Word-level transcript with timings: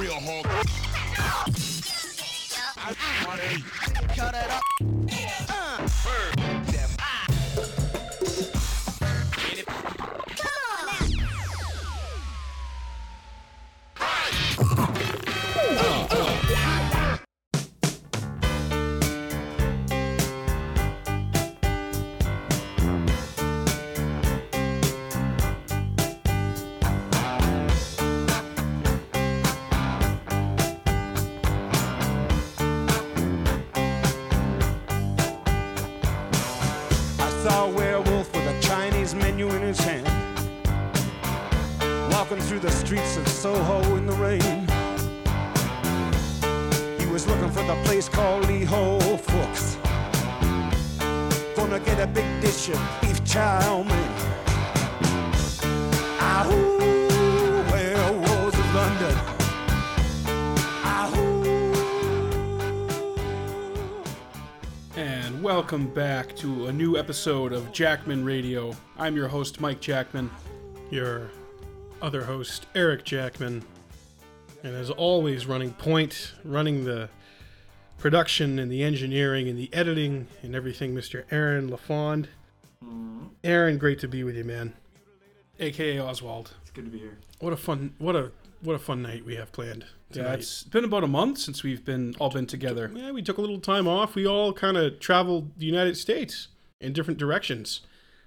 real 0.00 0.14
hard. 0.14 0.44
Cut 4.16 4.34
it 4.34 4.50
up. 4.50 5.43
Welcome 65.64 65.86
back 65.94 66.36
to 66.36 66.66
a 66.66 66.72
new 66.74 66.98
episode 66.98 67.54
of 67.54 67.72
Jackman 67.72 68.22
Radio. 68.22 68.76
I'm 68.98 69.16
your 69.16 69.28
host, 69.28 69.62
Mike 69.62 69.80
Jackman. 69.80 70.30
your 70.90 71.30
other 72.02 72.22
host, 72.22 72.66
Eric 72.74 73.02
Jackman. 73.02 73.64
And 74.62 74.74
as 74.76 74.90
always, 74.90 75.46
running 75.46 75.72
point, 75.72 76.34
running 76.44 76.84
the 76.84 77.08
production 77.96 78.58
and 78.58 78.70
the 78.70 78.82
engineering 78.82 79.48
and 79.48 79.58
the 79.58 79.72
editing 79.72 80.26
and 80.42 80.54
everything, 80.54 80.94
Mr. 80.94 81.24
Aaron 81.30 81.70
LaFond. 81.70 82.28
Aaron, 83.42 83.78
great 83.78 83.98
to 84.00 84.06
be 84.06 84.22
with 84.22 84.36
you, 84.36 84.44
man. 84.44 84.74
aka 85.60 85.98
Oswald. 85.98 86.52
It's 86.60 86.72
good 86.72 86.84
to 86.84 86.90
be 86.90 86.98
here. 86.98 87.16
What 87.38 87.54
a 87.54 87.56
fun, 87.56 87.94
what 87.96 88.14
a 88.14 88.32
what 88.60 88.74
a 88.74 88.78
fun 88.78 89.00
night 89.00 89.24
we 89.24 89.36
have 89.36 89.50
planned 89.50 89.86
Yeah, 90.16 90.32
it's 90.34 90.62
been 90.64 90.84
about 90.84 91.04
a 91.04 91.08
month 91.08 91.38
since 91.38 91.62
we've 91.62 91.84
been 91.84 92.14
all 92.18 92.30
been 92.30 92.46
together. 92.46 92.90
Yeah, 92.94 93.10
we 93.12 93.22
took 93.22 93.38
a 93.38 93.40
little 93.40 93.60
time 93.60 93.86
off. 93.88 94.14
We 94.14 94.26
all 94.26 94.52
kind 94.52 94.76
of 94.76 95.00
traveled 95.00 95.58
the 95.58 95.66
United 95.66 95.96
States 95.96 96.48
in 96.80 96.92
different 96.92 97.18
directions. 97.18 97.80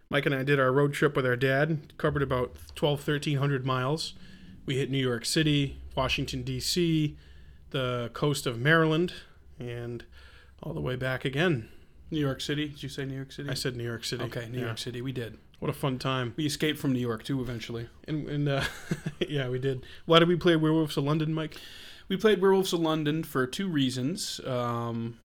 Mike 0.09 0.25
and 0.25 0.33
I 0.33 0.43
did 0.43 0.59
our 0.59 0.71
road 0.71 0.93
trip 0.93 1.15
with 1.15 1.25
our 1.25 1.35
dad, 1.35 1.93
covered 1.97 2.23
about 2.23 2.55
12, 2.75 2.99
1300 3.07 3.65
miles. 3.65 4.13
We 4.65 4.77
hit 4.77 4.89
New 4.89 4.97
York 4.97 5.25
City, 5.25 5.79
Washington, 5.95 6.43
D.C., 6.43 7.17
the 7.71 8.09
coast 8.13 8.45
of 8.47 8.57
Maryland, 8.59 9.13
and 9.59 10.05
all 10.63 10.73
the 10.73 10.79
way 10.81 10.95
back 10.95 11.25
again. 11.25 11.67
New 12.09 12.19
York 12.21 12.39
City. 12.39 12.69
Did 12.69 12.83
you 12.83 12.89
say 12.89 13.03
New 13.03 13.15
York 13.15 13.33
City? 13.33 13.49
I 13.49 13.53
said 13.53 13.75
New 13.75 13.83
York 13.83 14.05
City. 14.05 14.23
Okay, 14.23 14.47
New 14.49 14.59
Yeah. 14.59 14.65
York 14.67 14.77
City. 14.77 15.01
We 15.01 15.11
did. 15.11 15.37
What 15.59 15.69
a 15.69 15.73
fun 15.73 15.97
time. 15.97 16.33
We 16.37 16.45
escaped 16.45 16.77
from 16.79 16.93
New 16.93 16.99
York 16.99 17.23
too 17.23 17.41
eventually. 17.41 17.89
And, 18.07 18.27
and 18.29 18.47
uh, 18.49 18.63
yeah, 19.27 19.49
we 19.49 19.59
did. 19.59 19.83
Why 20.05 20.19
did 20.19 20.27
we 20.27 20.35
play 20.35 20.55
Werewolves 20.55 20.97
of 20.97 21.03
London, 21.03 21.33
Mike? 21.33 21.57
We 22.09 22.17
played 22.17 22.41
Werewolves 22.41 22.73
of 22.73 22.79
London 22.79 23.23
for 23.23 23.45
two 23.47 23.67
reasons. 23.67 24.39
Um, 24.45 25.19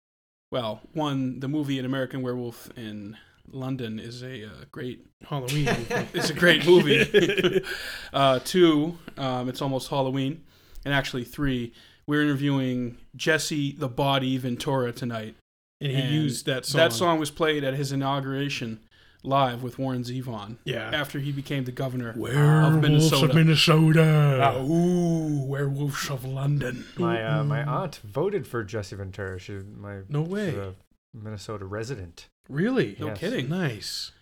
well, 0.51 0.81
one, 0.93 1.41
the 1.41 1.49
movie 1.49 1.79
An 1.79 1.85
American 1.85 2.23
Werewolf 2.23 2.71
in 2.77 3.17
London 3.51 3.99
is 3.99 4.23
a 4.23 4.47
uh, 4.47 4.65
great 4.71 5.07
Halloween. 5.29 5.67
movie. 5.67 6.09
it's 6.15 6.31
a 6.31 6.35
great 6.35 6.67
movie. 6.67 7.63
uh, 8.13 8.39
two, 8.45 8.99
um, 9.19 9.49
it's 9.49 9.63
almost 9.63 9.89
Halloween, 9.89 10.43
and 10.85 10.95
actually 10.95 11.25
three, 11.25 11.73
we're 12.07 12.23
interviewing 12.23 12.97
Jesse 13.15 13.73
the 13.73 13.89
Body 13.89 14.37
Ventura 14.39 14.93
tonight. 14.93 15.37
and 15.81 15.91
he 15.91 15.97
And 15.99 16.15
used 16.15 16.47
that 16.47 16.67
song. 16.67 16.79
That 16.79 16.93
song 16.93 17.19
was 17.19 17.31
played 17.31 17.65
at 17.65 17.75
his 17.75 17.93
inauguration 17.93 18.81
live 19.23 19.63
with 19.63 19.79
Warren 19.79 20.03
Zevon. 20.03 20.57
Yeah. 20.65 20.91
After 20.93 21.19
he 21.21 21.33
became 21.33 21.65
the 21.65 21.73
governor 21.73 22.13
Werewolves 22.17 22.75
of 22.77 22.83
Minnesota. 22.83 23.27
Of 23.31 23.35
Minnesota. 23.35 24.57
Ooh, 24.63 25.45
Werewolves 25.45 26.11
of 26.11 26.25
London. 26.25 26.85
My 26.99 27.23
uh, 27.25 27.45
my 27.45 27.63
aunt 27.65 28.01
voted 28.05 28.47
for 28.47 28.65
Jesse 28.65 28.97
Ventura. 28.97 29.39
She's 29.39 29.63
my 29.65 30.01
No 30.09 30.23
way. 30.23 30.57
a 30.57 30.75
Minnesota 31.15 31.65
resident. 31.65 32.27
Really? 32.49 32.97
No 32.99 33.09
Yes. 33.09 33.19
kidding. 33.19 33.49
Nice. 33.49 34.13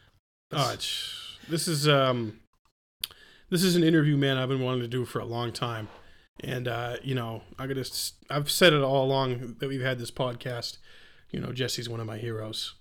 Oh, 0.52 0.74
this 1.48 1.68
is 1.68 1.88
um, 1.88 2.40
this 3.50 3.62
is 3.62 3.76
an 3.76 3.84
interview, 3.84 4.16
man. 4.16 4.36
I've 4.36 4.48
been 4.48 4.60
wanting 4.62 4.82
to 4.82 4.88
do 4.88 5.04
for 5.04 5.20
a 5.20 5.24
long 5.24 5.52
time, 5.52 5.88
and 6.42 6.66
uh, 6.68 6.96
you 7.02 7.14
know, 7.14 7.42
I 7.58 7.66
gotta. 7.66 7.80
s- 7.80 8.14
I've 8.28 8.50
said 8.50 8.72
it 8.72 8.82
all 8.82 9.04
along 9.04 9.56
that 9.60 9.68
we've 9.68 9.80
had 9.80 9.98
this 9.98 10.10
podcast. 10.10 10.78
You 11.30 11.38
know, 11.40 11.52
Jesse's 11.52 11.88
one 11.88 12.00
of 12.00 12.06
my 12.06 12.18
heroes, 12.18 12.74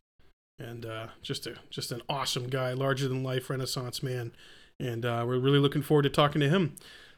and 0.60 0.86
uh, 0.86 1.08
just 1.22 1.48
a 1.48 1.56
just 1.70 1.92
an 1.92 2.02
awesome 2.10 2.48
guy, 2.48 2.74
larger 2.74 3.08
than 3.08 3.24
life 3.24 3.50
Renaissance 3.50 4.04
man, 4.04 4.32
and 4.80 5.06
uh, 5.06 5.24
we're 5.26 5.40
really 5.40 5.60
looking 5.60 5.82
forward 5.82 6.04
to 6.04 6.10
talking 6.10 6.42
to 6.42 6.50
him. 6.50 6.76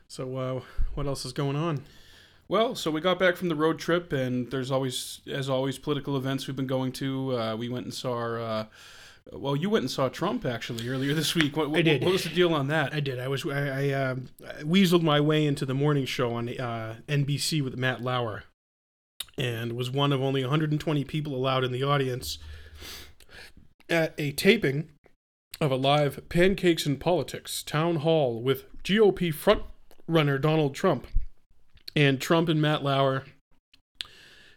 So, 0.07 0.38
uh, 0.38 0.62
what 0.94 1.07
else 1.07 1.25
is 1.25 1.34
going 1.34 1.56
on? 1.56 1.84
Well, 2.47 2.75
so 2.75 2.91
we 2.91 3.00
got 3.00 3.18
back 3.18 3.38
from 3.38 3.47
the 3.47 3.56
road 3.56 3.79
trip, 3.79 4.12
and 4.12 4.52
there's 4.52 4.72
always, 4.72 5.22
as 5.25 5.50
always, 5.50 5.78
political 5.78 6.18
events 6.18 6.47
we've 6.47 6.56
been 6.56 6.68
going 6.68 6.91
to. 6.94 7.38
Uh, 7.38 7.56
we 7.56 7.69
went 7.69 7.85
and 7.85 7.94
saw, 7.94 8.35
uh, 8.35 8.66
well, 9.31 9.56
you 9.56 9.69
went 9.69 9.84
and 9.84 9.90
saw 9.90 10.09
Trump 10.09 10.46
actually 10.46 10.90
earlier 10.90 11.13
this 11.13 11.34
week. 11.34 11.56
What, 11.56 11.69
what, 11.69 11.79
I 11.79 11.81
did. 11.84 12.03
What 12.03 12.12
was 12.12 12.25
the 12.25 12.29
deal 12.29 12.53
on 12.53 12.68
that? 12.68 12.94
I 12.94 13.00
did. 13.00 13.19
I 13.19 13.29
was. 13.29 13.46
I, 13.46 13.52
I 13.52 13.90
uh, 13.91 14.16
weaseled 14.63 15.02
my 15.02 15.22
way 15.22 15.46
into 15.46 15.66
the 15.66 15.73
morning 15.73 16.06
show 16.06 16.34
on 16.34 16.50
uh, 16.50 16.97
NBC 17.08 17.63
with 17.63 17.78
Matt 17.78 18.02
Lauer, 18.02 18.44
and 19.38 19.72
was 19.72 19.90
one 19.90 20.12
of 20.12 20.22
only 20.22 20.41
120 20.41 21.06
people 21.06 21.34
allowed 21.34 21.63
in 21.63 21.72
the 21.72 21.84
audience 21.84 22.38
at 23.91 24.16
a 24.18 24.31
taping 24.31 24.90
of 25.59 25.72
a 25.72 25.75
live 25.75 26.28
Pancakes 26.29 26.85
and 26.85 27.00
Politics 27.00 27.62
town 27.62 27.97
hall 27.97 28.41
with 28.41 28.66
GOP 28.84 29.34
front 29.34 29.63
runner 30.07 30.38
Donald 30.38 30.74
Trump, 30.74 31.07
and 31.96 32.19
Trump 32.19 32.50
and 32.50 32.62
Matt 32.62 32.84
Lauer 32.84 33.25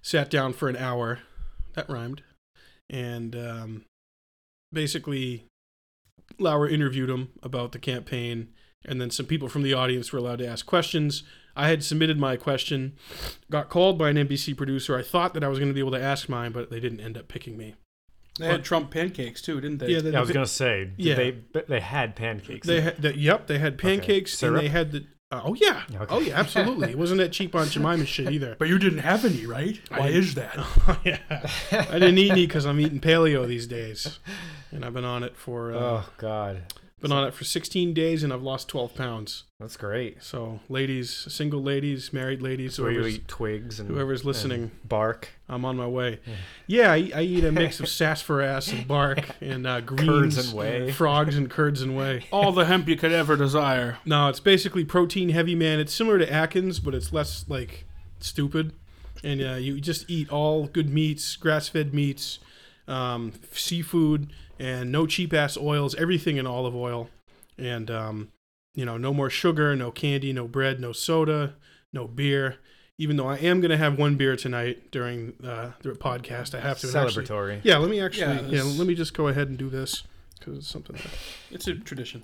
sat 0.03 0.31
down 0.31 0.53
for 0.53 0.69
an 0.69 0.77
hour. 0.77 1.21
That 1.75 1.91
rhymed, 1.91 2.23
and 2.89 3.35
um, 3.35 3.85
basically 4.73 5.45
Lauer 6.39 6.69
interviewed 6.69 7.11
him 7.11 7.31
about 7.43 7.73
the 7.73 7.79
campaign, 7.79 8.49
and 8.85 9.01
then 9.01 9.11
some 9.11 9.27
people 9.27 9.49
from 9.49 9.63
the 9.63 9.75
audience 9.75 10.13
were 10.13 10.21
allowed 10.21 10.39
to 10.39 10.47
ask 10.47 10.65
questions. 10.65 11.25
I 11.57 11.69
had 11.69 11.85
submitted 11.85 12.19
my 12.19 12.37
question, 12.37 12.97
got 13.51 13.69
called 13.69 13.99
by 13.99 14.11
an 14.11 14.17
NBC 14.17 14.57
producer. 14.57 14.97
I 14.97 15.03
thought 15.03 15.35
that 15.35 15.45
I 15.45 15.49
was 15.49 15.59
going 15.59 15.69
to 15.69 15.75
be 15.75 15.81
able 15.81 15.93
to 15.93 16.03
ask 16.03 16.29
mine, 16.29 16.53
but 16.53 16.71
they 16.71 16.81
didn't 16.81 17.01
end 17.01 17.19
up 17.19 17.29
picking 17.29 17.57
me. 17.57 17.75
They 18.39 18.47
had 18.47 18.65
Trump 18.65 18.91
pancakes 18.91 19.41
too, 19.41 19.61
didn't 19.61 19.79
they? 19.79 19.89
Yeah, 19.89 20.01
the, 20.01 20.11
Yeah, 20.11 20.19
I 20.19 20.21
was 20.21 20.31
gonna 20.31 20.47
say. 20.47 20.85
did 20.87 20.95
Yeah. 20.97 21.15
they 21.15 21.37
they 21.69 21.81
had 21.81 22.17
pancakes. 22.17 22.67
they 22.67 22.81
had 22.81 23.01
the, 23.01 23.17
yep, 23.17 23.47
they 23.47 23.59
had 23.59 23.79
pancakes 23.79 24.43
and 24.43 24.57
they 24.57 24.69
had 24.69 24.93
the 24.93 25.07
uh, 25.31 25.41
oh 25.45 25.55
yeah, 25.55 25.83
Okay. 25.93 26.07
oh 26.15 26.21
yeah, 26.21 26.39
absolutely. 26.39 26.91
It 26.91 26.99
wasn't 26.99 27.19
that 27.19 27.33
cheap 27.33 27.55
Aunt 27.55 27.71
Jemima 27.71 28.07
shit 28.07 28.31
either. 28.31 28.55
but 28.59 28.69
you 28.69 28.79
didn't 28.79 29.01
have 29.01 29.25
any, 29.25 29.47
right? 29.47 29.81
Why 29.89 30.09
is 30.09 30.35
that? 30.35 30.57
yeah, 31.05 31.19
I 31.73 31.99
didn't 31.99 32.19
eat 32.19 32.31
any 32.31 32.47
because 32.47 32.67
I'm 32.67 32.79
eating 32.79 33.01
paleo 33.01 33.47
these 33.47 33.67
days, 33.67 34.19
and 34.71 34.85
I've 34.85 34.95
been 34.95 35.05
on 35.05 35.23
it 35.25 35.37
for 35.37 35.73
uh, 35.73 35.79
oh 35.79 36.09
God, 36.19 36.63
been 37.05 37.13
on 37.13 37.27
it 37.29 37.35
for 37.35 37.45
16 37.45 37.93
days, 37.95 38.23
and 38.25 38.33
I've 38.33 38.43
lost 38.43 38.67
12 38.69 38.95
pounds. 38.95 39.45
that's 39.61 39.77
great. 39.77 40.23
So, 40.23 40.61
ladies, 40.69 41.11
single 41.29 41.63
ladies, 41.63 42.13
married 42.13 42.41
ladies, 42.43 42.75
So 42.75 42.89
you 42.89 42.95
whoever's, 42.97 43.15
eat 43.17 43.29
twigs 43.29 43.79
and 43.79 43.89
whoever's 43.89 44.25
listening. 44.25 44.63
and 44.63 44.89
bark, 44.89 45.29
I'm 45.49 45.65
on 45.65 45.77
my 45.77 45.87
way. 45.87 46.21
Yeah, 46.67 46.91
I, 46.93 47.11
I 47.15 47.23
eat 47.23 47.45
a 47.45 47.53
mix 47.53 47.79
of 47.79 47.89
sassafras 48.01 48.73
and 48.73 48.89
bark 48.89 49.21
and 49.41 49.67
uh, 49.67 49.81
greens, 49.83 50.09
Curds 50.37 50.49
and 50.49 50.59
whey. 50.59 50.91
frogs 50.93 51.37
and 51.37 51.51
curds 51.51 51.83
and 51.83 51.97
whey. 51.97 52.25
All 52.33 52.53
the 52.53 52.65
hemp 52.65 52.89
you 52.89 52.97
could 52.97 53.13
ever 53.13 53.37
desire. 53.37 53.99
No, 54.05 54.29
it's 54.29 54.41
basically 54.41 54.85
protein 54.85 55.29
heavy, 55.29 55.55
man. 55.55 55.79
It's 55.81 55.95
similar 55.95 56.19
to 56.19 56.33
Atkins, 56.33 56.81
but 56.81 56.95
it's 56.95 57.13
less 57.13 57.45
like 57.49 57.85
stupid. 58.19 58.73
And 59.23 59.41
uh, 59.43 59.55
you 59.55 59.81
just 59.81 60.09
eat 60.11 60.29
all 60.31 60.67
good 60.67 60.91
meats, 60.91 61.37
grass 61.37 61.69
fed 61.69 61.95
meats, 61.95 62.41
um, 62.87 63.33
seafood, 63.53 64.31
and 64.59 64.91
no 64.93 65.07
cheap 65.07 65.33
ass 65.33 65.57
oils. 65.57 65.95
Everything 65.97 66.37
in 66.37 66.47
olive 66.47 66.75
oil, 66.75 67.09
and 67.59 67.91
um, 67.91 68.29
you 68.75 68.85
know, 68.85 68.97
no 68.97 69.13
more 69.15 69.31
sugar, 69.31 69.75
no 69.77 69.91
candy, 69.91 70.33
no 70.33 70.47
bread, 70.49 70.81
no 70.81 70.93
soda, 70.93 71.55
no 71.93 72.07
beer. 72.07 72.57
Even 72.97 73.17
though 73.17 73.27
I 73.27 73.39
am 73.39 73.61
going 73.61 73.73
to 73.73 73.77
have 73.77 73.99
one 73.99 74.15
beer 74.15 74.37
tonight 74.37 74.93
during 74.93 75.33
uh, 75.45 75.73
the 75.83 75.91
podcast, 75.93 76.55
I 76.55 76.61
have 76.61 76.79
to 76.79 76.87
actually- 76.97 77.25
celebratory. 77.25 77.61
yeah, 77.65 77.77
let 77.79 77.91
me 77.91 78.01
actually. 78.01 78.37
Yeah, 78.53 78.63
Yeah, 78.63 78.63
let 78.63 78.87
me 78.87 78.95
just 78.95 79.15
go 79.15 79.27
ahead 79.29 79.49
and 79.49 79.59
do 79.59 79.69
this 79.69 80.05
because 80.39 80.59
it's 80.59 80.69
something. 80.69 80.95
That, 80.97 81.07
It's 81.51 81.67
a 81.67 81.75
tradition. 81.75 82.23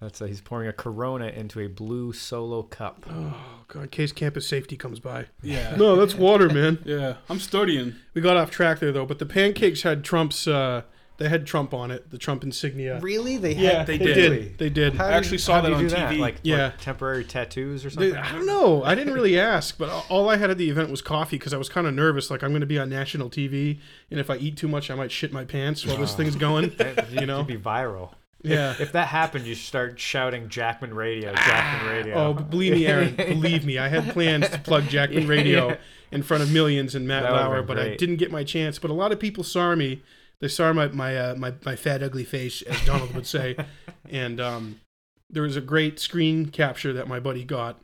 That's 0.00 0.20
a, 0.22 0.28
he's 0.28 0.40
pouring 0.40 0.66
a 0.68 0.72
Corona 0.72 1.26
into 1.26 1.60
a 1.60 1.66
blue 1.66 2.12
solo 2.14 2.62
cup. 2.62 3.04
Oh 3.10 3.36
god, 3.68 3.82
in 3.82 3.88
case 3.88 4.12
campus 4.12 4.46
safety 4.48 4.76
comes 4.76 4.98
by. 4.98 5.26
Yeah. 5.42 5.76
No, 5.76 5.94
that's 5.96 6.14
water, 6.14 6.48
man. 6.48 6.78
Yeah. 6.86 7.16
I'm 7.28 7.38
studying. 7.40 7.96
We 8.14 8.22
got 8.22 8.36
off 8.36 8.50
track 8.50 8.78
there 8.80 8.92
though, 8.92 9.04
but 9.06 9.18
the 9.18 9.26
pancakes 9.26 9.82
had 9.82 10.02
Trump's. 10.02 10.46
Uh, 10.48 10.82
they 11.18 11.28
had 11.28 11.46
Trump 11.46 11.74
on 11.74 11.90
it, 11.90 12.10
the 12.10 12.16
Trump 12.16 12.44
insignia. 12.44 12.98
Really? 13.00 13.36
They 13.36 13.52
had, 13.52 13.62
Yeah, 13.62 13.84
they 13.84 13.98
they 13.98 14.04
did. 14.06 14.14
did. 14.30 14.58
They 14.58 14.70
did. 14.70 14.94
How 14.94 15.04
I 15.04 15.08
did- 15.10 15.16
actually 15.18 15.36
saw 15.38 15.56
how 15.56 15.60
that 15.60 15.68
do 15.68 15.74
you 15.74 15.80
on 15.82 15.88
do 16.10 16.16
TV. 16.16 16.18
Like, 16.18 16.36
Yeah. 16.42 16.68
what, 16.70 16.78
temporary 16.78 17.24
tattoos 17.24 17.84
or 17.84 17.90
They- 17.90 18.12
something. 18.12 18.16
I 18.16 18.32
don't 18.32 18.46
know. 18.46 18.82
I 18.82 18.94
didn't 18.94 19.12
really 19.12 19.38
ask, 19.38 19.76
but 19.76 19.90
all 20.08 20.30
I 20.30 20.38
had 20.38 20.48
at 20.48 20.56
the 20.56 20.70
event 20.70 20.88
was 20.90 21.02
coffee 21.02 21.36
because 21.36 21.52
I 21.52 21.58
was 21.58 21.68
kind 21.68 21.86
of 21.86 21.92
nervous. 21.92 22.30
Like 22.30 22.42
I'm 22.42 22.52
going 22.52 22.62
to 22.62 22.66
be 22.66 22.78
on 22.78 22.88
national 22.88 23.28
TV, 23.28 23.80
and 24.10 24.18
if 24.18 24.30
I 24.30 24.36
eat 24.36 24.56
too 24.56 24.66
much, 24.66 24.90
I 24.90 24.94
might 24.94 25.12
shit 25.12 25.30
my 25.30 25.44
pants 25.44 25.84
while 25.84 25.98
this 25.98 26.14
thing's 26.14 26.36
going. 26.36 26.70
That- 26.78 27.12
you 27.12 27.26
know? 27.26 27.44
could 27.44 27.48
be 27.48 27.58
viral. 27.58 28.14
Yeah. 28.42 28.74
If 28.78 28.92
that 28.92 29.08
happened, 29.08 29.46
you 29.46 29.54
start 29.54 29.98
shouting 30.00 30.48
Jackman 30.48 30.94
Radio, 30.94 31.34
Jackman 31.34 31.90
Radio. 31.94 32.14
Oh, 32.14 32.32
believe 32.34 32.72
me, 32.72 32.86
Aaron. 32.86 33.14
believe 33.16 33.64
me, 33.66 33.78
I 33.78 33.88
had 33.88 34.12
plans 34.12 34.48
to 34.48 34.58
plug 34.58 34.84
Jackman 34.88 35.26
Radio 35.26 35.68
Yeah. 35.68 35.76
in 36.10 36.22
front 36.22 36.42
of 36.42 36.50
millions 36.52 36.94
and 36.94 37.06
Matt 37.06 37.24
That 37.24 37.32
Lauer, 37.32 37.62
but 37.62 37.78
I 37.78 37.96
didn't 37.96 38.16
get 38.16 38.30
my 38.30 38.44
chance. 38.44 38.78
But 38.78 38.90
a 38.90 38.94
lot 38.94 39.12
of 39.12 39.20
people 39.20 39.44
saw 39.44 39.74
me. 39.74 40.02
They 40.40 40.48
saw 40.48 40.72
my 40.72 40.88
my 40.88 41.16
uh, 41.16 41.34
my, 41.34 41.52
my 41.66 41.76
fat 41.76 42.02
ugly 42.02 42.24
face, 42.24 42.62
as 42.62 42.82
Donald 42.86 43.14
would 43.14 43.26
say, 43.26 43.56
and 44.10 44.40
um, 44.40 44.80
there 45.28 45.42
was 45.42 45.54
a 45.56 45.60
great 45.60 45.98
screen 46.00 46.46
capture 46.46 46.94
that 46.94 47.06
my 47.08 47.20
buddy 47.20 47.44
got. 47.44 47.78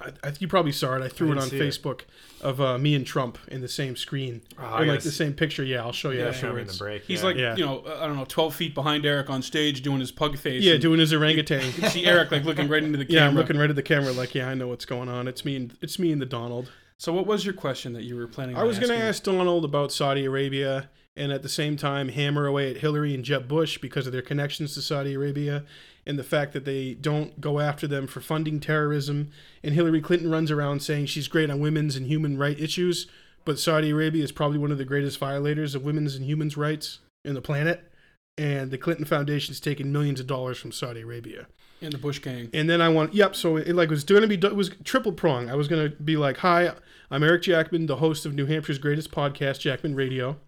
I, 0.00 0.10
I, 0.22 0.32
you 0.38 0.46
probably 0.48 0.72
saw 0.72 0.94
it. 0.96 1.02
I 1.02 1.08
threw 1.08 1.30
I 1.30 1.32
it 1.32 1.38
on 1.38 1.48
see 1.48 1.56
it. 1.56 1.62
Facebook 1.62 2.02
of 2.42 2.60
uh, 2.60 2.76
me 2.76 2.94
and 2.94 3.06
Trump 3.06 3.38
in 3.48 3.60
the 3.62 3.68
same 3.68 3.96
screen, 3.96 4.42
Oh, 4.58 4.64
I 4.64 4.82
or 4.82 4.86
like 4.86 5.00
the 5.00 5.10
same 5.10 5.32
picture. 5.32 5.64
Yeah, 5.64 5.80
I'll 5.82 5.92
show 5.92 6.10
you 6.10 6.18
yeah, 6.20 6.32
show 6.32 6.52
me 6.52 6.60
in 6.62 6.68
afterwards. 6.68 6.78
the 6.78 6.84
break. 6.84 7.02
He's 7.04 7.20
yeah. 7.20 7.26
like, 7.26 7.36
Yeah. 7.36 7.56
you 7.56 7.64
know, 7.64 7.78
uh, 7.86 8.00
I 8.02 8.06
don't 8.06 8.16
know, 8.16 8.26
12 8.26 8.54
feet 8.54 8.74
behind 8.74 9.06
Eric 9.06 9.30
on 9.30 9.40
stage 9.42 9.80
doing 9.82 10.00
his 10.00 10.12
pug 10.12 10.36
face. 10.36 10.62
Yeah, 10.62 10.76
doing 10.76 11.00
his 11.00 11.12
orangutan. 11.14 11.64
You 11.64 11.72
can 11.80 11.90
see 11.90 12.04
Eric 12.04 12.30
like 12.30 12.44
looking 12.44 12.68
right 12.68 12.82
into 12.82 12.98
the 12.98 13.06
camera. 13.06 13.22
Yeah, 13.22 13.28
I'm 13.28 13.34
looking 13.34 13.56
right 13.56 13.70
at 13.70 13.76
the 13.76 13.82
camera, 13.82 14.12
like, 14.12 14.34
yeah, 14.34 14.48
I 14.48 14.54
know 14.54 14.68
what's 14.68 14.84
going 14.84 15.08
on. 15.08 15.28
It's 15.28 15.44
me 15.44 15.56
and 15.56 15.74
it's 15.80 15.98
me 15.98 16.12
and 16.12 16.20
the 16.20 16.26
Donald. 16.26 16.70
So, 16.98 17.12
what 17.12 17.26
was 17.26 17.44
your 17.44 17.54
question 17.54 17.92
that 17.94 18.04
you 18.04 18.16
were 18.16 18.26
planning? 18.26 18.56
I 18.56 18.64
was 18.64 18.78
going 18.78 18.90
to 18.90 18.98
ask 18.98 19.22
Donald 19.22 19.64
about 19.64 19.92
Saudi 19.92 20.24
Arabia 20.24 20.88
and 21.16 21.32
at 21.32 21.42
the 21.42 21.48
same 21.48 21.76
time 21.76 22.08
hammer 22.10 22.46
away 22.46 22.70
at 22.70 22.78
Hillary 22.78 23.14
and 23.14 23.24
Jeb 23.24 23.48
Bush 23.48 23.78
because 23.78 24.06
of 24.06 24.12
their 24.12 24.22
connections 24.22 24.74
to 24.74 24.82
Saudi 24.82 25.14
Arabia 25.14 25.64
and 26.06 26.18
the 26.18 26.24
fact 26.24 26.52
that 26.52 26.64
they 26.64 26.94
don't 26.94 27.40
go 27.40 27.58
after 27.58 27.86
them 27.86 28.06
for 28.06 28.20
funding 28.20 28.60
terrorism. 28.60 29.30
And 29.62 29.74
Hillary 29.74 30.00
Clinton 30.00 30.30
runs 30.30 30.50
around 30.50 30.80
saying 30.80 31.06
she's 31.06 31.28
great 31.28 31.50
on 31.50 31.60
women's 31.60 31.96
and 31.96 32.06
human 32.06 32.38
rights 32.38 32.60
issues, 32.60 33.08
but 33.44 33.58
Saudi 33.58 33.90
Arabia 33.90 34.22
is 34.22 34.32
probably 34.32 34.58
one 34.58 34.70
of 34.70 34.78
the 34.78 34.84
greatest 34.84 35.18
violators 35.18 35.74
of 35.74 35.84
women's 35.84 36.14
and 36.14 36.24
human 36.24 36.50
rights 36.56 37.00
in 37.24 37.34
the 37.34 37.42
planet. 37.42 37.90
And 38.38 38.70
the 38.70 38.78
Clinton 38.78 39.06
Foundation's 39.06 39.60
taken 39.60 39.90
millions 39.90 40.20
of 40.20 40.26
dollars 40.26 40.58
from 40.58 40.70
Saudi 40.70 41.00
Arabia. 41.00 41.46
And 41.80 41.92
the 41.92 41.98
Bush 41.98 42.20
gang. 42.20 42.50
And 42.52 42.68
then 42.68 42.80
I 42.80 42.88
want, 42.88 43.14
yep. 43.14 43.34
So 43.34 43.56
it 43.56 43.74
like 43.74 43.90
was 43.90 44.04
going 44.04 44.22
to 44.22 44.28
be, 44.28 44.46
it 44.46 44.54
was 44.54 44.70
triple 44.84 45.12
prong. 45.12 45.50
I 45.50 45.54
was 45.54 45.68
going 45.68 45.90
to 45.90 45.96
be 45.96 46.16
like, 46.16 46.38
hi, 46.38 46.72
I'm 47.10 47.22
Eric 47.22 47.42
Jackman, 47.42 47.86
the 47.86 47.96
host 47.96 48.26
of 48.26 48.34
New 48.34 48.46
Hampshire's 48.46 48.78
greatest 48.78 49.10
podcast, 49.10 49.60
Jackman 49.60 49.94
Radio. 49.94 50.38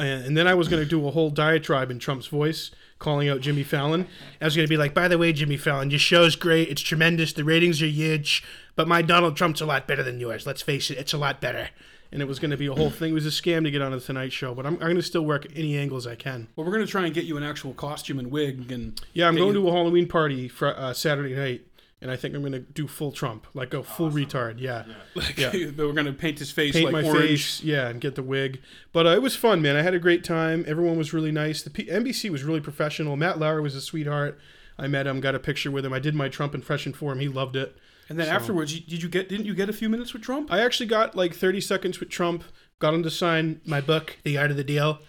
And, 0.00 0.36
then 0.36 0.46
I 0.46 0.54
was 0.54 0.68
going 0.68 0.82
to 0.82 0.88
do 0.88 1.06
a 1.06 1.10
whole 1.10 1.30
diatribe 1.30 1.90
in 1.90 1.98
Trump's 1.98 2.26
voice, 2.26 2.70
calling 2.98 3.28
out 3.28 3.40
Jimmy 3.40 3.62
Fallon. 3.62 4.06
I 4.40 4.44
was 4.44 4.56
going 4.56 4.66
to 4.66 4.70
be 4.70 4.76
like, 4.76 4.94
by 4.94 5.08
the 5.08 5.18
way, 5.18 5.32
Jimmy 5.32 5.56
Fallon, 5.56 5.90
your 5.90 5.98
show's 5.98 6.36
great. 6.36 6.68
It's 6.68 6.82
tremendous. 6.82 7.32
The 7.32 7.44
ratings 7.44 7.82
are 7.82 7.86
huge. 7.86 8.42
But 8.76 8.88
my 8.88 9.02
Donald 9.02 9.36
Trump's 9.36 9.60
a 9.60 9.66
lot 9.66 9.86
better 9.86 10.02
than 10.02 10.20
yours. 10.20 10.46
Let's 10.46 10.62
face 10.62 10.90
it, 10.90 10.98
it's 10.98 11.12
a 11.12 11.18
lot 11.18 11.40
better. 11.40 11.68
And 12.12 12.20
it 12.20 12.24
was 12.26 12.40
going 12.40 12.50
to 12.50 12.56
be 12.56 12.66
a 12.66 12.74
whole 12.74 12.90
thing. 12.90 13.10
It 13.10 13.14
was 13.14 13.26
a 13.26 13.28
scam 13.30 13.62
to 13.62 13.70
get 13.70 13.82
on 13.82 13.92
the 13.92 14.00
Tonight 14.00 14.32
Show. 14.32 14.52
But 14.52 14.66
I'm, 14.66 14.72
I'm 14.74 14.80
going 14.80 14.96
to 14.96 15.02
still 15.02 15.22
work 15.24 15.46
any 15.54 15.78
angles 15.78 16.06
I 16.08 16.16
can. 16.16 16.48
Well, 16.56 16.66
we're 16.66 16.72
gonna 16.72 16.86
try 16.86 17.04
and 17.04 17.14
get 17.14 17.24
you 17.24 17.36
an 17.36 17.44
actual 17.44 17.72
costume 17.72 18.18
and 18.18 18.32
wig, 18.32 18.72
and 18.72 19.00
Yeah, 19.12 19.28
I'm 19.28 19.36
going 19.36 19.54
you- 19.54 19.62
to 19.62 19.68
a 19.68 19.72
Halloween 19.72 20.08
party 20.08 20.48
for 20.48 20.76
uh, 20.76 20.92
Saturday 20.92 21.36
night, 21.36 21.66
and 22.02 22.10
I 22.10 22.16
think 22.16 22.34
I'm 22.34 22.40
going 22.40 22.52
to 22.52 22.58
do 22.60 22.86
full 22.88 23.12
Trump, 23.12 23.46
like 23.54 23.70
go 23.70 23.82
full 23.82 24.10
retard. 24.10 24.58
Yeah, 24.58 24.84
Like, 25.14 25.36
Yeah. 25.38 25.52
we're 25.76 25.92
gonna 25.92 26.12
paint 26.12 26.38
his 26.38 26.50
face 26.50 26.72
paint 26.74 26.92
like 26.92 27.04
my 27.04 27.08
orange. 27.08 27.28
face. 27.28 27.62
Yeah, 27.62 27.88
and 27.88 28.00
get 28.00 28.14
the 28.14 28.22
wig. 28.22 28.60
But 28.92 29.06
uh, 29.06 29.10
it 29.10 29.22
was 29.22 29.36
fun, 29.36 29.60
man. 29.62 29.76
I 29.76 29.82
had 29.82 29.94
a 29.94 29.98
great 29.98 30.24
time. 30.24 30.64
Everyone 30.66 30.96
was 30.96 31.12
really 31.12 31.32
nice. 31.32 31.62
The 31.62 31.70
P- 31.70 31.86
NBC 31.86 32.30
was 32.30 32.42
really 32.44 32.60
professional. 32.60 33.16
Matt 33.16 33.38
Lauer 33.38 33.60
was 33.62 33.74
a 33.74 33.80
sweetheart. 33.80 34.38
I 34.78 34.86
met 34.86 35.06
him, 35.06 35.20
got 35.20 35.34
a 35.34 35.38
picture 35.38 35.70
with 35.70 35.84
him. 35.84 35.92
I 35.92 35.98
did 35.98 36.14
my 36.14 36.28
Trump 36.28 36.54
impression 36.54 36.92
for 36.94 37.12
him. 37.12 37.20
He 37.20 37.28
loved 37.28 37.54
it. 37.56 37.76
And 38.08 38.18
then 38.18 38.26
So- 38.26 38.32
afterwards, 38.32 38.74
you, 38.74 38.80
did 38.80 39.02
you 39.02 39.08
get? 39.08 39.28
Didn't 39.28 39.46
you 39.46 39.54
get 39.54 39.68
a 39.68 39.72
few 39.74 39.88
minutes 39.88 40.12
with 40.14 40.22
Trump? 40.22 40.50
I 40.50 40.60
actually 40.60 40.86
got 40.86 41.14
like 41.14 41.34
30 41.34 41.60
seconds 41.60 42.00
with 42.00 42.08
Trump. 42.08 42.44
Got 42.78 42.94
him 42.94 43.02
to 43.02 43.10
sign 43.10 43.60
my 43.66 43.80
book, 43.82 44.16
The 44.24 44.38
Art 44.38 44.50
of 44.50 44.56
the 44.56 44.64
Deal, 44.64 45.00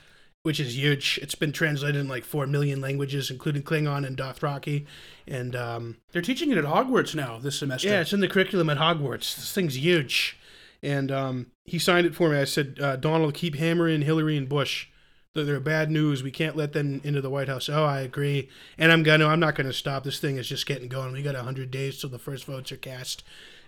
which 0.44 0.60
is 0.60 0.78
huge. 0.78 1.20
It's 1.22 1.36
been 1.36 1.52
translated 1.52 2.02
in 2.02 2.08
like 2.08 2.24
four 2.24 2.48
million 2.48 2.82
languages, 2.82 3.30
including 3.30 3.64
Klingon 3.64 4.06
and 4.06 4.18
Dothraki. 4.18 4.86
And 5.28 5.56
um, 5.56 5.98
They're 6.12 6.22
teaching 6.22 6.52
it 6.52 6.58
at 6.58 6.66
Hogwarts 6.66 7.14
now 7.14 7.38
this 7.38 7.60
semester. 7.60 7.88
Yeah, 7.88 8.02
it's 8.02 8.14
in 8.14 8.22
the 8.22 8.28
curriculum 8.28 8.70
at 8.70 8.78
Hogwarts. 8.78 9.36
This 9.36 9.54
thing's 9.54 9.78
huge. 9.78 10.38
And 10.84 11.12
um, 11.12 11.48
he 11.64 11.78
signed 11.78 12.08
it 12.08 12.16
for 12.16 12.30
me. 12.30 12.38
I 12.38 12.46
said, 12.46 12.80
uh, 12.82 12.96
Donald, 12.96 13.36
keep 13.36 13.56
hammering 13.56 14.02
Hillary 14.02 14.36
and 14.36 14.50
Bush. 14.50 14.88
They're, 15.34 15.46
they're 15.46 15.60
bad 15.60 15.92
news. 15.92 16.24
We 16.24 16.32
can't 16.32 16.58
let 16.58 16.74
them 16.74 17.02
into 17.04 17.22
the 17.22 17.30
White 17.30 17.48
House. 17.48 17.70
Oh, 17.70 17.86
I 17.86 18.02
agree. 18.02 18.50
And 18.78 18.92
I'm 18.92 19.04
gonna. 19.04 19.28
I'm 19.28 19.40
not 19.40 19.56
gonna 19.56 19.74
stop. 19.74 20.04
This 20.04 20.20
thing 20.20 20.38
is 20.38 20.50
just 20.50 20.66
getting 20.66 20.90
going. 20.90 21.14
We 21.14 21.22
got 21.22 21.36
hundred 21.36 21.72
days 21.72 22.02
till 22.02 22.10
the 22.10 22.20
first 22.20 22.46
votes 22.46 22.72
are 22.72 22.78
cast. 22.78 23.24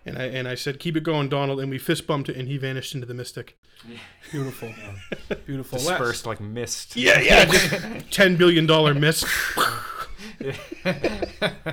And 0.05 0.17
I 0.17 0.23
and 0.25 0.47
I 0.47 0.55
said, 0.55 0.79
keep 0.79 0.97
it 0.97 1.03
going, 1.03 1.29
Donald. 1.29 1.59
And 1.59 1.69
we 1.69 1.77
fist 1.77 2.07
bumped 2.07 2.29
it, 2.29 2.35
and 2.35 2.47
he 2.47 2.57
vanished 2.57 2.94
into 2.94 3.07
the 3.07 3.13
mystic. 3.13 3.57
beautiful, 4.31 4.73
beautiful. 5.45 5.77
dispersed 5.77 6.25
like 6.25 6.39
mist. 6.39 6.95
Yeah, 6.95 7.19
yeah. 7.19 8.00
Ten 8.11 8.35
billion 8.35 8.65
dollar 8.65 8.94
miss. 8.94 9.25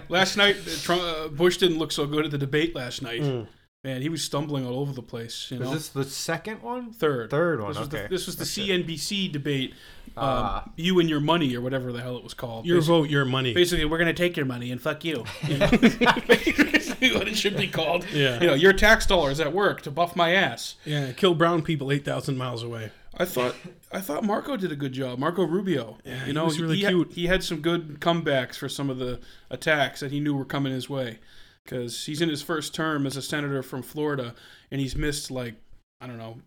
Last 0.09 0.37
night, 0.37 0.57
Trump, 0.83 1.03
uh, 1.03 1.29
Bush 1.29 1.57
didn't 1.57 1.79
look 1.79 1.93
so 1.93 2.07
good 2.07 2.25
at 2.25 2.31
the 2.31 2.39
debate 2.39 2.75
last 2.75 3.03
night. 3.03 3.23
Mm. 3.23 3.47
Man, 3.83 4.03
he 4.03 4.11
was 4.11 4.23
stumbling 4.23 4.67
all 4.67 4.79
over 4.81 4.93
the 4.93 5.03
place. 5.03 5.51
You 5.51 5.59
Was 5.59 5.69
know, 5.69 5.75
this 5.75 5.89
the 5.89 6.05
second 6.05 6.61
one? 6.63 6.93
third, 6.93 7.31
Third 7.31 7.61
one. 7.61 7.71
This 7.71 7.79
was, 7.79 7.89
okay. 7.89 8.03
the, 8.03 8.09
this 8.11 8.27
was 8.27 8.37
the 8.37 8.41
That's 8.41 8.59
it. 8.59 8.87
CNBC 8.87 9.33
debate. 9.33 9.71
Um, 10.17 10.25
Ah. 10.27 10.65
you 10.77 10.99
and 11.01 11.09
your 11.09 11.21
money, 11.21 11.55
or 11.57 11.63
whatever 11.63 11.91
the 11.93 12.03
hell 12.03 12.17
it 12.19 12.23
was 12.25 12.35
called. 12.35 12.67
Your 12.67 12.79
Basically- 12.79 12.99
vote, 13.03 13.11
your 13.11 13.25
money. 13.25 13.55
Basically, 13.55 13.85
we're 13.87 13.97
gonna 13.97 14.13
take 14.13 14.37
your 14.37 14.45
money 14.45 14.71
and 14.71 14.83
fuck 14.83 15.03
you. 15.05 15.25
you 15.49 15.57
know? 15.57 15.71
Basically 15.71 17.15
what 17.15 17.27
it 17.29 17.37
should 17.39 17.57
be 17.57 17.69
called. 17.69 18.05
Yeah. 18.13 18.39
You 18.41 18.49
know, 18.49 18.55
your 18.55 18.73
tax 18.75 19.07
dollars 19.07 19.41
at 19.41 19.53
work 19.55 19.81
to 19.83 19.91
buff 19.91 20.15
my 20.15 20.33
ass. 20.35 20.75
Yeah, 20.85 21.13
kill 21.13 21.35
brown 21.35 21.63
people 21.63 21.91
eight 21.91 22.05
thousand 22.05 22.37
miles 22.37 22.63
away. 22.63 22.91
I 23.17 23.25
thought 23.25 23.55
I 23.93 24.01
thought 24.01 24.25
Marco 24.25 24.57
did 24.59 24.73
a 24.73 24.77
good 24.77 24.93
job. 24.93 25.19
Marco 25.19 25.45
Rubio. 25.45 25.97
Yeah, 26.05 26.13
you 26.13 26.19
know, 26.19 26.25
he 26.27 26.33
know, 26.33 26.45
was 26.45 26.61
really 26.61 26.77
he, 26.79 26.83
had- 26.83 26.91
cute. 26.91 27.13
he 27.13 27.27
had 27.29 27.43
some 27.45 27.61
good 27.61 28.01
comebacks 28.01 28.57
for 28.57 28.69
some 28.69 28.91
of 28.91 28.99
the 28.99 29.21
attacks 29.49 30.01
that 30.01 30.11
he 30.11 30.21
knew 30.21 30.35
were 30.35 30.45
coming 30.45 30.73
his 30.73 30.91
way. 30.91 31.21
Because 31.65 32.05
he's 32.07 32.21
in 32.21 32.29
his 32.29 32.43
first 32.43 32.75
term 32.75 33.07
as 33.07 33.17
a 33.17 33.23
senator 33.23 33.63
from 33.63 33.83
Florida, 33.83 34.35
and 34.71 34.81
he's 34.81 34.97
missed 34.97 35.31
like 35.31 35.55
I 36.01 36.07
don't 36.07 36.17
know 36.19 36.39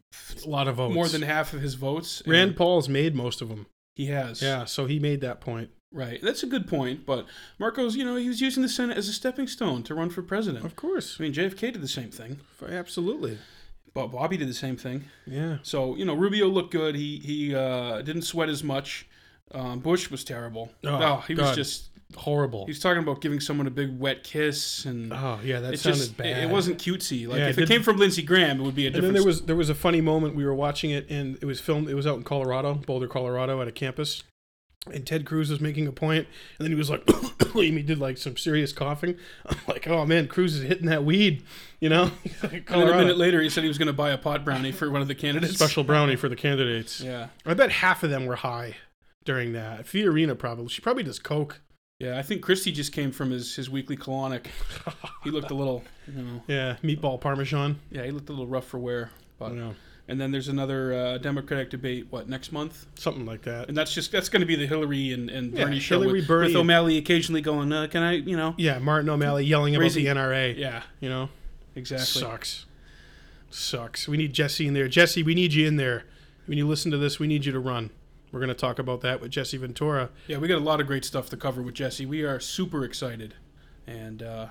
A 0.44 0.50
lot 0.50 0.68
of 0.68 0.76
votes. 0.78 0.96
more 0.96 1.08
than 1.08 1.22
half 1.22 1.54
of 1.54 1.62
his 1.62 1.76
votes. 1.76 2.24
Rand 2.26 2.56
Paul's 2.56 2.90
made 2.90 3.16
most 3.16 3.42
of 3.42 3.50
them. 3.50 3.68
he 3.96 4.08
has. 4.08 4.42
Yeah, 4.42 4.66
so 4.66 4.86
he 4.88 4.98
made 5.00 5.22
that 5.22 5.40
point. 5.42 5.70
right. 5.92 6.20
That's 6.24 6.42
a 6.44 6.48
good 6.48 6.68
point. 6.68 7.06
But 7.06 7.28
Marco's, 7.60 7.96
you 7.96 8.04
know, 8.04 8.16
he 8.16 8.28
was 8.28 8.42
using 8.42 8.64
the 8.64 8.70
Senate 8.70 8.98
as 8.98 9.08
a 9.08 9.14
stepping 9.14 9.48
stone 9.48 9.84
to 9.84 9.94
run 9.94 10.10
for 10.10 10.24
president. 10.24 10.66
Of 10.66 10.76
course. 10.76 11.18
I 11.20 11.24
mean, 11.24 11.34
JFK 11.34 11.72
did 11.74 11.82
the 11.82 11.88
same 11.88 12.10
thing. 12.10 12.40
Absolutely. 12.68 13.38
But 13.94 14.08
Bobby 14.08 14.38
did 14.38 14.50
the 14.50 14.56
same 14.56 14.76
thing. 14.76 15.04
Yeah. 15.28 15.58
So 15.62 15.96
you 15.96 16.04
know, 16.06 16.16
Rubio 16.16 16.48
looked 16.48 16.72
good. 16.72 16.96
He 16.96 17.20
he 17.20 17.54
uh, 17.56 18.02
didn't 18.02 18.24
sweat 18.24 18.50
as 18.50 18.64
much. 18.64 19.08
Um, 19.52 19.80
Bush 19.82 20.10
was 20.10 20.24
terrible. 20.24 20.72
Oh, 20.84 20.90
Oh, 20.96 21.24
he 21.28 21.36
was 21.36 21.56
just. 21.56 21.90
Horrible. 22.16 22.66
He's 22.66 22.80
talking 22.80 23.02
about 23.04 23.22
giving 23.22 23.40
someone 23.40 23.68
a 23.68 23.72
big 23.72 24.00
wet 24.00 24.24
kiss, 24.24 24.86
and 24.86 25.12
Oh 25.14 25.40
yeah, 25.44 25.60
that 25.60 25.74
it 25.74 25.80
sounded 25.80 25.98
just 26.00 26.18
bad. 26.18 26.28
it, 26.28 26.44
it 26.44 26.50
wasn't 26.50 26.78
cutesy. 26.80 27.28
Like 27.28 27.40
Yeah, 27.40 27.50
if 27.50 27.58
it 27.58 27.64
it 27.64 27.68
came 27.68 27.84
from 27.84 27.98
Lindsey 27.98 28.22
Graham, 28.24 28.60
it 28.60 28.64
would 28.64 28.76
be 28.76 28.88
a 28.88 28.90
different 28.90 28.96
And 29.10 29.14
different. 29.14 29.14
then 29.14 29.14
there 29.14 29.26
was 29.26 29.42
there 29.44 29.56
was 29.56 29.70
a 29.70 29.76
funny 29.76 30.02
moment. 30.02 30.36
We 30.36 30.46
were 30.46 30.56
watching 30.56 30.92
it, 30.92 31.10
and 31.10 31.38
it 31.42 31.46
was 31.46 31.60
filmed. 31.60 31.90
It 31.90 31.96
was 31.96 32.06
out 32.08 32.18
in 32.18 32.24
Colorado, 32.24 32.74
Boulder, 32.76 33.08
Colorado, 33.08 33.62
at 33.62 33.68
a 33.68 33.72
campus. 33.72 34.24
And 34.94 35.08
Ted 35.08 35.24
Cruz 35.26 35.50
was 35.50 35.62
making 35.62 35.88
a 35.88 35.94
point, 35.94 36.28
and 36.60 36.66
then 36.66 36.70
he 36.70 36.76
was 36.76 36.90
like, 36.90 37.10
he 37.54 37.82
did 37.84 38.00
like 38.00 38.18
some 38.18 38.36
serious 38.36 38.74
coughing. 38.74 39.16
I'm 39.46 39.58
like, 39.66 39.88
oh 39.88 40.06
man, 40.06 40.28
Cruz 40.28 40.56
is 40.58 40.64
hitting 40.64 40.88
that 40.88 41.06
weed, 41.06 41.42
you 41.80 41.88
know. 41.88 42.12
and 42.42 42.66
then 42.68 42.90
a 42.90 42.98
minute 42.98 43.18
later, 43.18 43.42
he 43.42 43.50
said 43.50 43.64
he 43.64 43.70
was 43.70 43.78
going 43.78 43.88
to 43.88 43.94
buy 43.94 44.10
a 44.10 44.18
pot 44.18 44.44
brownie 44.44 44.74
for 44.74 44.92
one 44.92 45.02
of 45.02 45.08
the 45.08 45.16
candidates. 45.16 45.56
special 45.56 45.86
brownie 45.86 46.18
for 46.18 46.28
the 46.28 46.36
candidates. 46.36 47.00
Yeah, 47.00 47.28
I 47.46 47.54
bet 47.54 47.72
half 47.72 48.04
of 48.04 48.10
them 48.10 48.26
were 48.26 48.36
high 48.36 48.76
during 49.24 49.54
that. 49.54 49.86
Fiorina 49.86 50.38
probably. 50.38 50.68
She 50.68 50.82
probably 50.82 51.04
does 51.04 51.18
coke. 51.18 51.62
Yeah. 52.00 52.18
I 52.18 52.22
think 52.22 52.42
Christie 52.42 52.72
just 52.72 52.92
came 52.92 53.12
from 53.12 53.32
his 53.32 53.56
his 53.56 53.70
weekly 53.70 53.98
colonic. 53.98 54.48
He 55.24 55.32
looked 55.32 55.52
a 55.52 55.56
little, 55.56 55.84
you 56.08 56.22
know, 56.22 56.44
Yeah, 56.48 56.76
meatball 56.84 57.20
parmesan. 57.20 57.80
yeah, 57.92 58.04
he 58.04 58.12
looked 58.12 58.30
a 58.30 58.32
little 58.34 58.48
rough 58.48 58.66
for 58.66 58.78
wear. 58.80 59.06
I 59.06 59.10
But 59.40 59.48
don't 59.50 59.58
know, 59.60 59.76
and 60.08 60.20
then 60.20 60.32
there's 60.32 60.48
another 60.50 60.94
uh, 60.94 61.18
Democratic 61.18 61.70
debate. 61.70 62.08
What 62.10 62.28
next 62.30 62.52
month? 62.52 62.86
something 62.96 63.26
like 63.26 63.42
that. 63.44 63.68
And 63.70 63.78
that's 63.78 63.94
just 63.94 64.12
that's 64.12 64.30
going 64.30 64.42
to 64.42 64.46
be 64.46 64.56
the 64.56 64.68
Hillary 64.68 65.14
and, 65.14 65.30
and 65.30 65.54
Yeah, 65.54 65.66
Bernie 65.66 65.80
show 65.80 66.00
Hillary, 66.02 66.20
with, 66.20 66.28
Bernie, 66.28 66.48
with 66.48 66.56
O'Malley 66.58 66.98
occasionally 66.98 67.42
going, 67.42 67.72
uh, 67.72 67.88
"Can 67.88 68.04
I, 68.04 68.14
you 68.14 68.36
know?" 68.38 68.54
Yeah, 68.58 68.80
Martin 68.80 69.10
O'Malley 69.10 69.46
yelling 69.46 69.76
about 69.76 69.84
Raising- 69.84 70.04
the 70.06 70.10
NRA. 70.12 70.58
Yeah, 70.58 70.84
You 71.00 71.10
know, 71.10 71.30
exactly. 71.76 72.06
sucks. 72.22 72.66
Sucks. 73.50 74.08
We 74.08 74.18
need 74.18 74.34
Jesse 74.34 74.68
in 74.68 74.74
there. 74.74 74.88
Jesse, 74.88 75.22
we 75.24 75.36
need 75.36 75.54
you 75.54 75.68
in 75.68 75.76
there. 75.76 76.06
When 76.48 76.58
you 76.58 76.68
listen 76.68 76.90
to 76.92 76.98
this, 76.98 77.20
we 77.20 77.28
need 77.28 77.46
you 77.46 77.52
to 77.52 77.60
run. 77.60 77.92
We're 78.34 78.40
going 78.40 78.50
to 78.50 78.56
talk 78.56 78.80
about 78.80 79.02
that 79.02 79.22
with 79.22 79.30
Jesse 79.30 79.58
Ventura. 79.58 80.10
Yeah, 80.26 80.40
we 80.40 80.48
got 80.48 80.58
a 80.58 80.66
lot 80.66 80.82
of 80.82 80.88
great 80.88 81.06
stuff 81.06 81.30
to 81.30 81.38
cover 81.38 81.62
with 81.62 81.76
Jesse. 81.76 82.08
We 82.08 82.24
are 82.24 82.40
super 82.40 82.84
excited. 82.84 83.36
And 83.86 84.24
uh, 84.24 84.48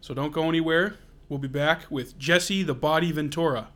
so 0.00 0.14
don't 0.14 0.32
go 0.32 0.48
anywhere. 0.48 0.94
We'll 1.28 1.38
be 1.38 1.46
back 1.46 1.82
with 1.90 2.18
Jesse 2.18 2.62
the 2.62 2.72
Body 2.72 3.12
Ventura. 3.12 3.68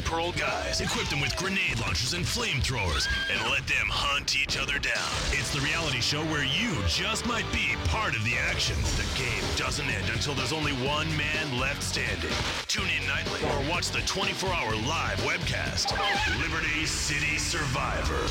20 0.00 0.08
paroled 0.08 0.36
guys, 0.36 0.80
equip 0.80 1.06
them 1.08 1.20
with 1.20 1.36
grenade 1.36 1.78
launchers 1.80 2.14
and 2.14 2.24
flamethrowers, 2.24 3.08
and 3.30 3.50
let 3.50 3.66
them 3.66 3.88
hunt 3.88 4.36
each 4.36 4.56
other 4.58 4.78
down. 4.78 5.10
It's 5.32 5.52
the 5.52 5.60
reality 5.60 6.00
show 6.00 6.22
where 6.26 6.44
you 6.44 6.76
just 6.86 7.26
might 7.26 7.50
be 7.52 7.74
part 7.86 8.16
of 8.16 8.24
the 8.24 8.34
action. 8.36 8.76
The 8.96 9.06
game 9.18 9.42
doesn't 9.56 9.88
end 9.88 10.08
until 10.10 10.34
there's 10.34 10.52
only 10.52 10.72
one 10.72 11.08
man 11.16 11.58
left 11.58 11.82
standing. 11.82 12.30
Tune 12.66 12.88
in 13.00 13.06
nightly 13.06 13.40
or 13.50 13.70
watch 13.70 13.90
the 13.90 14.00
24 14.02 14.50
hour 14.50 14.74
live 14.86 15.18
webcast. 15.20 15.92
Liberty 16.40 16.86
City 16.86 17.36
Survivor. 17.36 18.28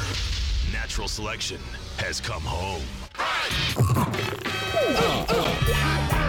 Natural 0.72 1.08
selection 1.08 1.60
has 1.98 2.20
come 2.20 2.44
home. 2.44 2.84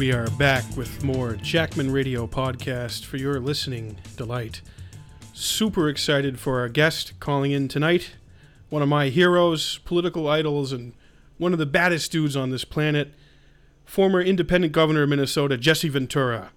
we 0.00 0.14
are 0.14 0.30
back 0.38 0.64
with 0.78 1.04
more 1.04 1.34
Jackman 1.34 1.90
Radio 1.90 2.26
podcast 2.26 3.04
for 3.04 3.18
your 3.18 3.38
listening 3.38 3.98
delight. 4.16 4.62
Super 5.34 5.90
excited 5.90 6.40
for 6.40 6.58
our 6.58 6.70
guest 6.70 7.12
calling 7.20 7.50
in 7.50 7.68
tonight. 7.68 8.12
One 8.70 8.80
of 8.80 8.88
my 8.88 9.10
heroes, 9.10 9.76
political 9.84 10.26
idols, 10.26 10.72
and 10.72 10.94
one 11.36 11.52
of 11.52 11.58
the 11.58 11.66
baddest 11.66 12.10
dudes 12.10 12.34
on 12.34 12.48
this 12.48 12.64
planet, 12.64 13.12
former 13.84 14.22
independent 14.22 14.72
governor 14.72 15.02
of 15.02 15.10
Minnesota, 15.10 15.58
Jesse 15.58 15.90
Ventura. 15.90 16.50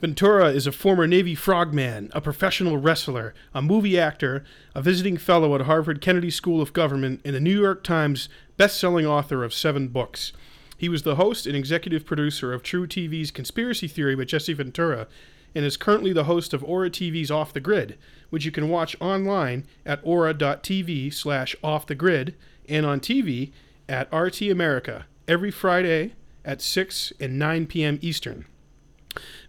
Ventura 0.00 0.48
is 0.48 0.66
a 0.66 0.72
former 0.72 1.06
Navy 1.06 1.36
frogman, 1.36 2.10
a 2.12 2.20
professional 2.20 2.76
wrestler, 2.78 3.34
a 3.54 3.62
movie 3.62 4.00
actor, 4.00 4.44
a 4.74 4.82
visiting 4.82 5.16
fellow 5.16 5.54
at 5.54 5.60
Harvard 5.60 6.00
Kennedy 6.00 6.28
School 6.30 6.60
of 6.60 6.72
Government, 6.72 7.20
and 7.24 7.36
the 7.36 7.40
New 7.40 7.56
York 7.56 7.84
Times 7.84 8.28
best-selling 8.56 9.06
author 9.06 9.44
of 9.44 9.54
seven 9.54 9.86
books. 9.86 10.32
He 10.76 10.88
was 10.88 11.02
the 11.02 11.16
host 11.16 11.46
and 11.46 11.56
executive 11.56 12.04
producer 12.04 12.52
of 12.52 12.62
truTV's 12.62 13.30
Conspiracy 13.30 13.88
Theory 13.88 14.14
with 14.14 14.28
Jesse 14.28 14.52
Ventura, 14.52 15.06
and 15.54 15.64
is 15.64 15.76
currently 15.76 16.12
the 16.12 16.24
host 16.24 16.52
of 16.52 16.64
Ora 16.64 16.90
TV's 16.90 17.30
Off 17.30 17.52
the 17.52 17.60
Grid, 17.60 17.96
which 18.30 18.44
you 18.44 18.50
can 18.50 18.68
watch 18.68 18.96
online 19.00 19.66
at 19.86 20.00
ora.tv 20.02 21.14
slash 21.14 21.54
off 21.62 21.86
the 21.86 21.94
grid 21.94 22.34
and 22.68 22.84
on 22.84 22.98
TV 22.98 23.52
at 23.88 24.12
RT 24.12 24.42
America 24.42 25.06
every 25.28 25.50
Friday 25.50 26.14
at 26.44 26.60
6 26.60 27.12
and 27.20 27.38
9 27.38 27.66
p.m. 27.66 27.98
Eastern. 28.02 28.46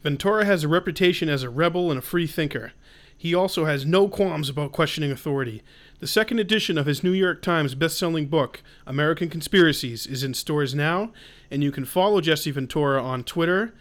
Ventura 0.04 0.46
has 0.46 0.64
a 0.64 0.68
reputation 0.68 1.28
as 1.28 1.44
a 1.44 1.50
rebel 1.50 1.90
and 1.90 1.98
a 1.98 2.04
free 2.04 2.28
thinker. 2.28 2.74
He 3.18 3.34
also 3.34 3.66
has 3.66 3.86
no 3.86 4.08
qualms 4.08 4.50
about 4.50 4.72
questioning 4.72 5.12
authority. 5.12 5.64
The 6.06 6.10
second 6.10 6.38
edition 6.38 6.78
of 6.78 6.86
his 6.86 7.04
New 7.04 7.14
York 7.14 7.42
Times 7.42 7.74
best-selling 7.74 8.28
book, 8.28 8.62
American 8.86 9.28
Conspiracies, 9.28 10.06
is 10.06 10.24
in 10.24 10.36
stores 10.36 10.76
now, 10.76 11.12
and 11.50 11.64
you 11.64 11.72
can 11.72 11.84
follow 11.84 12.22
Jesse 12.22 12.52
Ventura 12.52 13.02
on 13.04 13.24
Twitter 13.24 13.74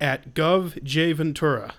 at 0.00 0.34
govjventura. 0.34 1.74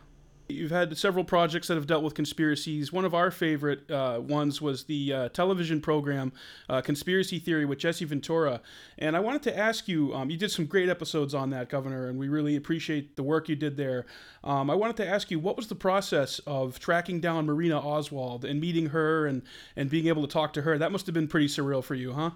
You've 0.50 0.72
had 0.72 0.98
several 0.98 1.24
projects 1.24 1.68
that 1.68 1.76
have 1.76 1.86
dealt 1.86 2.04
with 2.04 2.16
conspiracies. 2.16 2.92
One 2.92 3.06
of 3.06 3.14
our 3.14 3.30
favorite 3.30 3.90
uh, 3.92 4.20
ones 4.20 4.60
was 4.60 4.84
the 4.86 5.14
uh, 5.14 5.30
television 5.30 5.80
program 5.80 6.34
uh, 6.68 6.82
Conspiracy 6.82 7.38
Theory 7.38 7.66
with 7.66 7.78
Jesse 7.78 8.04
Ventura. 8.06 8.62
And 8.98 9.16
I 9.16 9.20
wanted 9.20 9.44
to 9.44 9.58
ask 9.58 9.88
you 9.88 10.14
um, 10.16 10.32
you 10.32 10.38
did 10.38 10.50
some 10.50 10.66
great 10.66 10.90
episodes 10.90 11.36
on 11.36 11.52
that, 11.52 11.70
Governor, 11.70 12.08
and 12.10 12.18
we 12.18 12.30
really 12.30 12.56
appreciate 12.56 13.16
the 13.16 13.22
work 13.22 13.48
you 13.48 13.56
did 13.56 13.78
there. 13.78 14.08
Um, 14.44 14.72
I 14.72 14.76
wanted 14.76 14.98
to 14.98 15.08
ask 15.08 15.30
you 15.30 15.40
what 15.40 15.56
was 15.56 15.68
the 15.68 15.76
process 15.76 16.40
of 16.48 16.80
tracking 16.80 17.20
down 17.20 17.46
Marina 17.46 17.80
Oswald 17.80 18.44
and 18.44 18.60
meeting 18.60 18.88
her 18.88 19.28
and, 19.28 19.44
and 19.76 19.88
being 19.88 20.08
able 20.08 20.24
to 20.24 20.34
talk 20.34 20.54
to 20.54 20.64
her? 20.64 20.80
That 20.80 20.92
must 20.92 21.06
have 21.06 21.14
been 21.14 21.28
pretty 21.28 21.48
surreal 21.48 21.84
for 21.84 21.94
you, 21.94 22.14
huh? 22.14 22.32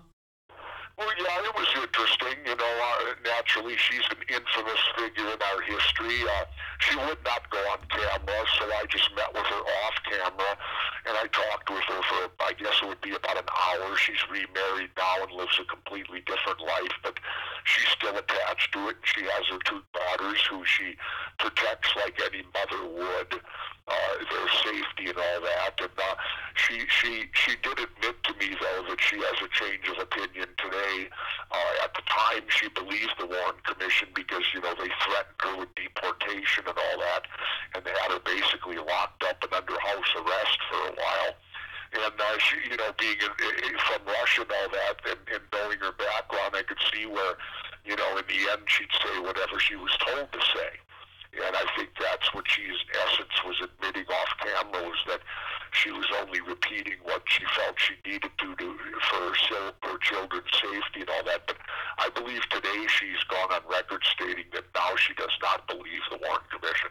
Well, 1.00 1.08
yeah, 1.18 1.50
it 1.50 1.56
was 1.56 1.68
interesting. 1.82 2.33
Naturally, 3.54 3.78
she's 3.78 4.06
an 4.10 4.18
infamous 4.30 4.80
figure 4.98 5.30
in 5.30 5.38
our 5.38 5.62
history. 5.62 6.24
Uh, 6.26 6.46
she 6.80 6.96
would 6.96 7.22
not 7.24 7.48
go 7.52 7.60
on 7.70 7.78
camera, 7.90 8.46
so 8.58 8.66
I 8.66 8.86
just 8.90 9.14
met 9.16 9.32
with 9.34 9.46
her 9.46 9.62
off 9.86 9.94
camera, 10.10 10.58
and 11.06 11.18
I 11.18 11.28
talked 11.28 11.70
with 11.70 11.84
her 11.84 12.02
for, 12.02 12.32
I 12.44 12.54
guess 12.54 12.74
it 12.82 12.88
would 12.88 13.02
be 13.02 13.14
about 13.14 13.38
an 13.38 13.46
hour. 13.46 13.96
She's 13.96 14.24
remarried 14.32 14.90
now 14.98 15.22
and 15.22 15.32
lives 15.34 15.60
a 15.62 15.66
completely 15.66 16.22
different 16.26 16.62
life, 16.62 16.94
but 17.04 17.20
she's 17.66 17.90
still 17.90 18.18
attached 18.18 18.74
to 18.74 18.90
it. 18.90 18.98
She 19.04 19.22
has 19.22 19.46
her 19.52 19.60
two 19.66 19.82
daughters 19.94 20.42
who 20.50 20.66
she 20.66 20.96
protects 21.38 21.90
like 21.96 22.20
any 22.26 22.44
mother 22.58 22.90
would, 22.90 23.40
uh, 23.88 24.14
their 24.32 24.50
safety 24.64 25.10
and 25.12 25.18
all 25.18 25.42
that. 25.42 25.76
And 25.82 25.92
uh, 25.98 26.16
she, 26.56 26.86
she, 26.88 27.28
she 27.34 27.56
did 27.62 27.80
admit 27.80 28.16
to 28.24 28.34
me, 28.40 28.56
though, 28.60 28.88
that 28.90 29.02
she 29.02 29.18
has 29.18 29.38
a 29.44 29.50
change 29.52 29.84
of 29.92 30.00
opinion 30.00 30.48
today. 30.58 31.10
Uh, 31.52 31.84
at 31.84 31.94
the 31.94 32.04
time, 32.08 32.44
she 32.48 32.70
believed 32.70 33.16
the 33.20 33.28
Warren 33.28 33.60
Commission 33.66 34.08
because, 34.16 34.44
you 34.54 34.62
know, 34.62 34.74
they 34.76 34.90
threatened 35.04 35.40
her 35.42 35.58
with 35.60 35.76
deportation 35.76 36.64
and 36.68 36.78
all 36.78 36.98
that, 37.00 37.24
and 37.76 37.84
they 37.84 37.92
had 37.92 38.12
her 38.12 38.24
basically 38.24 38.78
locked 38.78 39.24
up 39.24 39.44
and 39.44 39.54
under 39.54 39.78
house 39.80 40.12
arrest 40.16 40.60
for 40.72 40.88
a 40.88 40.96
while. 40.96 41.34
And 41.94 42.14
uh, 42.18 42.38
she, 42.40 42.58
you 42.72 42.78
know, 42.78 42.90
being 42.98 43.20
in, 43.22 43.70
in, 43.70 43.78
from 43.78 44.02
Russia 44.08 44.42
and 44.42 44.52
all 44.52 44.70
that, 44.72 44.98
and, 45.06 45.20
and 45.30 45.44
knowing 45.54 45.78
her 45.80 45.94
background, 45.94 46.56
I 46.56 46.64
could 46.64 46.80
see 46.92 47.06
where, 47.06 47.38
you 47.86 47.96
know, 47.96 48.18
in 48.18 48.26
the 48.26 48.50
end, 48.50 48.64
she'd 48.66 48.90
say 49.04 49.20
whatever 49.20 49.60
she 49.60 49.76
was 49.76 49.92
told 50.02 50.32
to 50.32 50.40
say. 50.40 50.72
And 51.34 51.56
I 51.56 51.66
think 51.76 51.90
that's 52.00 52.34
what 52.34 52.46
she, 52.48 52.62
in 52.64 52.76
essence, 52.94 53.34
was 53.46 53.62
admitting 53.62 54.06
off 54.06 54.32
camera 54.38 54.84
was 54.84 55.02
that 55.08 55.22
she 55.72 55.92
was 55.92 56.06
only 56.22 56.42
repeating 56.42 56.98
what 57.04 57.24
she 57.26 57.44
felt 57.56 57.80
she 57.80 57.96
needed 58.06 58.32
to 58.38 58.56
do 58.56 58.76
for 59.10 59.34
her 59.90 59.98
children's 59.98 60.52
safety 60.54 61.02
and 61.02 61.10
all 61.10 61.24
that. 61.26 61.42
But 61.48 61.58
I 61.98 62.10
believe 62.10 62.42
today 62.50 62.86
she's 62.88 63.24
gone 63.30 63.52
on 63.52 63.62
record 63.70 64.04
stating 64.14 64.46
that 64.54 64.66
now 64.76 64.96
she 64.96 65.14
does 65.16 65.36
not 65.42 65.68
believe 65.68 66.02
the 66.12 66.18
Warren 66.18 66.46
Commission. 66.52 66.90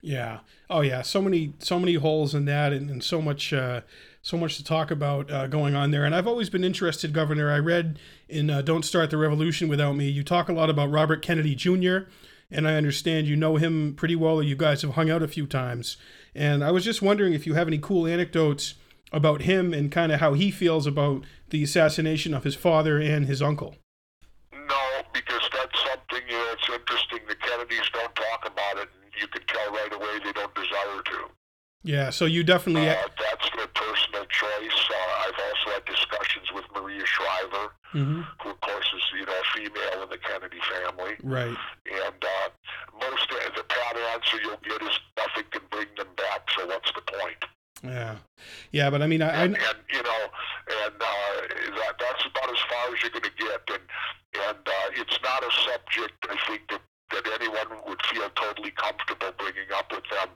Yeah. 0.00 0.40
Oh 0.70 0.82
yeah. 0.82 1.02
So 1.02 1.20
many 1.20 1.54
so 1.58 1.80
many 1.80 1.94
holes 1.94 2.34
in 2.34 2.44
that, 2.44 2.72
and, 2.72 2.88
and 2.90 3.02
so 3.02 3.20
much 3.20 3.52
uh, 3.52 3.80
so 4.22 4.36
much 4.36 4.56
to 4.56 4.64
talk 4.64 4.90
about 4.90 5.30
uh, 5.30 5.46
going 5.48 5.74
on 5.74 5.90
there. 5.90 6.04
And 6.04 6.14
I've 6.14 6.28
always 6.28 6.50
been 6.50 6.62
interested, 6.62 7.12
Governor. 7.12 7.50
I 7.50 7.58
read 7.58 7.98
in 8.28 8.48
uh, 8.48 8.62
"Don't 8.62 8.84
Start 8.84 9.10
the 9.10 9.16
Revolution 9.16 9.68
Without 9.68 9.94
Me." 9.96 10.08
You 10.08 10.22
talk 10.22 10.48
a 10.48 10.52
lot 10.52 10.70
about 10.70 10.90
Robert 10.90 11.22
Kennedy 11.22 11.56
Jr. 11.56 12.08
And 12.50 12.66
I 12.68 12.74
understand 12.76 13.26
you 13.26 13.34
know 13.36 13.56
him 13.56 13.94
pretty 13.96 14.14
well, 14.16 14.36
or 14.36 14.42
you 14.42 14.56
guys 14.56 14.82
have 14.82 14.92
hung 14.94 15.10
out 15.10 15.22
a 15.22 15.28
few 15.28 15.46
times. 15.46 15.96
And 16.34 16.62
I 16.62 16.70
was 16.70 16.84
just 16.84 17.02
wondering 17.02 17.32
if 17.32 17.46
you 17.46 17.54
have 17.54 17.66
any 17.66 17.78
cool 17.78 18.06
anecdotes 18.06 18.74
about 19.12 19.42
him 19.42 19.72
and 19.74 19.90
kind 19.90 20.12
of 20.12 20.20
how 20.20 20.34
he 20.34 20.50
feels 20.50 20.86
about 20.86 21.24
the 21.50 21.62
assassination 21.62 22.34
of 22.34 22.44
his 22.44 22.54
father 22.54 22.98
and 23.00 23.26
his 23.26 23.40
uncle. 23.42 23.76
No, 24.52 24.82
because 25.12 25.42
that's 25.52 25.78
something 25.90 26.22
you 26.28 26.36
know, 26.36 26.52
it's 26.52 26.68
interesting. 26.68 27.20
The 27.28 27.34
Kennedys 27.36 27.88
don't 27.92 28.14
talk 28.14 28.46
about 28.46 28.82
it, 28.82 28.88
and 29.02 29.12
you 29.20 29.26
can 29.28 29.42
tell 29.46 29.70
right 29.72 29.92
away 29.92 30.18
they 30.24 30.32
don't 30.32 30.54
desire 30.54 31.02
to. 31.04 31.30
Yeah. 31.82 32.10
So 32.10 32.24
you 32.26 32.42
definitely. 32.42 32.88
Uh, 32.88 32.94
that's 33.18 33.48
their 33.56 33.68
personal 33.68 34.24
choice. 34.26 34.88
Uh, 34.90 35.26
I've 35.26 35.40
also 35.48 35.70
had 35.74 35.84
discussions 35.84 36.52
with 36.52 36.64
Maria 36.74 37.04
Shriver, 37.06 37.72
Mhm. 37.94 38.26
who 38.42 38.50
of 38.50 38.60
course 38.60 38.86
is 38.96 39.02
you 39.16 39.24
know 39.24 39.32
a 39.32 39.44
female 39.58 40.02
in 40.02 40.10
the 40.10 40.18
Kennedy 40.18 40.58
family. 40.74 41.14
Right. 41.22 41.56
And 41.86 42.24
uh, 42.24 42.48
most 43.00 43.30
of 43.30 43.54
the 43.54 43.62
pat 43.68 43.96
answer 44.14 44.38
you'll 44.42 44.56
get 44.68 44.82
is 44.82 44.98
nothing 45.16 45.44
can 45.52 45.62
bring 45.70 45.86
them 45.96 46.08
back. 46.16 46.40
So 46.58 46.66
what's 46.66 46.90
the 46.92 47.02
point? 47.02 47.44
Yeah. 47.84 48.16
Yeah. 48.76 48.90
But 48.90 49.02
I 49.02 49.06
mean, 49.06 49.22
I. 49.22 49.28
I 49.30 49.44
and, 49.44 49.56
and 49.56 49.78
you 49.92 50.02
know, 50.02 50.22
and 50.84 50.94
uh, 51.00 51.32
that 51.80 51.94
that's 51.98 52.24
about 52.26 52.50
as 52.50 52.62
far 52.70 52.94
as 52.94 53.02
you're 53.02 53.10
going 53.10 53.24
to 53.24 53.36
get. 53.38 53.62
And 53.72 53.84
and 54.48 54.62
uh, 54.68 55.00
it's 55.00 55.18
not 55.22 55.42
a 55.42 55.50
subject 55.64 56.14
I 56.28 56.36
think 56.46 56.62
that 56.70 56.80
that 57.12 57.24
anyone 57.40 57.80
would 57.86 58.02
feel 58.06 58.28
totally 58.34 58.72
comfortable 58.72 59.30
bringing 59.38 59.70
up 59.74 59.90
with 59.92 60.02
them. 60.10 60.28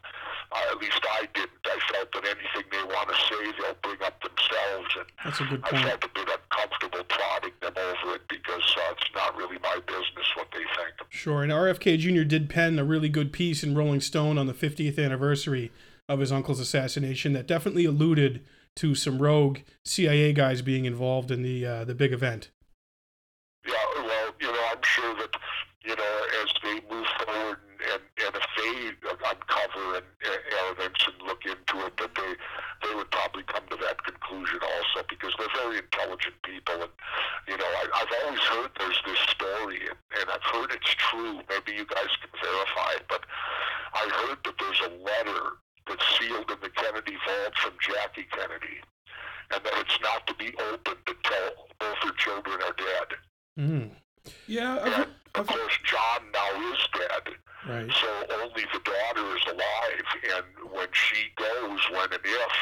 Uh, 0.52 0.72
at 0.72 0.78
least 0.80 1.00
I 1.02 1.26
didn't. 1.34 1.50
I 1.64 1.78
felt 1.92 2.12
that 2.12 2.24
anything 2.24 2.70
they 2.70 2.82
want 2.94 3.08
to 3.08 3.14
say, 3.14 3.52
they'll 3.58 3.76
bring 3.82 4.00
up 4.02 4.20
themselves, 4.22 4.88
and 4.96 5.06
that's 5.24 5.40
a 5.40 5.44
good 5.44 5.60
I 5.64 5.70
point. 5.70 5.84
felt 5.86 6.04
a 6.04 6.08
bit 6.08 6.28
uncomfortable 6.28 7.04
prodding 7.08 7.52
them 7.60 7.74
over 7.76 8.14
it 8.16 8.22
because 8.28 8.76
uh, 8.78 8.94
it's 8.96 9.10
not 9.14 9.36
really 9.36 9.58
my 9.62 9.78
business 9.86 10.26
what 10.36 10.48
they 10.52 10.58
think. 10.58 10.94
Sure. 11.10 11.42
And 11.42 11.52
RFK 11.52 11.98
Jr. 11.98 12.22
did 12.22 12.48
pen 12.48 12.78
a 12.78 12.84
really 12.84 13.08
good 13.08 13.32
piece 13.32 13.62
in 13.62 13.74
Rolling 13.74 14.00
Stone 14.00 14.38
on 14.38 14.46
the 14.46 14.54
50th 14.54 14.98
anniversary 15.04 15.70
of 16.10 16.18
his 16.18 16.32
uncle's 16.32 16.58
assassination 16.58 17.32
that 17.34 17.46
definitely 17.46 17.84
alluded 17.84 18.44
to 18.74 18.96
some 18.96 19.22
rogue 19.22 19.58
CIA 19.84 20.32
guys 20.32 20.60
being 20.60 20.84
involved 20.84 21.30
in 21.30 21.42
the 21.42 21.64
uh, 21.64 21.84
the 21.84 21.94
big 21.94 22.12
event. 22.12 22.50
Yeah, 23.64 23.74
well, 23.94 24.34
you 24.40 24.48
know, 24.48 24.64
I'm 24.72 24.82
sure 24.82 25.14
that, 25.14 25.30
you 25.84 25.94
know, 25.94 26.16
as 26.42 26.50
they 26.64 26.74
move 26.90 27.06
forward 27.24 27.58
and, 27.92 28.02
and, 28.26 28.34
if 28.34 28.46
they 28.56 29.06
uncover 29.06 29.96
and, 29.96 30.06
evidence 30.66 30.98
and 31.06 31.28
look 31.28 31.44
into 31.46 31.86
it, 31.86 31.96
that 31.98 32.14
they 32.14 32.32
they 32.82 32.94
would 32.94 33.10
probably 33.10 33.44
come 33.44 33.62
to 33.70 33.76
that 33.76 34.02
conclusion 34.02 34.58
also 34.62 35.06
because 35.08 35.32
they're 35.38 35.62
very 35.62 35.78
intelligent 35.78 36.34
people. 36.42 36.74
And, 36.74 36.92
you 37.46 37.56
know, 37.56 37.70
I, 37.70 37.84
I've 37.94 38.12
always 38.24 38.40
heard 38.40 38.70
there's 38.78 39.00
this 39.06 39.20
story, 39.30 39.78
and, 39.86 39.98
and 40.18 40.26
I've 40.30 40.42
heard 40.42 40.72
it's 40.72 40.94
true. 40.96 41.38
Maybe 41.46 41.78
you 41.78 41.86
guys 41.86 42.10
can 42.18 42.32
verify 42.34 42.98
it, 42.98 43.04
but 43.08 43.22
I 43.94 44.08
heard 44.26 44.38
that 44.42 44.54
there's 44.58 44.80
a 44.80 44.92
letter 45.04 45.60
that's 45.90 46.18
sealed 46.18 46.50
in 46.50 46.58
the 46.62 46.70
Kennedy 46.70 47.16
vault 47.26 47.54
from 47.58 47.72
Jackie 48.00 48.26
Kennedy, 48.32 48.80
and 49.52 49.62
that 49.64 49.72
it's 49.76 49.98
not 50.00 50.26
to 50.26 50.34
be 50.34 50.52
opened 50.72 50.96
until 51.06 51.66
both 51.78 51.96
her 52.02 52.12
children 52.16 52.58
are 52.62 52.72
dead. 52.72 53.08
Mm, 53.58 53.90
Yeah, 54.46 54.78
I've, 54.80 54.86
And 54.86 55.02
of 55.02 55.10
I've, 55.34 55.46
course, 55.48 55.78
John 55.84 56.20
now 56.32 56.72
is 56.72 56.78
dead, 56.94 57.34
right. 57.68 57.92
so 57.92 58.08
only 58.40 58.64
the 58.72 58.80
daughter 58.80 59.36
is 59.36 59.44
alive. 59.52 60.06
And 60.36 60.72
when 60.72 60.88
she 60.92 61.26
goes, 61.36 61.80
when 61.90 62.12
and 62.12 62.24
if, 62.24 62.52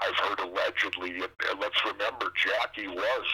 I've 0.00 0.16
heard 0.28 0.40
allegedly, 0.40 1.14
and, 1.22 1.32
and 1.50 1.60
let's 1.60 1.80
remember, 1.86 2.30
Jackie 2.36 2.88
was 2.88 3.26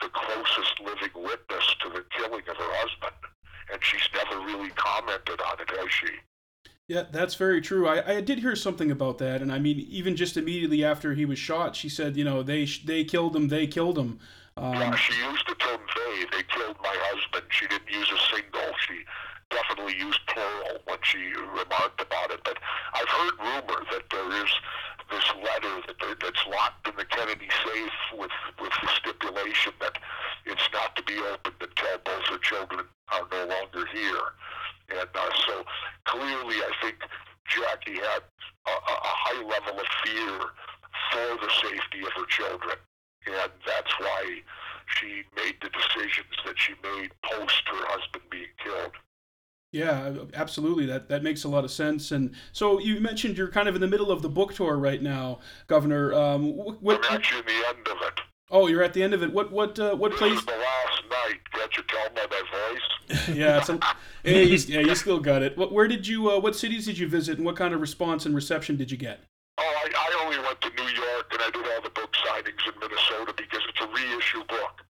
the 0.00 0.08
closest 0.08 0.80
living 0.80 1.12
witness 1.14 1.66
to 1.82 1.88
the 1.90 2.04
killing 2.16 2.42
of 2.48 2.56
her 2.56 2.72
husband, 2.80 3.20
and 3.72 3.84
she's 3.84 4.08
never 4.14 4.40
really 4.46 4.70
commented 4.76 5.40
on 5.42 5.60
it, 5.60 5.68
has 5.70 5.92
she? 5.92 6.08
Yeah, 6.92 7.04
that's 7.10 7.36
very 7.36 7.62
true. 7.62 7.88
I, 7.88 8.16
I 8.16 8.20
did 8.20 8.38
hear 8.40 8.54
something 8.54 8.90
about 8.90 9.16
that, 9.16 9.40
and 9.40 9.50
I 9.50 9.58
mean, 9.58 9.80
even 9.88 10.14
just 10.14 10.36
immediately 10.36 10.84
after 10.84 11.14
he 11.14 11.24
was 11.24 11.38
shot, 11.38 11.74
she 11.74 11.88
said, 11.88 12.18
you 12.18 12.24
know, 12.24 12.42
they 12.42 12.66
they 12.84 13.02
killed 13.02 13.34
him, 13.34 13.48
they 13.48 13.66
killed 13.66 13.96
him. 13.96 14.20
Um, 14.58 14.74
Yeah, 14.74 14.94
she 14.96 15.14
used 15.24 15.48
the 15.48 15.54
term 15.54 15.80
they. 15.96 16.26
They 16.36 16.42
killed 16.42 16.76
my 16.82 16.94
husband. 17.08 17.46
She 17.48 17.66
didn't 17.66 17.88
use 17.88 18.10
a 18.12 18.20
single. 18.36 18.76
She 18.86 19.04
definitely 19.48 19.96
used 19.96 20.20
plural 20.26 20.84
when 20.84 20.98
she 21.00 21.32
remarked 21.32 22.02
about 22.02 22.30
it. 22.30 22.40
But 22.44 22.58
I've 22.92 23.08
heard 23.08 23.34
rumor 23.40 23.80
that 23.92 24.04
there 24.10 24.44
is 24.44 24.52
this 25.10 25.24
letter 25.40 25.74
that 25.88 25.96
that's 26.20 26.44
locked 26.46 26.88
in 26.88 26.96
the 26.96 27.06
Kennedy 27.06 27.48
safe 27.64 28.00
with 28.20 28.36
with 28.60 28.72
the 28.82 28.88
stipulation 29.00 29.72
that 29.80 29.96
it's 30.44 30.68
not 30.74 30.94
to 30.96 31.02
be 31.04 31.16
opened 31.32 31.56
until 31.56 31.96
both 32.04 32.26
her 32.28 32.38
children 32.44 32.84
are 33.08 33.26
no 33.32 33.46
longer 33.48 33.88
here. 33.96 34.36
And 34.98 35.08
uh, 35.14 35.30
so 35.46 35.64
clearly, 36.04 36.56
I 36.56 36.72
think 36.82 36.96
Jackie 37.48 38.00
had 38.00 38.22
a, 38.66 38.70
a 38.70 39.14
high 39.26 39.42
level 39.42 39.80
of 39.80 39.86
fear 40.04 40.38
for 41.10 41.44
the 41.44 41.50
safety 41.62 42.00
of 42.06 42.12
her 42.16 42.26
children 42.26 42.76
and 43.26 43.52
that's 43.66 43.98
why 43.98 44.40
she 44.86 45.22
made 45.36 45.54
the 45.62 45.68
decisions 45.70 46.34
that 46.44 46.58
she 46.58 46.74
made 46.82 47.10
post 47.24 47.62
her 47.66 47.86
husband 47.86 48.24
being 48.30 48.46
killed. 48.62 48.92
Yeah, 49.70 50.12
absolutely. 50.34 50.84
That 50.86 51.08
that 51.08 51.22
makes 51.22 51.44
a 51.44 51.48
lot 51.48 51.64
of 51.64 51.70
sense. 51.70 52.12
And 52.12 52.34
so 52.52 52.78
you 52.78 53.00
mentioned 53.00 53.38
you're 53.38 53.48
kind 53.48 53.68
of 53.68 53.74
in 53.74 53.80
the 53.80 53.86
middle 53.86 54.10
of 54.10 54.20
the 54.20 54.28
book 54.28 54.52
tour 54.54 54.76
right 54.76 55.02
now, 55.02 55.38
Governor. 55.66 56.12
Um, 56.12 56.52
wh- 56.52 56.82
what, 56.82 57.04
I'm 57.08 57.16
actually 57.16 57.40
in 57.40 57.46
the 57.46 57.68
end 57.68 57.88
of 57.88 57.96
it. 58.02 58.20
Oh, 58.52 58.68
you're 58.68 58.82
at 58.84 58.92
the 58.92 59.02
end 59.02 59.14
of 59.14 59.22
it. 59.22 59.32
What 59.32 59.50
what 59.50 59.78
uh, 59.78 59.96
what 59.96 60.12
place? 60.12 60.44
the 60.44 60.52
last 60.52 61.02
night. 61.10 61.40
Can't 61.52 61.76
you 61.76 61.82
tell 61.88 62.08
by 62.14 62.26
my 62.30 62.42
voice? 62.70 63.28
yeah, 63.34 63.58
it's 63.58 63.68
a, 63.68 63.80
yeah, 64.22 64.38
you, 64.38 64.56
yeah, 64.68 64.80
you 64.80 64.94
still 64.94 65.18
got 65.18 65.42
it. 65.42 65.58
What, 65.58 65.72
where 65.72 65.88
did 65.88 66.06
you? 66.06 66.30
Uh, 66.30 66.38
what 66.38 66.54
cities 66.54 66.86
did 66.86 66.98
you 66.98 67.08
visit, 67.08 67.38
and 67.38 67.44
what 67.44 67.56
kind 67.56 67.74
of 67.74 67.80
response 67.80 68.26
and 68.26 68.34
reception 68.34 68.76
did 68.76 68.90
you 68.90 68.96
get? 68.96 69.20
Oh, 69.58 69.62
I, 69.62 69.88
I 69.94 70.24
only 70.24 70.38
went 70.38 70.60
to 70.62 70.70
New 70.70 70.90
York 70.90 71.28
and 71.32 71.42
I 71.42 71.50
did 71.50 71.66
all 71.74 71.82
the 71.82 71.90
book 71.90 72.12
signings 72.24 72.62
in 72.66 72.72
Minnesota 72.80 73.34
because 73.36 73.60
it's 73.68 73.80
a 73.80 73.88
reissue 73.88 74.44
book. 74.48 74.80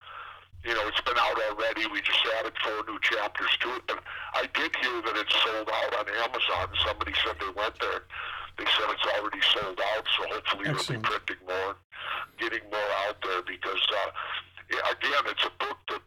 You 0.64 0.75
know, 0.75 0.87
it's 0.87 1.01
been 1.01 1.18
out 1.18 1.35
already. 1.51 1.87
We 1.90 2.01
just 2.01 2.22
added 2.38 2.53
four 2.62 2.87
new 2.87 2.98
chapters 3.03 3.51
to 3.62 3.75
it. 3.75 3.83
But 3.88 3.98
I 4.35 4.46
did 4.55 4.70
hear 4.77 5.03
that 5.03 5.16
it's 5.18 5.35
sold 5.42 5.68
out 5.68 5.92
on 5.98 6.07
Amazon. 6.22 6.70
Somebody 6.87 7.12
said 7.27 7.35
they 7.40 7.51
went 7.59 7.75
there. 7.81 8.07
They 8.59 8.65
said 8.65 8.87
it's 8.91 9.07
already 9.19 9.41
sold 9.55 9.81
out, 9.95 10.05
so 10.17 10.29
hopefully 10.29 10.65
they'll 10.65 11.01
be 11.01 11.09
printing 11.09 11.43
more, 11.47 11.77
getting 12.38 12.65
more 12.71 12.91
out 13.07 13.17
there 13.23 13.43
because, 13.43 13.81
uh, 13.91 14.11
again, 14.91 15.23
it's 15.27 15.45
a 15.45 15.51
book 15.65 15.79
that, 15.88 16.03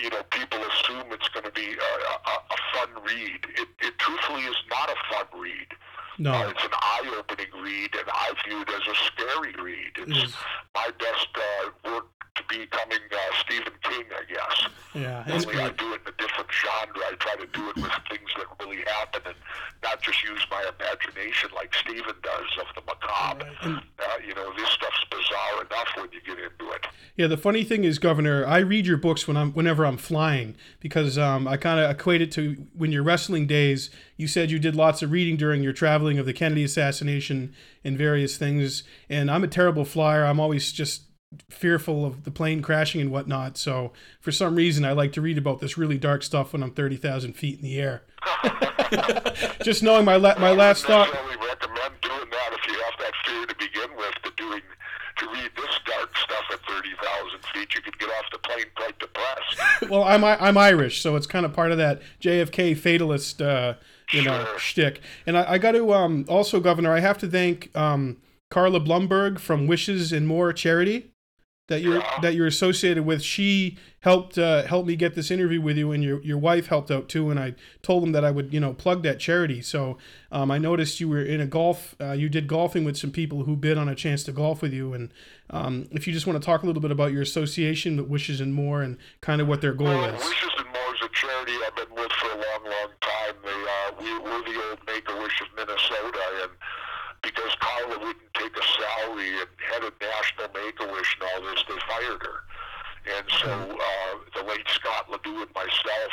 you 0.00 0.10
know, 0.10 0.22
people 0.30 0.58
assume 0.58 1.12
it's 1.12 1.28
going 1.28 1.44
to 1.44 1.52
be 1.52 1.74
a, 1.74 1.92
a, 2.30 2.34
a 2.34 2.58
fun 2.72 3.02
read. 3.04 3.40
It, 3.56 3.68
it 3.80 3.98
truthfully 3.98 4.42
is 4.42 4.56
not 4.70 4.88
a 4.88 4.96
fun 5.12 5.40
read. 5.40 5.66
No. 6.18 6.32
Uh, 6.32 6.48
it's 6.50 6.64
an 6.64 6.70
eye-opening 6.72 7.48
read, 7.62 7.94
and 7.94 8.08
I 8.12 8.32
view 8.46 8.60
it 8.60 8.68
as 8.68 8.86
a 8.86 8.94
scary 9.06 9.54
read. 9.62 9.92
It 9.96 10.08
It's 10.08 10.30
is. 10.30 10.34
my 10.74 10.90
best 10.98 11.28
uh, 11.34 11.90
work 11.90 12.06
becoming 12.48 12.98
uh, 13.12 13.18
Stephen 13.44 13.72
King, 13.82 14.04
I 14.10 14.24
guess. 14.32 14.68
Yeah. 14.94 15.24
It's 15.26 15.44
Only 15.46 15.58
I 15.60 15.64
great. 15.68 15.78
do 15.78 15.92
it 15.94 16.00
in 16.06 16.12
a 16.12 16.16
different 16.16 16.50
genre. 16.52 17.02
I 17.10 17.14
try 17.18 17.36
to 17.36 17.46
do 17.46 17.68
it 17.70 17.76
with 17.76 17.92
things 18.10 18.30
that 18.36 18.46
really 18.60 18.82
happen 18.86 19.22
and 19.26 19.34
not 19.82 20.00
just 20.02 20.22
use 20.24 20.44
my 20.50 20.62
imagination 20.78 21.50
like 21.54 21.74
Stephen 21.74 22.14
does 22.22 22.48
of 22.60 22.66
the 22.74 22.82
macabre. 22.86 23.50
And- 23.62 23.80
Uh, 24.00 24.16
you 24.26 24.34
know, 24.34 24.50
this 24.56 24.68
stuff's 24.70 25.04
bizarre 25.10 25.62
enough 25.64 25.88
when 25.96 26.08
you 26.10 26.20
get 26.22 26.38
into 26.42 26.70
it. 26.72 26.86
Yeah, 27.16 27.26
the 27.26 27.36
funny 27.36 27.64
thing 27.64 27.84
is, 27.84 27.98
Governor, 27.98 28.46
I 28.46 28.58
read 28.58 28.86
your 28.86 28.96
books 28.96 29.28
when 29.28 29.36
I'm 29.36 29.52
whenever 29.52 29.84
I'm 29.84 29.98
flying 29.98 30.56
because 30.80 31.18
um, 31.18 31.46
I 31.46 31.58
kind 31.58 31.78
of 31.78 31.90
equate 31.90 32.22
it 32.22 32.32
to 32.32 32.56
when 32.74 32.92
your 32.92 33.02
wrestling 33.02 33.46
days. 33.46 33.90
You 34.16 34.26
said 34.26 34.50
you 34.50 34.58
did 34.58 34.74
lots 34.74 35.02
of 35.02 35.10
reading 35.12 35.36
during 35.36 35.62
your 35.62 35.74
traveling 35.74 36.18
of 36.18 36.24
the 36.26 36.32
Kennedy 36.32 36.64
assassination 36.64 37.54
and 37.84 37.96
various 37.98 38.38
things. 38.38 38.84
And 39.10 39.30
I'm 39.30 39.44
a 39.44 39.48
terrible 39.48 39.84
flyer. 39.84 40.24
I'm 40.24 40.40
always 40.40 40.72
just 40.72 41.02
fearful 41.48 42.04
of 42.04 42.24
the 42.24 42.30
plane 42.30 42.60
crashing 42.62 43.00
and 43.00 43.10
whatnot. 43.12 43.56
So 43.56 43.92
for 44.20 44.32
some 44.32 44.56
reason, 44.56 44.84
I 44.84 44.92
like 44.92 45.12
to 45.12 45.20
read 45.20 45.38
about 45.38 45.60
this 45.60 45.78
really 45.78 45.98
dark 45.98 46.22
stuff 46.22 46.52
when 46.52 46.62
I'm 46.62 46.72
thirty 46.72 46.96
thousand 46.96 47.34
feet 47.34 47.58
in 47.58 47.62
the 47.64 47.78
air. 47.78 48.02
just 49.62 49.82
knowing 49.82 50.04
my 50.04 50.16
la- 50.16 50.38
my 50.38 50.50
last 50.50 50.84
I 50.84 50.88
thought. 50.88 51.08
wouldn't 51.08 51.40
recommend 51.42 51.94
doing 52.02 52.30
that 52.30 52.52
if 52.52 52.66
you 52.66 52.74
have 52.74 52.94
that 52.98 53.12
fear 53.26 53.46
to 53.46 53.54
begin 53.56 53.96
with. 53.96 54.14
To 54.24 54.32
doing 54.36 54.60
to 55.18 55.26
read 55.28 55.50
this 55.56 55.78
dark 55.86 56.16
stuff 56.16 56.44
at 56.52 56.58
thirty 56.68 56.90
thousand 57.02 57.40
feet, 57.54 57.74
you 57.74 57.80
could 57.82 57.98
get 57.98 58.08
off 58.08 58.24
the 58.32 58.38
plane 58.38 58.66
quite 58.76 58.98
depressed. 58.98 59.58
Well, 59.88 60.04
I'm 60.04 60.22
I'm 60.24 60.58
Irish, 60.58 61.00
so 61.00 61.16
it's 61.16 61.26
kind 61.26 61.46
of 61.46 61.52
part 61.54 61.72
of 61.72 61.78
that 61.78 62.02
JFK 62.20 62.76
fatalist 62.76 63.40
uh, 63.40 63.74
you 64.12 64.22
know 64.22 64.44
Sure. 64.44 64.58
shtick. 64.58 65.00
And 65.26 65.38
I, 65.38 65.52
I 65.52 65.58
got 65.58 65.72
to 65.72 65.92
um, 65.94 66.26
also, 66.28 66.60
Governor, 66.60 66.92
I 66.92 67.00
have 67.00 67.16
to 67.18 67.26
thank 67.26 67.74
um, 67.76 68.18
Carla 68.50 68.78
Blumberg 68.80 69.38
from 69.40 69.66
Wishes 69.66 70.12
and 70.12 70.28
More 70.28 70.52
charity 70.52 71.09
that 71.70 71.80
you're 71.82 72.02
that 72.20 72.34
you're 72.34 72.48
associated 72.48 73.06
with. 73.06 73.22
She 73.22 73.78
helped 74.00 74.36
uh, 74.36 74.64
help 74.64 74.86
me 74.86 74.96
get 74.96 75.14
this 75.14 75.30
interview 75.30 75.60
with 75.60 75.78
you, 75.78 75.92
and 75.92 76.02
your 76.04 76.20
your 76.20 76.36
wife 76.36 76.66
helped 76.66 76.90
out 76.90 77.08
too. 77.08 77.30
And 77.30 77.38
I 77.40 77.54
told 77.80 78.02
them 78.02 78.12
that 78.12 78.24
I 78.24 78.30
would 78.30 78.52
you 78.52 78.60
know 78.60 78.74
plug 78.74 79.02
that 79.04 79.20
charity. 79.20 79.62
So 79.62 79.96
um, 80.32 80.50
I 80.50 80.58
noticed 80.58 81.00
you 81.00 81.08
were 81.08 81.22
in 81.22 81.40
a 81.40 81.46
golf. 81.46 81.94
Uh, 82.00 82.12
you 82.12 82.28
did 82.28 82.48
golfing 82.48 82.84
with 82.84 82.98
some 82.98 83.12
people 83.12 83.44
who 83.44 83.56
bid 83.56 83.78
on 83.78 83.88
a 83.88 83.94
chance 83.94 84.24
to 84.24 84.32
golf 84.32 84.62
with 84.62 84.72
you. 84.72 84.92
And 84.92 85.14
um, 85.48 85.88
if 85.92 86.06
you 86.06 86.12
just 86.12 86.26
want 86.26 86.42
to 86.42 86.44
talk 86.44 86.62
a 86.62 86.66
little 86.66 86.82
bit 86.82 86.90
about 86.90 87.12
your 87.12 87.22
association 87.22 87.96
with 87.96 88.06
Wishes 88.08 88.40
and 88.40 88.52
More 88.52 88.82
and 88.82 88.98
kind 89.20 89.40
of 89.40 89.46
what 89.48 89.60
their 89.60 89.72
goal 89.72 89.86
Well, 89.86 90.14
is. 90.14 90.24
Wishes 90.24 90.50
and 90.58 90.66
More 90.66 90.94
is 90.94 91.00
a 91.04 91.08
charity 91.12 91.52
I've 91.66 91.76
been 91.76 91.94
with 91.94 92.12
for 92.12 92.26
a 92.28 92.34
long, 92.34 92.64
long 92.64 92.90
time. 93.00 93.34
They, 93.44 93.50
uh, 93.50 93.92
we, 94.00 94.18
we're 94.18 94.42
the 94.42 94.70
old 94.70 94.80
Make-A-Wish 94.86 95.40
of 95.40 95.48
Minnesota, 95.56 96.20
and 96.42 96.50
because 97.22 97.54
Carla 97.60 97.98
wouldn't 97.98 98.34
take 98.34 98.56
a 98.56 98.62
salary 98.62 99.30
and 99.40 99.48
headed 99.72 99.92
National 100.00 100.48
Make-A-Wish 100.54 101.16
and 101.20 101.28
all 101.34 101.52
this, 101.52 101.64
they 101.68 101.78
fired 101.86 102.22
her. 102.22 102.40
And 103.16 103.26
so 103.40 103.50
uh, 103.50 104.18
the 104.36 104.46
late 104.48 104.68
Scott 104.68 105.10
LeDoux 105.10 105.42
and 105.42 105.54
myself 105.54 106.12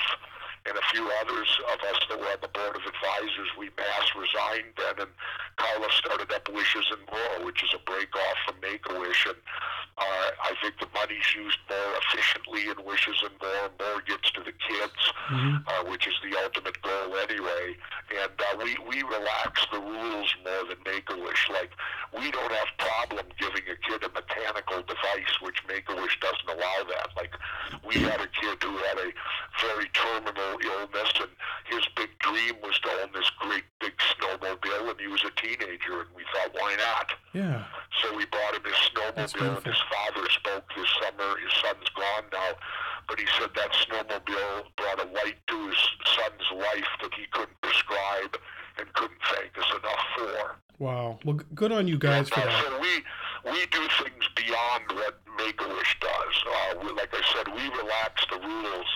and 0.67 0.77
a 0.77 0.85
few 0.91 1.09
others 1.21 1.47
of 1.73 1.79
us 1.87 1.99
that 2.09 2.19
were 2.19 2.27
on 2.27 2.41
the 2.41 2.47
board 2.49 2.75
of 2.75 2.83
advisors, 2.83 3.49
we 3.57 3.69
mass 3.77 4.07
resigned 4.15 4.75
then, 4.75 5.07
and 5.07 5.11
Carla 5.55 5.87
started 5.91 6.31
up 6.31 6.49
Wishes 6.53 6.85
and 6.91 7.01
More, 7.11 7.45
which 7.45 7.63
is 7.63 7.69
a 7.73 7.79
break 7.89 8.13
off 8.15 8.37
from 8.45 8.55
Make-A-Wish, 8.61 9.25
and 9.27 9.39
uh, 9.97 10.29
I 10.43 10.53
think 10.61 10.77
the 10.79 10.87
money's 10.93 11.25
used 11.35 11.57
more 11.69 11.93
efficiently 12.03 12.69
in 12.69 12.77
Wishes 12.85 13.17
and 13.23 13.33
More. 13.41 13.65
and 13.65 13.73
More 13.79 14.01
gets 14.05 14.29
to 14.31 14.41
the 14.43 14.53
kids, 14.53 15.01
uh, 15.67 15.83
which 15.89 16.05
is 16.05 16.13
the 16.21 16.37
ultimate 16.37 16.79
goal 16.83 17.15
anyway. 17.17 17.75
And 18.13 18.31
uh, 18.37 18.57
we 18.61 18.77
we 18.87 19.01
relax 19.03 19.65
the 19.71 19.79
rules 19.79 20.29
more 20.45 20.63
than 20.69 20.77
Make-A-Wish. 20.85 21.49
Like 21.49 21.71
we 22.13 22.29
don't 22.29 22.51
have 22.51 22.69
problem 22.77 23.25
giving 23.39 23.63
a 23.65 23.77
kid 23.89 24.03
a 24.05 24.09
mechanical 24.13 24.83
device, 24.83 25.33
which 25.41 25.57
Make-A-Wish 25.67 26.19
doesn't 26.19 26.49
allow 26.49 26.79
that. 26.93 27.09
Like 27.17 27.33
we 27.81 27.95
had 28.05 28.21
a 28.21 28.27
kid 28.27 28.61
who 28.61 28.77
had 28.77 28.97
a 28.99 29.09
very 29.65 29.89
terminal 29.89 30.56
illness, 30.61 31.11
and 31.21 31.29
his 31.65 31.83
big 31.95 32.09
dream 32.19 32.55
was 32.63 32.77
to 32.79 32.89
own 33.01 33.09
this 33.13 33.29
great 33.39 33.63
big 33.79 33.93
snowmobile, 33.97 34.89
and 34.91 34.99
he 34.99 35.07
was 35.07 35.23
a 35.23 35.31
teenager, 35.41 36.01
and 36.01 36.09
we 36.15 36.23
thought, 36.33 36.53
why 36.53 36.75
not? 36.77 37.11
Yeah. 37.33 37.63
So 38.01 38.15
we 38.15 38.25
bought 38.25 38.55
him 38.55 38.63
his 38.63 38.73
snowmobile, 38.91 39.57
and 39.57 39.65
his 39.65 39.81
father 39.91 40.29
spoke 40.31 40.65
this 40.75 40.89
summer. 41.01 41.37
His 41.39 41.53
son's 41.61 41.89
gone 41.95 42.25
now, 42.31 42.51
but 43.07 43.19
he 43.19 43.25
said 43.39 43.49
that 43.55 43.71
snowmobile 43.71 44.65
brought 44.75 44.99
a 44.99 45.07
light 45.11 45.37
to 45.47 45.67
his 45.67 45.77
son's 46.15 46.47
life 46.63 46.87
that 47.01 47.13
he 47.13 47.25
couldn't 47.31 47.61
describe 47.61 48.37
and 48.79 48.93
couldn't 48.93 49.19
thank 49.33 49.57
us 49.57 49.69
enough 49.79 50.05
for. 50.17 50.55
Wow. 50.79 51.19
Well, 51.25 51.39
good 51.55 51.71
on 51.71 51.87
you 51.87 51.97
guys 51.97 52.29
for 52.29 52.39
Uh, 52.39 52.45
that. 52.45 52.63
So 52.65 52.79
we 52.79 53.03
we 53.51 53.65
do 53.67 53.81
things 54.03 54.27
beyond 54.35 54.83
what 54.93 55.19
Make 55.37 55.59
a 55.61 55.67
Wish 55.67 55.97
does. 55.99 56.43
Uh, 56.45 56.79
we, 56.83 56.91
like 56.91 57.09
I 57.13 57.21
said, 57.33 57.47
we 57.47 57.63
relax 57.69 58.23
the 58.29 58.39
rules 58.39 58.87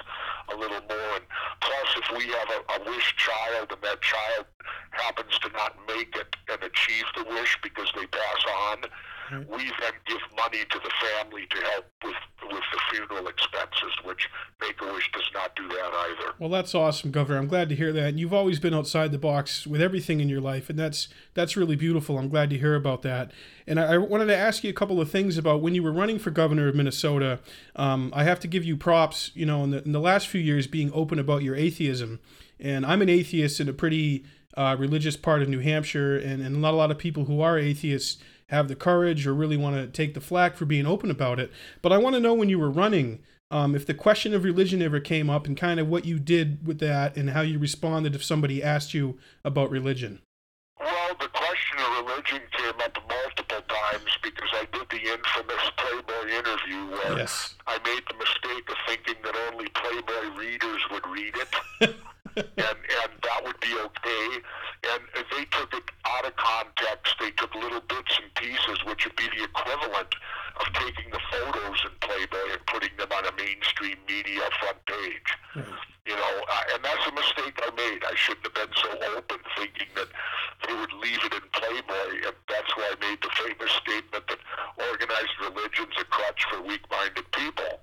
a 0.49 0.55
little 0.55 0.81
more. 0.87 1.15
And 1.15 1.25
we 2.17 2.27
have 2.27 2.49
a, 2.49 2.81
a 2.81 2.91
wish 2.91 3.15
child 3.15 3.71
and 3.71 3.81
that 3.81 4.01
child 4.01 4.45
happens 4.91 5.37
to 5.39 5.49
not 5.49 5.75
make 5.87 6.15
it 6.15 6.35
and 6.49 6.61
achieve 6.63 7.05
the 7.15 7.23
wish 7.25 7.57
because 7.63 7.91
they 7.95 8.05
pass 8.07 8.45
on, 8.69 8.77
we 9.49 9.63
then 9.79 9.93
give 10.05 10.21
money 10.35 10.63
to 10.69 10.79
the 10.79 10.91
family 11.01 11.47
to 11.49 11.57
help 11.57 11.85
with 12.03 12.15
with 12.49 12.63
the 12.73 12.79
funeral 12.91 13.27
expenses, 13.27 13.93
which 14.03 14.27
Make 14.59 14.81
a 14.81 14.93
Wish 14.93 15.09
does 15.11 15.29
not 15.33 15.55
do 15.55 15.67
that 15.67 15.91
either. 15.93 16.33
Well, 16.39 16.49
that's 16.49 16.75
awesome, 16.75 17.11
Governor. 17.11 17.39
I'm 17.39 17.47
glad 17.47 17.69
to 17.69 17.75
hear 17.75 17.93
that. 17.93 18.09
And 18.09 18.19
you've 18.19 18.33
always 18.33 18.59
been 18.59 18.73
outside 18.73 19.11
the 19.11 19.17
box 19.17 19.65
with 19.65 19.81
everything 19.81 20.19
in 20.19 20.29
your 20.29 20.41
life, 20.41 20.69
and 20.69 20.77
that's 20.77 21.07
that's 21.33 21.55
really 21.55 21.75
beautiful. 21.75 22.17
I'm 22.17 22.29
glad 22.29 22.49
to 22.49 22.57
hear 22.57 22.75
about 22.75 23.01
that. 23.03 23.31
And 23.65 23.79
I, 23.79 23.93
I 23.93 23.97
wanted 23.97 24.25
to 24.25 24.37
ask 24.37 24.63
you 24.63 24.69
a 24.69 24.73
couple 24.73 24.99
of 24.99 25.09
things 25.09 25.37
about 25.37 25.61
when 25.61 25.75
you 25.75 25.83
were 25.83 25.93
running 25.93 26.19
for 26.19 26.31
governor 26.31 26.67
of 26.67 26.75
Minnesota. 26.75 27.39
Um, 27.75 28.11
I 28.15 28.23
have 28.23 28.39
to 28.41 28.47
give 28.47 28.65
you 28.65 28.75
props, 28.75 29.31
you 29.33 29.45
know, 29.45 29.63
in 29.63 29.71
the, 29.71 29.83
in 29.83 29.91
the 29.91 29.99
last 29.99 30.27
few 30.27 30.41
years, 30.41 30.67
being 30.67 30.91
open 30.93 31.19
about 31.19 31.43
your 31.43 31.55
atheism. 31.55 32.19
And 32.59 32.85
I'm 32.85 33.01
an 33.01 33.09
atheist 33.09 33.59
in 33.59 33.69
a 33.69 33.73
pretty 33.73 34.25
uh, 34.55 34.75
religious 34.77 35.17
part 35.17 35.41
of 35.41 35.49
New 35.49 35.59
Hampshire, 35.59 36.17
and, 36.17 36.41
and 36.41 36.61
not 36.61 36.73
a 36.73 36.77
lot 36.77 36.91
of 36.91 36.97
people 36.97 37.25
who 37.25 37.41
are 37.41 37.57
atheists 37.57 38.21
have 38.51 38.67
the 38.67 38.75
courage 38.75 39.25
or 39.25 39.33
really 39.33 39.57
want 39.57 39.75
to 39.77 39.87
take 39.87 40.13
the 40.13 40.21
flack 40.21 40.55
for 40.55 40.65
being 40.65 40.85
open 40.85 41.09
about 41.09 41.39
it. 41.39 41.51
But 41.81 41.91
I 41.93 41.97
want 41.97 42.15
to 42.15 42.19
know 42.19 42.33
when 42.33 42.49
you 42.49 42.59
were 42.59 42.69
running, 42.69 43.19
um, 43.49 43.75
if 43.75 43.85
the 43.85 43.93
question 43.93 44.33
of 44.33 44.43
religion 44.43 44.81
ever 44.81 44.99
came 44.99 45.29
up 45.29 45.47
and 45.47 45.57
kind 45.57 45.79
of 45.79 45.87
what 45.87 46.05
you 46.05 46.19
did 46.19 46.67
with 46.67 46.79
that 46.79 47.15
and 47.17 47.31
how 47.31 47.41
you 47.41 47.57
responded 47.57 48.13
if 48.13 48.23
somebody 48.23 48.61
asked 48.61 48.93
you 48.93 49.17
about 49.43 49.69
religion. 49.71 50.21
Well, 50.79 51.15
the 51.19 51.27
question 51.29 51.79
of 51.79 52.05
religion 52.05 52.41
came 52.51 52.79
up 52.83 52.97
multiple 53.09 53.61
times 53.67 54.11
because 54.21 54.49
I 54.53 54.67
did 54.71 54.89
the 54.89 55.01
infamous 55.13 55.71
Playboy 55.77 56.29
interview 56.33 56.91
where 56.91 57.17
Yes. 57.17 57.55
I 57.67 57.77
made 57.85 58.03
the 58.09 58.17
mistake 58.17 58.69
of 58.69 58.77
thinking 58.87 59.15
that 59.23 59.35
only 59.51 59.67
Playboy 59.69 60.37
readers 60.37 60.81
would 60.91 61.07
read 61.07 61.33
it. 61.35 61.95
and 62.35 62.47
and 62.57 63.11
that 63.23 63.43
would 63.43 63.59
be 63.59 63.73
okay. 63.77 64.41
And 64.91 65.01
they 65.31 65.45
took 65.45 65.73
it 65.73 65.83
out 66.17 66.25
of 66.25 66.35
context. 66.35 67.15
They 67.19 67.31
took 67.31 67.53
little 67.55 67.81
bits 67.81 68.19
and 68.21 68.33
pieces, 68.35 68.83
which 68.85 69.05
would 69.05 69.15
be 69.15 69.27
the 69.27 69.43
equivalent 69.45 70.13
of 70.59 70.67
taking 70.73 71.09
the 71.11 71.19
photos 71.31 71.79
in 71.85 71.93
Playboy 72.01 72.47
and 72.53 72.65
putting 72.67 72.95
them 72.97 73.11
on 73.11 73.25
a 73.25 73.33
mainstream 73.35 73.97
media 74.07 74.41
front 74.59 74.79
page. 74.85 75.29
You 76.05 76.15
know, 76.15 76.33
uh, 76.49 76.73
and 76.73 76.83
that's 76.83 77.05
a 77.07 77.13
mistake 77.13 77.55
I 77.61 77.69
made. 77.77 78.03
I 78.03 78.15
shouldn't 78.15 78.45
have 78.45 78.57
been 78.57 78.73
so 78.75 78.91
open, 79.15 79.37
thinking 79.55 79.87
that 79.95 80.09
they 80.67 80.73
would 80.73 80.93
leave 80.93 81.21
it 81.23 81.33
in 81.33 81.45
Playboy, 81.53 82.25
and 82.25 82.35
that's 82.49 82.75
why 82.75 82.89
I 82.89 82.95
made 82.99 83.21
the 83.21 83.29
famous 83.37 83.71
statement 83.85 84.25
that 84.27 84.41
organized 84.89 85.35
religion's 85.39 85.95
a 86.01 86.05
crutch 86.05 86.41
for 86.49 86.61
weak-minded 86.61 87.31
people. 87.31 87.79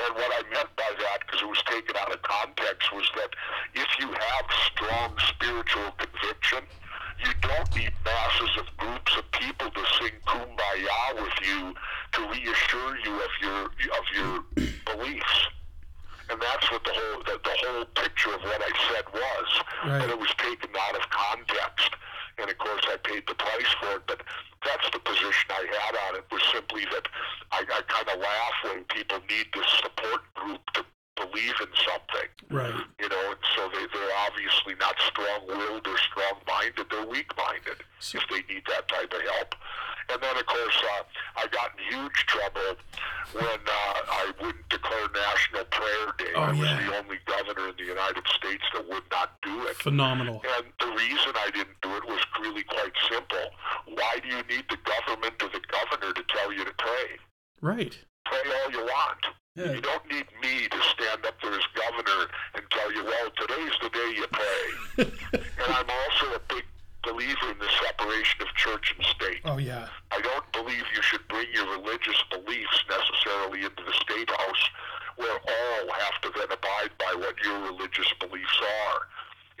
And 0.00 0.14
what 0.14 0.30
I 0.32 0.42
meant 0.48 0.72
by 0.76 0.88
that, 1.04 1.26
because 1.26 1.42
it 1.42 1.48
was 1.48 1.62
taken 1.68 1.96
out 1.96 2.12
of 2.12 2.22
context, 2.22 2.92
was 2.92 3.10
that 3.16 3.30
if 3.74 3.88
you 3.98 4.08
have 4.08 4.46
strong 4.72 5.12
spiritual 5.28 5.90
conviction, 5.98 6.64
you 7.24 7.32
don't 7.42 7.76
need 7.76 7.92
masses 8.04 8.50
of 8.58 8.66
groups 8.76 9.16
of 9.16 9.30
people 9.32 9.70
to 9.70 9.84
sing 9.98 10.12
kumbaya 10.26 11.22
with 11.22 11.38
you 11.42 11.74
to 12.12 12.20
reassure 12.28 12.96
you 13.04 13.14
of 13.14 13.30
your 13.42 13.64
of 13.64 14.04
your 14.14 14.44
beliefs. 14.84 15.48
And 16.30 16.40
that's 16.40 16.70
what 16.70 16.84
the 16.84 16.92
whole 16.92 17.22
the, 17.24 17.40
the 17.42 17.56
whole 17.66 17.84
picture 17.96 18.34
of 18.34 18.42
what 18.42 18.60
I 18.60 18.72
said 18.92 19.04
was. 19.12 19.48
Right. 19.84 20.02
And 20.02 20.10
it 20.10 20.18
was 20.18 20.32
taken 20.38 20.70
out 20.78 20.96
of 20.96 21.08
context. 21.10 21.90
And 22.38 22.50
of 22.50 22.58
course, 22.58 22.84
I 22.86 22.96
paid 23.02 23.26
the 23.26 23.34
price 23.34 23.74
for 23.80 23.96
it. 23.96 24.02
But 24.06 24.22
that's 24.64 24.90
the 24.92 25.00
position 25.00 25.50
I 25.50 25.66
had 25.82 25.94
on 26.08 26.16
it. 26.16 26.24
Was 26.30 26.42
simply 26.52 26.84
that 26.92 27.08
I, 27.52 27.64
I 27.64 27.82
kind 27.88 28.08
of 28.08 28.20
laugh 28.20 28.56
when 28.64 28.84
people 28.84 29.18
need 29.28 29.46
this 29.54 29.70
support 29.82 30.22
group 30.34 30.60
to 30.74 30.84
believe 31.18 31.54
in 31.60 31.72
something. 31.84 32.30
Right. 32.50 32.74
You 33.00 33.08
know, 33.08 33.24
and 33.30 33.42
so 33.56 33.68
they, 33.74 33.84
they're 33.92 34.16
obviously 34.26 34.74
not 34.80 34.94
strong-willed 35.10 35.86
or 35.86 35.98
strong-minded. 35.98 36.86
They're 36.90 37.06
weak-minded 37.06 37.82
if 37.98 38.24
they 38.30 38.42
need 38.52 38.62
that 38.68 38.88
type 38.88 39.12
of 39.12 39.20
help. 39.20 39.54
And 40.10 40.22
then, 40.22 40.36
of 40.36 40.46
course, 40.46 40.78
uh, 40.96 41.02
I 41.36 41.46
got 41.48 41.72
in 41.76 41.84
huge 41.92 42.24
trouble 42.26 42.80
when 43.34 43.44
uh, 43.44 44.00
I 44.08 44.32
wouldn't 44.40 44.66
declare 44.70 45.06
National 45.12 45.64
Prayer 45.66 46.06
Day. 46.16 46.32
Oh, 46.34 46.48
I 46.48 46.52
was 46.52 46.60
yeah. 46.60 46.86
the 46.86 46.96
only 46.96 47.18
governor 47.26 47.68
in 47.68 47.76
the 47.76 47.84
United 47.84 48.24
States 48.28 48.64
that 48.72 48.88
would 48.88 49.02
not 49.10 49.36
do 49.42 49.66
it. 49.66 49.76
Phenomenal. 49.76 50.42
And 50.56 50.66
the 50.80 50.96
reason 50.96 51.32
I 51.36 51.50
didn't 51.52 51.76
do 51.82 51.94
it 51.96 52.04
was 52.06 52.20
really 52.40 52.62
quite 52.62 52.92
simple. 53.10 53.52
Why 53.84 54.18
do 54.22 54.28
you 54.28 54.42
need 54.48 54.64
the 54.70 54.78
government 54.80 55.42
or 55.42 55.50
the 55.50 55.60
governor 55.68 56.14
to 56.14 56.22
tell 56.34 56.52
you 56.54 56.64
to 56.64 56.72
pray? 56.78 57.18
Right. 57.60 57.98
Pray 58.28 58.52
all 58.52 58.70
you 58.72 58.84
want. 58.84 59.22
Yeah. 59.56 59.72
You 59.72 59.80
don't 59.80 60.06
need 60.06 60.26
me 60.42 60.68
to 60.68 60.80
stand 60.94 61.26
up 61.26 61.34
there 61.42 61.52
as 61.52 61.66
governor 61.74 62.28
and 62.54 62.62
tell 62.70 62.92
you, 62.92 63.04
well, 63.04 63.30
today's 63.40 63.72
the 63.82 63.88
day 63.88 64.10
you 64.14 64.26
pray. 64.30 65.04
and 65.64 65.72
I'm 65.74 65.88
also 65.88 66.36
a 66.36 66.40
big 66.48 66.64
believer 67.02 67.50
in 67.50 67.58
the 67.58 67.70
separation 67.86 68.42
of 68.42 68.48
church 68.54 68.94
and 68.96 69.06
state. 69.06 69.40
Oh 69.44 69.58
yeah. 69.58 69.88
I 70.10 70.20
don't 70.20 70.44
believe 70.52 70.84
you 70.94 71.02
should 71.02 71.26
bring 71.28 71.46
your 71.52 71.66
religious 71.70 72.22
beliefs 72.30 72.84
necessarily 72.88 73.64
into 73.64 73.82
the 73.82 73.94
state 74.04 74.30
house 74.30 74.64
where 75.16 75.34
all 75.34 75.92
have 75.92 76.20
to 76.22 76.30
then 76.36 76.52
abide 76.52 76.90
by 76.98 77.14
what 77.18 77.34
your 77.42 77.58
religious 77.62 78.12
beliefs 78.20 78.60
are. 78.62 79.00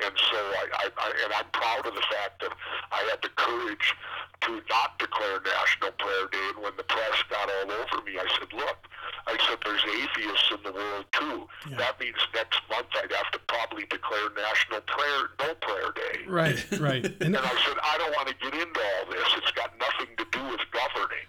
And 0.04 0.14
so 0.30 0.38
I, 0.38 0.64
I, 0.72 0.86
I 0.96 1.06
and 1.24 1.32
I'm 1.34 1.50
proud 1.52 1.86
of 1.86 1.94
the 1.94 2.06
fact 2.06 2.40
that 2.42 2.52
I 2.92 3.02
had 3.10 3.20
the 3.22 3.30
courage 3.34 3.94
to 4.42 4.62
not 4.70 4.98
declare 4.98 5.40
National 5.42 5.90
Prayer 5.98 6.26
Day. 6.30 6.46
And 6.54 6.62
when 6.62 6.76
the 6.76 6.84
press 6.84 7.22
got 7.28 7.50
all 7.50 7.72
over 7.72 8.04
me, 8.04 8.14
I 8.18 8.26
said, 8.38 8.52
look, 8.54 8.78
I 9.26 9.36
said, 9.48 9.58
there's 9.64 9.84
atheists 9.84 10.50
in 10.54 10.62
the 10.62 10.72
world 10.72 11.04
too. 11.12 11.48
That 11.76 11.98
means 12.00 12.16
next 12.34 12.60
month 12.70 12.86
I'd 12.94 13.12
have 13.12 13.30
to 13.32 13.40
probably 13.48 13.84
declare 13.90 14.30
National 14.36 14.80
Prayer 14.86 15.20
No 15.40 15.54
Prayer 15.54 15.90
Day. 15.94 16.18
Right. 16.26 16.80
Right. 16.80 17.04
And 17.20 17.34
And 17.34 17.36
I 17.36 17.50
said, 17.66 17.76
I 17.82 17.98
don't 17.98 18.14
want 18.14 18.28
to 18.28 18.34
get 18.38 18.54
into 18.54 18.80
all 18.80 19.10
this. 19.10 19.26
It's 19.36 19.50
got 19.52 19.72
nothing 19.78 20.14
to 20.16 20.24
do 20.30 20.42
with 20.48 20.60
governing. 20.72 21.26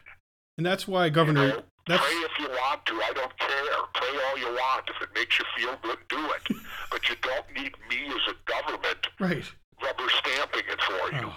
And 0.59 0.65
that's 0.65 0.85
why 0.87 1.05
You 1.05 1.11
Governor. 1.11 1.47
know, 1.47 1.61
That's 1.87 2.03
pray 2.03 2.11
if 2.11 2.31
you 2.39 2.47
want 2.49 2.85
to. 2.85 2.93
I 2.95 3.11
don't 3.15 3.37
care. 3.37 3.47
Pray 3.93 4.19
all 4.29 4.37
you 4.37 4.47
want. 4.47 4.89
If 4.89 5.01
it 5.01 5.09
makes 5.15 5.39
you 5.39 5.45
feel 5.57 5.75
good, 5.81 5.97
do 6.09 6.17
it. 6.31 6.57
but 6.91 7.07
you 7.07 7.15
don't 7.21 7.45
need 7.55 7.73
me 7.89 8.07
as 8.07 8.33
a 8.33 8.51
government 8.51 9.07
Right. 9.19 9.45
rubber 9.81 10.09
stamping 10.09 10.63
it 10.69 10.81
for 10.81 11.15
you. 11.15 11.27
Oh. 11.31 11.35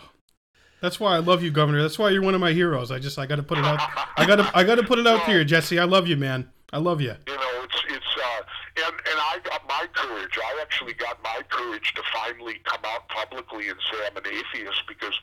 That's 0.80 0.98
why 0.98 1.14
I 1.14 1.18
love 1.18 1.44
you, 1.44 1.52
Governor. 1.52 1.80
That's 1.82 1.96
why 2.00 2.11
you're 2.11 2.22
one 2.22 2.35
of 2.35 2.40
my 2.40 2.52
heroes. 2.52 2.90
I 2.90 2.98
just 2.98 3.16
I 3.16 3.24
got 3.26 3.37
to 3.37 3.44
put 3.44 3.58
it 3.58 3.64
out. 3.64 3.78
I 4.16 4.26
got 4.26 4.37
to 4.37 4.50
I 4.52 4.64
got 4.64 4.74
to 4.74 4.82
put 4.82 4.98
it 4.98 5.06
out 5.06 5.24
there, 5.26 5.44
Jesse. 5.52 5.78
I 5.78 5.85
love 5.85 6.08
you, 6.08 6.16
man. 6.16 6.50
I 6.72 6.78
love 6.78 7.00
you. 7.00 7.14
You 7.28 7.37
know, 7.37 7.62
it's 7.62 7.85
it's 7.88 8.16
uh, 8.18 8.42
and 8.76 8.94
and 8.94 9.18
I 9.18 9.38
got 9.44 9.66
my 9.68 9.87
courage. 9.94 10.38
I 10.38 10.58
actually 10.62 10.94
got 10.94 11.22
my 11.22 11.40
courage 11.50 11.92
to 11.94 12.02
finally 12.12 12.61
come 12.64 12.80
out 12.85 13.08
publicly 13.08 13.68
and 13.68 13.78
say 13.90 13.98
I'm 14.06 14.16
an 14.16 14.26
atheist 14.26 14.82
because 14.88 15.14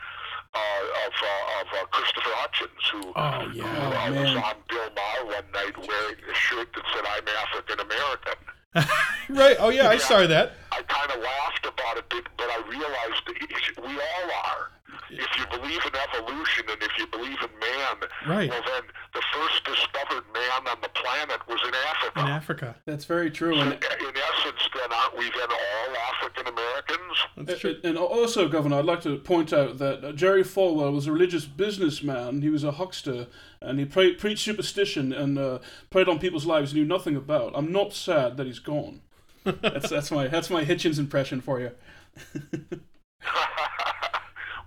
uh, 0.53 1.07
of 1.07 1.13
uh, 1.13 1.61
of 1.61 1.67
uh, 1.73 1.85
Christopher 1.91 2.29
Hitchens, 2.29 2.85
who, 2.91 3.13
Oh, 3.15 3.51
yeah. 3.53 3.63
who 3.63 3.93
uh, 3.95 4.05
Oh, 4.07 4.11
was 4.13 4.33
man. 4.35 4.43
on 4.43 4.55
Bill 4.67 4.89
Maher 4.95 5.25
one 5.25 5.51
night 5.53 5.77
wearing 5.77 6.15
a 6.29 6.33
shirt 6.33 6.69
that 6.73 6.83
said 6.93 7.05
I'm 7.05 7.27
African 7.47 7.79
American. 7.79 8.33
Right. 9.29 9.57
Oh 9.59 9.69
yeah, 9.69 9.89
I 9.89 9.97
saw 9.97 10.25
that. 10.25 10.53
I 10.71 10.81
kind 10.83 11.11
of 11.11 11.19
laughed 11.21 11.65
about 11.65 11.97
it, 11.97 12.05
but, 12.09 12.23
but 12.35 12.47
I 12.49 12.57
realized 12.67 13.21
that 13.27 13.85
we 13.85 13.93
all 13.93 14.31
are. 14.45 14.71
If 15.09 15.27
you 15.37 15.45
believe 15.49 15.81
in 15.85 15.95
evolution 15.95 16.65
and 16.69 16.81
if 16.81 16.91
you 16.97 17.07
believe 17.07 17.37
in 17.41 17.59
man, 17.59 18.09
Right. 18.27 18.49
well 18.49 18.61
then 18.65 18.83
the 19.13 19.21
first 19.33 19.63
discovered 19.65 20.23
man 20.33 20.67
on 20.67 20.81
the 20.81 20.89
planet 20.89 21.39
was 21.47 21.59
in 21.67 21.73
Africa. 21.73 22.19
In 22.19 22.27
Africa. 22.27 22.75
That's 22.85 23.05
very 23.05 23.31
true. 23.31 23.55
And, 23.59 23.73
in 23.73 23.79
essence, 23.79 24.69
then 24.75 24.91
aren't 24.93 25.17
we 25.17 25.25
then 25.31 25.49
all 25.49 25.95
African 26.13 26.47
Americans? 26.47 27.17
That's 27.37 27.59
true. 27.61 27.75
and 27.83 27.97
also, 27.97 28.47
Governor, 28.47 28.77
I'd 28.79 28.85
like 28.85 29.01
to 29.01 29.17
point 29.17 29.51
out 29.53 29.77
that 29.79 30.03
uh, 30.03 30.11
Jerry 30.11 30.43
Falwell 30.43 30.93
was 30.93 31.07
a 31.07 31.11
religious 31.11 31.45
businessman. 31.45 32.41
He 32.41 32.49
was 32.49 32.63
a 32.63 32.71
huckster, 32.73 33.27
and 33.61 33.79
he 33.79 33.85
pre- 33.85 34.15
preached 34.15 34.43
superstition 34.43 35.11
and 35.13 35.37
uh, 35.39 35.59
preyed 35.89 36.07
on 36.09 36.19
people's 36.19 36.45
lives 36.45 36.71
he 36.71 36.79
knew 36.79 36.85
nothing 36.85 37.15
about. 37.15 37.53
I'm 37.55 37.71
not 37.71 37.93
sad 37.93 38.37
that 38.37 38.45
he's 38.45 38.59
gone. 38.59 39.01
that's 39.45 39.89
that's 39.89 40.11
my 40.11 40.27
that's 40.27 40.49
my 40.49 40.63
Hitchens 40.65 40.99
impression 40.99 41.39
for 41.41 41.59
you. 41.59 41.71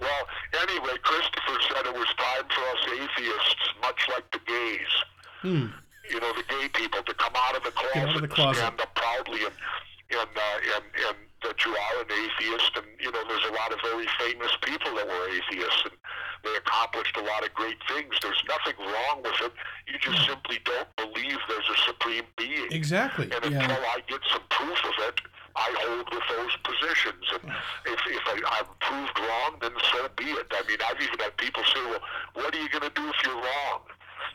well, 0.01 0.23
anyway, 0.61 0.97
Christopher 1.03 1.59
said 1.69 1.87
it 1.87 1.95
was 1.95 2.09
time 2.17 2.45
for 2.49 2.63
us 2.73 2.83
atheists, 3.23 3.63
much 3.81 4.09
like 4.09 4.31
the 4.33 4.41
gays. 4.47 4.93
Hmm. 5.43 5.67
You 6.11 6.21
know, 6.21 6.33
the 6.35 6.45
gay 6.49 6.69
people 6.75 7.03
to 7.03 7.15
come 7.15 7.33
out 7.37 7.57
of 7.57 7.63
the 7.65 7.71
closet, 7.71 7.97
out 7.97 8.09
of 8.17 8.21
the 8.23 8.27
and 8.27 8.33
closet. 8.33 8.59
stand 8.61 8.81
up 8.81 8.95
proudly 8.95 9.45
and 9.45 9.55
and, 10.11 10.29
uh, 10.37 10.75
and 10.77 10.85
and 11.09 11.17
that 11.43 11.65
you 11.65 11.73
are 11.73 12.01
an 12.03 12.11
atheist. 12.11 12.73
And 12.77 12.87
you 13.01 13.11
know, 13.11 13.23
there's 13.29 13.45
a 13.49 13.53
lot 13.55 13.73
of 13.73 13.79
very 13.83 14.07
famous 14.19 14.51
people 14.63 14.95
that 14.97 15.07
were 15.07 15.29
atheists, 15.31 15.83
and 15.85 15.95
they 16.45 16.55
accomplished 16.57 17.17
a 17.17 17.23
lot 17.23 17.45
of 17.47 17.55
great 17.55 17.79
things. 17.89 18.13
There's 18.21 18.43
nothing 18.49 18.77
wrong 18.85 19.23
with 19.23 19.41
it. 19.41 19.53
You 19.89 19.99
just 19.99 20.19
Hmm. 20.27 20.31
simply 20.37 20.59
don't 20.65 20.91
believe 20.97 21.39
there's 21.49 21.69
a 21.71 21.79
supreme 21.87 22.25
being. 22.37 22.71
Exactly. 22.71 23.31
And 23.33 23.45
Yeah. 23.53 23.63
until 23.63 23.85
I 23.87 24.01
get 24.07 24.21
some 24.31 24.43
proof 24.51 24.79
of 24.85 24.95
it, 25.09 25.21
I 25.57 25.69
hold 25.85 26.09
with 26.13 26.27
those 26.29 26.55
positions. 26.65 27.25
And 27.33 27.53
if, 27.87 28.01
if 28.07 28.25
I, 28.27 28.37
I'm 28.59 28.69
proved 28.81 29.19
wrong, 29.19 29.59
then 29.61 29.73
so 29.93 30.09
be 30.17 30.25
it. 30.33 30.47
I 30.51 30.67
mean, 30.67 30.79
I've 30.89 31.01
even 31.01 31.19
had 31.19 31.37
people 31.37 31.63
say, 31.65 31.81
well, 31.87 32.01
what 32.35 32.55
are 32.55 32.61
you 32.61 32.69
going 32.69 32.85
to 32.89 32.95
do 32.95 33.09
if 33.09 33.17
you're 33.25 33.35
wrong? 33.35 33.81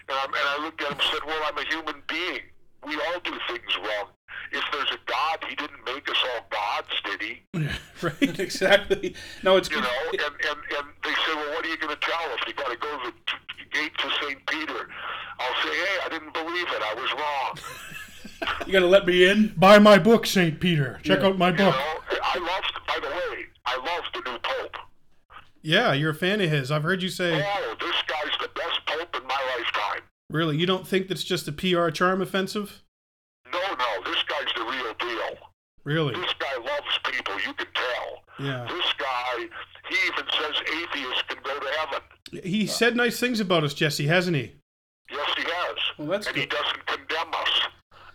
And, 0.10 0.18
I'm, 0.18 0.34
and 0.34 0.46
I 0.46 0.64
looked 0.64 0.82
at 0.82 0.90
them 0.90 1.00
and 1.00 1.10
said, 1.12 1.24
well, 1.26 1.42
I'm 1.46 1.58
a 1.58 1.66
human 1.66 2.02
being. 2.08 2.46
We 2.86 2.96
all 2.96 3.20
do 3.24 3.34
things 3.50 3.74
wrong. 3.78 4.14
If 4.52 4.64
there's 4.72 4.92
a 4.92 5.00
God, 5.06 5.44
he 5.50 5.56
didn't 5.56 5.84
make 5.86 6.10
us 6.10 6.18
all 6.24 6.46
gods, 6.50 6.94
did 7.04 7.22
he? 7.22 7.42
right. 8.02 8.40
exactly. 8.40 9.16
No, 9.44 9.58
it's 9.58 9.70
You 9.70 9.82
know, 9.82 10.00
and, 10.12 10.22
and, 10.22 10.60
and 10.78 10.88
they 11.04 11.12
say, 11.12 11.34
well, 11.36 11.50
what 11.56 11.66
are 11.66 11.70
you 11.70 11.78
going 11.78 11.96
to 11.96 12.02
tell 12.02 12.32
us? 12.32 12.40
you 12.48 12.54
got 12.54 12.72
to 12.72 12.78
go 12.78 12.98
to 13.04 13.12
the 13.12 13.18
t- 13.26 13.66
gates 13.72 14.04
of 14.04 14.12
St. 14.22 14.46
Peter? 14.48 14.88
I'll 15.40 15.64
say, 15.64 15.76
hey, 15.76 15.98
I 16.06 16.10
didn't 16.10 16.34
believe 16.34 16.68
it. 16.68 16.82
I 16.82 16.94
was 16.94 17.12
wrong. 17.14 17.58
you 18.66 18.74
gonna 18.74 18.86
let 18.88 19.06
me 19.06 19.30
in? 19.30 19.54
Buy 19.58 19.80
my 19.80 19.98
book, 19.98 20.26
Saint 20.26 20.60
Peter. 20.60 21.00
Check 21.04 21.20
out 21.22 21.38
my 21.38 21.50
You 21.50 21.58
book. 21.58 21.76
know, 21.76 22.18
I 22.24 22.38
love, 22.40 22.64
by 22.88 23.00
the 23.02 23.08
way, 23.14 23.46
I 23.66 23.78
love 23.78 24.04
the 24.14 24.32
new 24.32 24.38
Pope. 24.40 24.76
Yeah, 25.62 25.94
you're 25.94 26.12
a 26.12 26.16
fan 26.16 26.40
of 26.42 26.50
his. 26.50 26.72
I've 26.72 26.84
heard 26.84 27.02
you 27.04 27.10
say. 27.10 27.44
Oh, 27.46 27.76
this 27.80 27.96
guy's 28.08 28.38
the 28.42 28.50
best 28.56 28.80
Pope 28.86 29.16
in 29.16 29.28
my 29.28 29.56
lifetime. 29.58 30.04
Really, 30.30 30.58
you 30.58 30.66
don't 30.66 30.88
think 30.88 31.08
that's 31.08 31.24
just 31.24 31.48
a 31.48 31.52
PR 31.52 31.90
charm 31.90 32.22
offensive? 32.22 32.84
No, 33.52 33.60
no, 33.60 34.04
this 34.06 34.22
guy's 34.24 34.54
the 34.56 34.64
real 34.64 34.94
deal. 35.00 35.38
Really? 35.84 36.14
This 36.16 36.34
guy 36.40 36.56
loves 36.58 37.00
people, 37.06 37.36
you 37.46 37.54
can 37.54 37.68
tell. 37.74 38.24
Yeah. 38.46 38.68
This 38.70 38.94
guy, 38.98 39.48
he 39.90 39.96
even 40.08 40.26
says 40.32 40.62
atheists 40.84 41.24
can 41.30 41.38
go 41.44 41.58
to 41.60 41.68
heaven. 41.80 42.00
He 42.44 42.68
said 42.68 42.96
nice 42.98 43.20
things 43.20 43.40
about 43.40 43.64
us, 43.64 43.74
Jesse, 43.74 44.08
hasn't 44.08 44.36
he? 44.36 44.54
Yes, 45.10 45.30
he 45.38 45.44
has. 45.44 45.78
Well, 45.98 46.08
that's 46.10 46.28
and 46.28 46.36
he 46.36 46.42
good. 46.46 46.50
doesn't 46.50 46.86
condemn 46.86 47.06
us. 47.06 47.07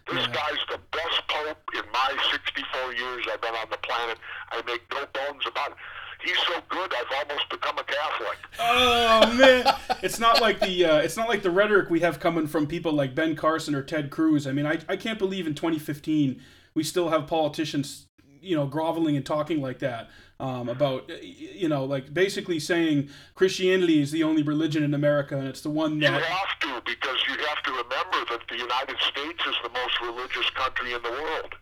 This 0.08 0.18
Yeah. 0.26 0.32
guy's 0.32 0.58
the 0.70 0.80
best 0.90 1.22
pope 1.28 1.58
in 1.74 1.82
my 1.92 2.16
64 2.30 2.94
years 2.94 3.26
I've 3.32 3.40
been 3.40 3.54
on 3.54 3.70
the 3.70 3.78
planet. 3.78 4.18
I 4.50 4.62
make 4.66 4.82
no 4.92 5.06
bones 5.12 5.44
about 5.46 5.70
it. 5.72 5.76
He's 6.24 6.38
so 6.46 6.60
good, 6.68 6.92
I've 6.94 7.28
almost 7.28 7.48
become 7.50 7.78
a 7.78 7.84
Catholic. 7.84 8.38
Oh 8.60 9.32
man, 9.34 9.74
it's 10.02 10.20
not 10.20 10.40
like 10.40 10.60
the 10.60 10.84
uh, 10.84 10.96
it's 10.98 11.16
not 11.16 11.28
like 11.28 11.42
the 11.42 11.50
rhetoric 11.50 11.90
we 11.90 11.98
have 12.00 12.20
coming 12.20 12.46
from 12.46 12.66
people 12.68 12.92
like 12.92 13.14
Ben 13.14 13.34
Carson 13.34 13.74
or 13.74 13.82
Ted 13.82 14.10
Cruz. 14.10 14.46
I 14.46 14.52
mean, 14.52 14.66
I 14.66 14.78
I 14.88 14.96
can't 14.96 15.18
believe 15.18 15.46
in 15.48 15.54
2015 15.54 16.40
we 16.74 16.82
still 16.84 17.10
have 17.10 17.26
politicians, 17.26 18.06
you 18.40 18.56
know, 18.56 18.66
groveling 18.66 19.16
and 19.16 19.26
talking 19.26 19.60
like 19.60 19.80
that 19.80 20.08
um, 20.42 20.68
about 20.68 21.08
you 21.22 21.68
know, 21.68 21.84
like 21.84 22.12
basically 22.12 22.58
saying 22.58 23.08
Christianity 23.34 24.02
is 24.02 24.10
the 24.10 24.24
only 24.24 24.42
religion 24.42 24.82
in 24.82 24.92
America 24.92 25.38
and 25.38 25.46
it's 25.46 25.60
the 25.60 25.70
one 25.70 26.00
that 26.00 26.12
You 26.12 26.18
have 26.18 26.58
to, 26.60 26.82
because 26.84 27.16
you 27.28 27.36
have 27.46 27.62
to 27.62 27.70
remember 27.70 28.18
that 28.30 28.40
the 28.48 28.56
United 28.58 28.96
States 28.98 29.40
is 29.46 29.54
the 29.62 29.70
most 29.70 30.00
religious 30.02 30.50
country 30.50 30.92
in 30.92 31.02
the 31.02 31.10
world. 31.10 31.54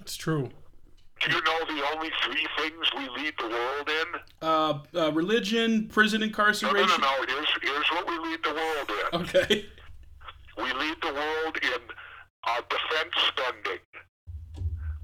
It's 0.00 0.16
true. 0.16 0.50
Do 1.20 1.32
you 1.34 1.42
know 1.42 1.58
the 1.66 1.82
only 1.94 2.10
three 2.24 2.46
things 2.58 2.86
we 2.96 3.08
lead 3.22 3.34
the 3.38 3.48
world 3.48 3.88
in? 3.88 4.20
Uh, 4.42 4.78
uh, 4.98 5.12
religion, 5.12 5.88
prison 5.88 6.20
No, 6.20 6.24
no, 6.26 6.28
incarceration. 6.28 7.00
no, 7.00 7.16
no. 7.20 7.26
Here's, 7.26 7.48
here's 7.62 7.90
what 7.90 8.06
we 8.08 8.18
lead 8.30 8.40
the 8.42 8.54
world 8.54 8.90
in. 8.90 9.20
Okay. 9.22 9.66
We 10.56 10.72
lead 10.74 10.96
the 11.02 11.12
world 11.12 11.58
in 11.62 11.80
uh, 12.46 12.60
defense 12.68 13.14
spending, 13.28 13.80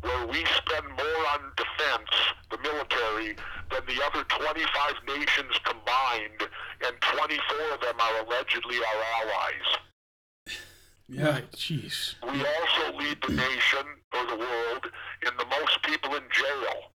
where 0.03 0.27
we 0.27 0.45
spend 0.45 0.87
more 0.89 1.23
on 1.35 1.41
defense, 1.57 2.11
the 2.51 2.59
military, 2.59 3.37
than 3.71 3.83
the 3.87 4.03
other 4.05 4.25
25 4.25 4.95
nations 5.09 5.53
combined, 5.65 6.41
and 6.87 6.95
24 7.01 7.75
of 7.75 7.81
them 7.81 7.97
are 8.01 8.25
allegedly 8.25 8.77
our 8.77 9.03
allies. 9.23 10.59
Yeah. 11.09 11.41
Jeez. 11.55 12.15
We 12.23 12.45
also 12.45 12.97
lead 12.99 13.19
the 13.27 13.33
nation 13.35 13.87
or 14.15 14.27
the 14.27 14.37
world 14.37 14.91
in 15.27 15.31
the 15.39 15.47
most 15.47 15.83
people 15.85 16.15
in 16.17 16.23
jail, 16.33 16.91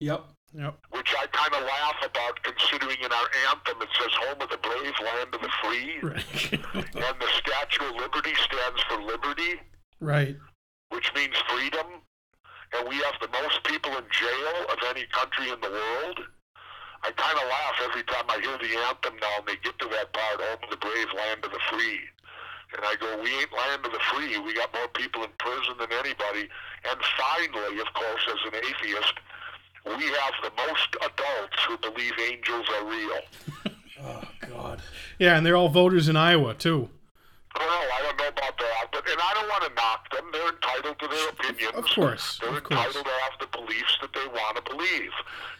Yep. 0.00 0.24
Yep. 0.54 0.74
which 0.90 1.12
I 1.18 1.26
kind 1.26 1.54
of 1.54 1.62
laugh 1.62 1.96
about 2.04 2.40
considering 2.44 2.98
in 3.02 3.12
our 3.12 3.28
anthem 3.50 3.82
it 3.82 3.88
says 3.98 4.12
home 4.20 4.40
of 4.40 4.48
the 4.48 4.58
brave, 4.58 4.92
land 5.02 5.34
of 5.34 5.40
the 5.40 5.50
free, 5.62 5.98
Right. 6.02 6.52
and 6.74 7.16
the 7.20 7.28
Statue 7.36 7.84
of 7.90 7.96
Liberty 7.96 8.34
stands 8.36 8.82
for 8.88 9.02
liberty. 9.02 9.60
right. 10.00 10.36
Which 10.90 11.12
means 11.14 11.34
freedom, 11.48 11.86
and 12.74 12.88
we 12.88 12.96
have 12.96 13.14
the 13.20 13.28
most 13.28 13.62
people 13.64 13.90
in 13.96 14.04
jail 14.10 14.56
of 14.70 14.78
any 14.90 15.06
country 15.12 15.50
in 15.50 15.60
the 15.60 15.70
world. 15.70 16.20
I 17.02 17.10
kind 17.12 17.38
of 17.38 17.46
laugh 17.46 17.76
every 17.84 18.02
time 18.04 18.24
I 18.28 18.40
hear 18.40 18.58
the 18.58 18.74
anthem 18.88 19.14
now 19.20 19.38
and 19.38 19.46
they 19.46 19.56
get 19.62 19.78
to 19.78 19.88
that 19.88 20.12
part, 20.12 20.40
home 20.40 20.58
of 20.64 20.70
the 20.70 20.76
brave, 20.76 21.06
land 21.14 21.44
of 21.44 21.52
the 21.52 21.60
free. 21.70 22.00
And 22.74 22.82
I 22.84 22.96
go, 22.96 23.22
we 23.22 23.30
ain't 23.30 23.52
land 23.52 23.86
of 23.86 23.92
the 23.92 24.02
free. 24.10 24.38
We 24.38 24.54
got 24.54 24.72
more 24.74 24.88
people 24.88 25.22
in 25.22 25.30
prison 25.38 25.74
than 25.78 25.92
anybody. 25.92 26.48
And 26.88 26.98
finally, 27.16 27.78
of 27.78 27.86
course, 27.94 28.22
as 28.26 28.52
an 28.52 28.58
atheist, 28.58 29.14
we 29.86 30.04
have 30.18 30.34
the 30.42 30.50
most 30.66 30.96
adults 30.96 31.58
who 31.68 31.78
believe 31.78 32.12
angels 32.18 32.66
are 32.80 32.86
real. 32.86 33.20
Oh 34.04 34.22
God. 34.46 34.82
Yeah, 35.18 35.38
and 35.38 35.46
they're 35.46 35.56
all 35.56 35.70
voters 35.70 36.06
in 36.10 36.16
Iowa 36.16 36.52
too. 36.52 36.90
Well, 37.56 37.68
I 37.96 38.00
don't 38.02 38.16
know 38.18 38.28
about 38.28 38.58
that, 38.58 38.84
but 38.92 39.08
and 39.08 39.20
I 39.20 39.32
don't 39.34 39.48
want 39.48 39.64
to 39.64 39.72
knock 39.74 40.10
them. 40.12 40.24
They're 40.32 40.52
entitled 40.52 40.98
to 41.00 41.08
their 41.08 41.28
opinions. 41.30 41.74
Of 41.74 41.86
course, 41.88 42.38
They're 42.40 42.50
of 42.56 42.62
course. 42.64 42.78
entitled 42.78 43.06
to 43.06 43.12
have 43.24 43.34
the 43.40 43.48
beliefs 43.56 43.96
that 44.02 44.12
they 44.12 44.26
want 44.28 44.56
to 44.56 44.62
believe. 44.62 45.12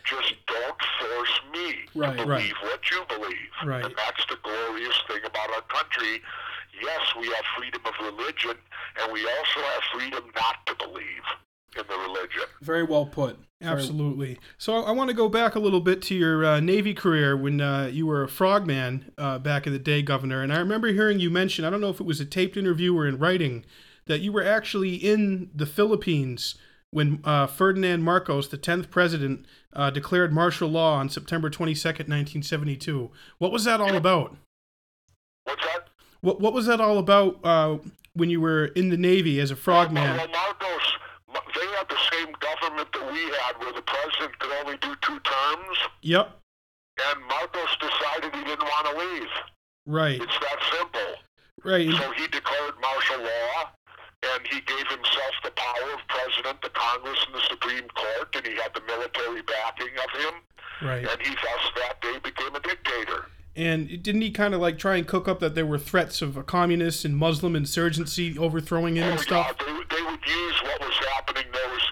Just 0.05 0.35
don't 0.47 0.81
force 1.01 1.41
me 1.53 1.89
Right, 1.95 2.17
to 2.17 2.25
right. 2.25 2.39
believe 2.39 2.55
what 2.63 2.83
you 2.91 3.01
believe. 3.09 3.53
Right. 3.65 3.85
And 3.85 3.95
that's 3.97 4.25
the 4.29 4.37
glorious 4.43 4.97
thing 5.09 5.25
about 5.25 5.51
our 5.57 5.63
country. 5.73 6.21
Yes, 6.83 7.01
we 7.19 7.27
have 7.33 7.45
freedom 7.57 7.81
of 7.87 7.95
religion, 8.05 8.57
and 9.01 9.13
we 9.13 9.25
also 9.27 9.61
have 9.61 9.83
freedom 9.95 10.25
not 10.37 10.61
to 10.67 10.75
believe 10.77 11.25
in 11.77 11.85
the 11.89 11.99
religion. 11.99 12.43
Very 12.61 12.83
well 12.83 13.07
put. 13.07 13.39
Absolutely. 13.63 14.39
So 14.59 14.83
I 14.83 14.91
want 14.91 15.09
to 15.09 15.17
go 15.17 15.29
back 15.29 15.55
a 15.55 15.59
little 15.59 15.81
bit 15.81 16.03
to 16.03 16.15
your 16.15 16.45
uh, 16.45 16.61
Navy 16.61 16.93
career 16.93 17.37
when 17.37 17.61
uh, 17.61 17.87
you 17.91 18.07
were 18.07 18.23
a 18.23 18.29
frogman 18.29 19.13
uh, 19.17 19.39
back 19.39 19.67
in 19.67 19.73
the 19.73 19.79
day, 19.79 20.03
Governor. 20.03 20.43
And 20.43 20.53
I 20.53 20.59
remember 20.59 20.89
hearing 20.89 21.21
you 21.21 21.31
mention, 21.31 21.65
I 21.65 21.71
don't 21.71 21.81
know 21.81 21.91
if 21.91 22.01
it 22.01 22.07
was 22.07 22.21
a 22.21 22.27
taped 22.27 22.57
interview 22.57 22.97
or 22.97 23.07
in 23.07 23.19
writing, 23.19 23.65
that 24.07 24.21
you 24.21 24.31
were 24.31 24.45
actually 24.45 24.95
in 24.95 25.51
the 25.55 25.67
Philippines 25.67 26.57
when 26.91 27.21
uh, 27.25 27.47
Ferdinand 27.47 28.03
Marcos, 28.03 28.49
the 28.49 28.59
10th 28.59 28.91
president, 28.91 29.47
uh, 29.73 29.91
declared 29.91 30.33
martial 30.33 30.69
law 30.69 30.95
on 30.97 31.09
September 31.09 31.51
22nd, 31.51 32.09
1972. 32.09 33.11
What 33.39 33.53
was 33.53 33.65
that 33.65 33.81
all 33.81 33.95
about? 33.97 34.37
What's 35.45 35.65
that? 35.65 35.89
What, 36.21 36.41
what 36.41 36.53
was 36.53 36.67
that 36.67 36.81
all 36.81 36.99
about 36.99 37.45
uh, 37.45 37.79
when 38.15 38.31
you 38.31 38.41
were 38.41 38.67
in 38.67 38.89
the 38.91 38.97
Navy 38.97 39.41
as 39.41 39.51
a 39.51 39.57
frogman? 39.57 40.17
Well, 40.17 40.29
Marcos, 40.29 40.97
they 41.55 41.67
had 41.77 41.89
the 41.89 41.99
same 42.13 42.35
government 42.41 42.89
that 42.93 43.06
we 43.17 43.33
had 43.41 43.57
where 43.59 43.73
the 43.73 43.83
president 43.83 44.39
could 44.39 44.53
only 44.61 44.77
do 44.79 44.95
two 45.01 45.19
terms, 45.21 45.77
Yep. 46.03 46.37
and 47.09 47.23
Marcos 47.27 47.73
decided 47.81 48.35
he 48.35 48.45
didn't 48.45 48.65
want 48.69 48.87
to 48.89 48.95
leave. 48.99 49.33
Right. 49.87 50.21
It's 50.21 50.39
that 50.41 50.59
simple. 50.73 51.11
Right. 51.65 51.91
So 51.91 52.11
he 52.13 52.27
declared 52.29 52.75
martial 52.81 53.23
law, 53.23 53.71
and 54.35 54.47
he 54.47 54.61
gave 54.61 54.87
himself 54.89 55.35
the 55.45 55.51
power 55.53 55.93
of 55.95 56.01
president, 56.09 56.61
the 56.63 56.71
Congress, 56.71 57.19
and 57.27 57.35
the 57.35 57.45
Supreme 57.49 57.89
Court, 57.95 58.35
and 58.37 58.47
he 58.47 58.55
had 58.57 58.73
the 58.75 58.83
military 58.87 59.43
backing 59.43 59.95
of 60.05 60.11
him, 60.21 60.35
Right. 60.83 61.07
and 61.09 61.21
he 61.27 61.35
thus 61.35 61.63
that 61.77 62.01
day 62.03 62.19
became 62.23 62.55
a 62.55 62.61
dictator. 62.61 63.27
And 63.57 64.03
didn't 64.03 64.21
he 64.21 64.31
kind 64.33 64.53
of 64.55 64.61
like 64.61 64.77
try 64.79 64.97
and 64.97 65.07
cook 65.09 65.27
up 65.29 65.41
that 65.41 65.55
there 65.55 65.65
were 65.65 65.79
threats 65.79 66.21
of 66.21 66.37
a 66.37 66.43
communist 66.43 67.07
and 67.07 67.17
Muslim 67.17 67.57
insurgency 67.57 68.37
overthrowing 68.39 68.97
him 68.97 69.05
and 69.05 69.19
Oh, 69.19 69.23
stuff? 69.23 69.57
yeah, 69.59 69.65
they, 69.67 69.97
they 69.97 70.03
would 70.03 70.21
use 70.29 70.63
what 70.63 70.79
was 70.81 70.95
happening. 71.15 71.45
There 71.53 71.69
was 71.71 71.83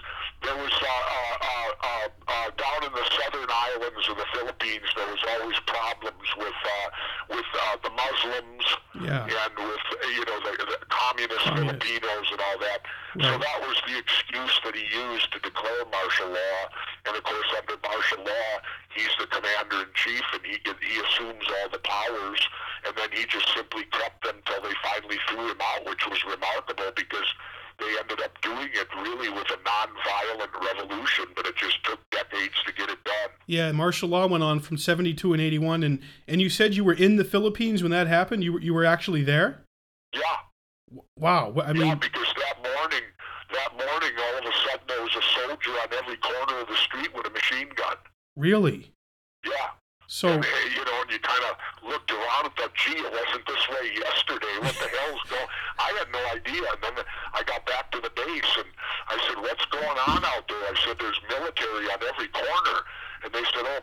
there 0.43 0.55
was 0.57 0.71
uh, 0.71 0.85
uh, 0.85 1.37
uh, 1.41 1.71
uh, 1.81 2.07
uh, 2.27 2.49
down 2.53 2.83
in 2.85 2.91
the 2.93 3.05
southern 3.17 3.49
islands 3.49 4.07
of 4.09 4.15
the 4.17 4.25
Philippines. 4.37 4.85
There 4.95 5.07
was 5.09 5.17
always 5.39 5.59
problems 5.67 6.27
with 6.37 6.59
uh, 6.63 6.89
with 7.35 7.49
uh, 7.53 7.77
the 7.83 7.89
Muslims 7.91 8.65
Yeah. 9.01 9.23
and 9.27 9.53
with 9.57 9.85
you 10.15 10.23
know 10.25 10.39
the, 10.45 10.53
the 10.65 10.79
communist 10.89 11.45
Communist. 11.45 11.83
Filipinos 11.83 12.27
and 12.31 12.41
all 12.41 12.59
that. 12.59 12.81
So 13.15 13.31
that 13.39 13.59
was 13.63 13.77
the 13.87 13.95
excuse 13.97 14.59
that 14.65 14.75
he 14.75 14.83
used 14.91 15.31
to 15.31 15.39
declare 15.39 15.85
martial 15.91 16.27
law. 16.27 16.59
And 17.07 17.15
of 17.15 17.23
course, 17.23 17.47
under 17.55 17.79
martial 17.79 18.19
law, 18.19 18.49
he's 18.91 19.13
the 19.19 19.27
commander 19.27 19.87
in 19.87 19.91
chief, 19.95 20.23
and 20.35 20.43
he 20.43 20.59
he 20.83 20.99
assumes 20.99 21.45
all 21.47 21.69
the 21.71 21.79
powers. 21.79 22.41
And 22.85 22.93
then 22.97 23.09
he 23.15 23.25
just 23.25 23.47
simply 23.55 23.83
kept 23.91 24.23
them 24.23 24.35
till 24.45 24.61
they 24.61 24.75
finally 24.83 25.17
threw 25.29 25.47
him 25.49 25.61
out, 25.63 25.85
which 25.87 26.05
was 26.07 26.19
remarkable 26.25 26.91
because 26.95 27.29
they 27.79 27.93
ended 27.99 28.21
up 28.23 28.39
doing 28.41 28.69
it 28.73 28.87
really 28.95 29.29
with 29.29 29.47
a 29.51 29.57
non-violent 29.63 30.51
revolution, 30.53 31.25
but 31.35 31.45
it 31.45 31.55
just 31.55 31.83
took 31.83 31.99
decades 32.11 32.53
to 32.65 32.73
get 32.73 32.89
it 32.89 33.03
done. 33.03 33.29
Yeah, 33.47 33.71
martial 33.71 34.09
law 34.09 34.27
went 34.27 34.43
on 34.43 34.59
from 34.59 34.77
72 34.77 35.33
and 35.33 35.41
81 35.41 35.83
and 35.83 35.99
and 36.27 36.41
you 36.41 36.49
said 36.49 36.73
you 36.75 36.83
were 36.83 36.93
in 36.93 37.15
the 37.17 37.23
Philippines 37.25 37.81
when 37.83 37.91
that 37.91 38.07
happened? 38.07 38.43
You 38.43 38.53
were 38.53 38.61
you 38.61 38.73
were 38.73 38.85
actually 38.85 39.23
there? 39.23 39.63
Yeah, 40.13 40.21
Wow. 41.19 41.53
I 41.61 41.67
yeah, 41.67 41.73
mean, 41.73 41.97
because 41.99 42.27
that 42.37 42.57
morning, 42.63 43.03
that 43.53 43.71
morning, 43.71 44.11
all 44.17 44.37
of 44.39 44.45
a 44.45 44.57
sudden 44.69 44.85
there 44.87 45.01
was 45.01 45.15
a 45.15 45.21
soldier 45.47 45.71
on 45.71 45.87
every 45.97 46.15
corner 46.17 46.61
of 46.61 46.67
the 46.67 46.75
street 46.77 47.13
with 47.15 47.27
a 47.27 47.29
machine 47.31 47.69
gun. 47.75 47.95
really? 48.35 48.91
Yeah. 49.45 49.51
So 50.15 50.29
And, 50.31 50.45
you 50.45 50.85
know, 50.85 51.01
and 51.01 51.11
you 51.11 51.19
kind 51.19 51.43
of 51.43 51.89
looked 51.91 52.09
around 52.09 52.45
and 52.45 52.53
thought, 52.55 52.73
gee, 52.73 52.95
it 52.95 53.11
wasn't 53.11 53.45
this 53.47 53.67
way 53.67 53.91
yesterday. 53.99 54.55
What 54.63 54.75
the 54.79 54.87
hell's 54.87 55.19
going 55.27 55.47
I 55.77 55.91
had 55.99 56.07
no 56.13 56.23
idea. 56.31 56.63
And 56.71 56.79
then 56.95 57.03
I 57.33 57.43
got 57.43 57.65
back 57.65 57.91
to 57.91 57.99
the 57.99 58.09
base 58.15 58.51
and 58.57 58.67
I 59.09 59.19
said, 59.27 59.37
what's 59.43 59.65
going 59.65 59.83
on 60.07 60.23
out 60.23 60.47
there? 60.47 60.57
I 60.57 60.73
said, 60.85 60.95
there's 60.99 61.19
military 61.27 61.91
on 61.91 61.99
every 62.07 62.29
corner. 62.29 62.79
And 63.25 63.33
they 63.33 63.43
said, 63.43 63.65
oh, 63.67 63.79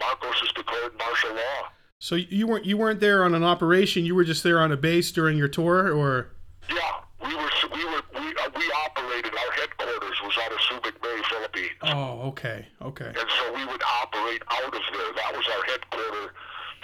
Marcos 0.00 0.40
has 0.40 0.50
declared 0.52 0.98
martial 0.98 1.34
law. 1.34 1.68
so 2.00 2.16
you 2.16 2.48
weren't 2.48 2.66
you 2.66 2.76
weren't 2.76 3.00
there 3.00 3.24
on 3.24 3.34
an 3.34 3.44
operation, 3.44 4.04
you 4.04 4.16
were 4.16 4.24
just 4.24 4.42
there 4.42 4.60
on 4.60 4.72
a 4.72 4.76
base 4.76 5.12
during 5.12 5.38
your 5.38 5.48
tour 5.48 5.96
or 5.96 6.34
Yeah, 6.68 7.00
we 7.22 7.34
were, 7.34 7.50
we 7.74 7.84
were, 7.84 8.02
we, 8.14 8.26
uh, 8.36 8.50
we 8.56 8.64
operated, 8.86 9.32
our 9.34 9.52
headquarters 9.52 10.16
was 10.24 10.34
out 10.44 10.52
of 10.52 10.58
Subic 10.58 11.00
Bay, 11.02 11.18
Philippines. 11.28 11.78
Oh, 11.82 12.28
okay. 12.30 12.66
Okay. 12.82 13.06
and 13.08 13.28
so 13.38 13.54
we 13.54 13.64
would 13.66 13.82
operate 14.02 14.42
out 14.50 14.64
of 14.64 14.72
there. 14.72 15.12
That 15.16 15.32
was 15.34 15.46
our 15.56 15.64
headquarter. 15.64 16.32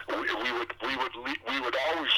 We, 0.08 0.42
we 0.42 0.52
would 0.58 0.72
we 0.82 0.96
would 0.96 1.14
le- 1.16 1.44
we 1.52 1.60
would 1.60 1.76
always 1.88 2.10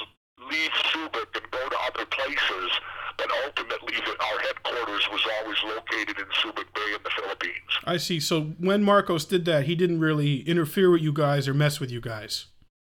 leave 0.50 0.70
Subic 0.92 1.28
and 1.34 1.50
go 1.50 1.68
to 1.68 1.76
other 1.86 2.06
places, 2.06 2.70
but 3.18 3.28
ultimately 3.44 3.94
the, 4.04 4.12
our 4.24 4.38
headquarters 4.40 5.08
was 5.12 5.22
always 5.40 5.58
located 5.64 6.18
in 6.18 6.26
Subic 6.42 6.72
Bay 6.74 6.94
in 6.94 7.02
the 7.04 7.10
Philippines. 7.16 7.70
I 7.84 7.96
see. 7.98 8.18
So 8.20 8.54
when 8.58 8.82
Marcos 8.82 9.24
did 9.24 9.44
that, 9.44 9.64
he 9.66 9.74
didn't 9.74 10.00
really 10.00 10.40
interfere 10.48 10.90
with 10.90 11.02
you 11.02 11.12
guys 11.12 11.46
or 11.46 11.54
mess 11.54 11.78
with 11.80 11.90
you 11.90 12.00
guys. 12.00 12.46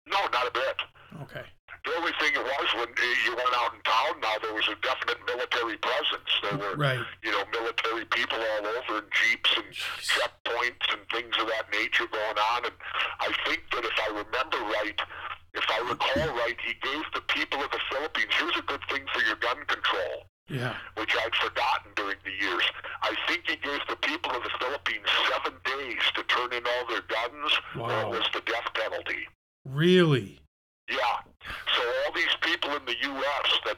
No, 0.06 0.18
not 0.32 0.46
a 0.48 0.50
bit. 0.50 0.76
Okay. 1.22 1.44
The 1.84 1.90
only 1.98 2.12
thing 2.20 2.30
it 2.34 2.44
was 2.44 2.68
when 2.78 2.88
you 3.26 3.34
went 3.34 3.54
out 3.58 3.74
in 3.74 3.80
town. 3.82 4.20
Now 4.20 4.34
there 4.40 4.54
was 4.54 4.68
a 4.68 4.76
definite 4.86 5.18
military 5.26 5.76
presence. 5.78 6.30
There 6.42 6.58
were 6.58 6.76
Right. 6.76 7.02
you 7.22 7.30
know 7.32 7.42
military 7.50 8.04
people 8.06 8.38
all 8.38 8.66
over 8.66 8.98
in 8.98 9.04
jeeps 9.10 9.50
and 9.56 9.66
checkpoints 9.98 10.86
and 10.92 11.00
things 11.10 11.34
of 11.38 11.48
that 11.48 11.70
nature 11.72 12.06
going 12.06 12.38
on. 12.38 12.64
And 12.66 12.74
I 13.20 13.32
think 13.46 13.62
that 13.72 13.84
if 13.84 13.96
I 13.98 14.08
remember 14.08 14.58
right, 14.78 15.00
if 15.54 15.64
I 15.68 15.78
recall 15.88 16.28
right, 16.38 16.56
he 16.64 16.74
gave 16.74 17.02
the 17.14 17.20
people 17.22 17.62
of 17.62 17.70
the 17.70 17.80
Philippines. 17.90 18.30
Here's 18.30 18.56
a 18.56 18.62
good 18.62 18.82
thing 18.88 19.04
for 19.12 19.20
your 19.22 19.36
gun 19.36 19.58
control, 19.66 20.26
Yeah. 20.48 20.74
which 20.94 21.14
I'd 21.16 21.34
forgotten 21.36 21.92
during 21.96 22.16
the 22.24 22.30
years. 22.32 22.62
I 23.02 23.14
think 23.26 23.48
he 23.48 23.56
gave 23.56 23.80
the 23.88 23.96
people 23.96 24.30
of 24.32 24.42
the 24.44 24.50
Philippines 24.60 25.06
seven 25.28 25.54
days 25.64 26.02
to 26.14 26.22
turn 26.24 26.52
in 26.52 26.64
all 26.66 26.86
their 26.86 27.02
guns, 27.02 27.52
or 27.74 27.88
Wow. 27.88 28.00
it 28.12 28.18
was 28.18 28.28
the 28.32 28.40
death 28.42 28.72
penalty. 28.74 29.28
Really? 29.64 30.40
Yeah. 30.88 31.18
So 31.74 31.82
all 32.04 32.12
these 32.12 32.34
people 32.42 32.74
in 32.76 32.84
the 32.84 32.96
U.S. 33.02 33.58
that 33.66 33.76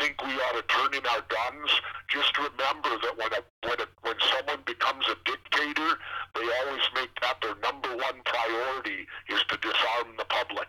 think 0.00 0.22
we 0.24 0.32
ought 0.34 0.54
to 0.56 0.62
turn 0.62 0.94
in 0.94 1.04
our 1.06 1.20
guns, 1.22 1.70
just 2.08 2.36
remember 2.38 2.90
that 2.98 3.16
when 3.16 3.32
a 3.32 3.42
when 3.68 3.80
a, 3.80 3.86
when 4.02 4.16
someone 4.20 4.62
becomes 4.66 5.04
a 5.08 5.16
dictator, 5.24 5.98
they 6.34 6.46
always 6.60 6.82
make 6.94 7.10
that 7.20 7.40
their 7.40 7.54
number 7.56 7.94
one 7.96 8.20
priority 8.24 9.06
is 9.28 9.40
to 9.48 9.56
disarm 9.58 10.16
the 10.16 10.24
public. 10.24 10.68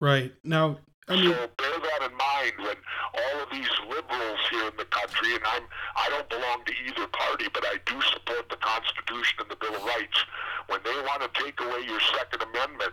Right. 0.00 0.32
Now, 0.44 0.78
I 1.08 1.16
mean, 1.16 1.32
so 1.32 1.48
bear 1.56 1.78
that 1.78 2.10
in 2.10 2.16
mind 2.16 2.52
when 2.58 2.76
all 3.14 3.42
of 3.42 3.50
these 3.50 3.70
liberals 3.88 4.40
here 4.50 4.64
in 4.68 4.76
the 4.76 4.84
country, 4.86 5.34
and 5.34 5.44
I'm 5.44 5.62
I 5.96 6.08
don't 6.10 6.28
belong 6.28 6.64
to 6.66 6.72
either 6.86 7.06
party, 7.08 7.48
but 7.52 7.64
I 7.66 7.78
do 7.86 8.00
support 8.02 8.48
the 8.50 8.56
Constitution 8.56 9.40
and 9.40 9.50
the 9.50 9.56
Bill 9.56 9.74
of 9.74 9.84
Rights. 9.84 10.24
When 10.68 10.80
they 10.84 11.00
want 11.02 11.22
to 11.22 11.42
take 11.42 11.58
away 11.60 11.80
your 11.86 12.00
Second 12.00 12.42
Amendment, 12.42 12.92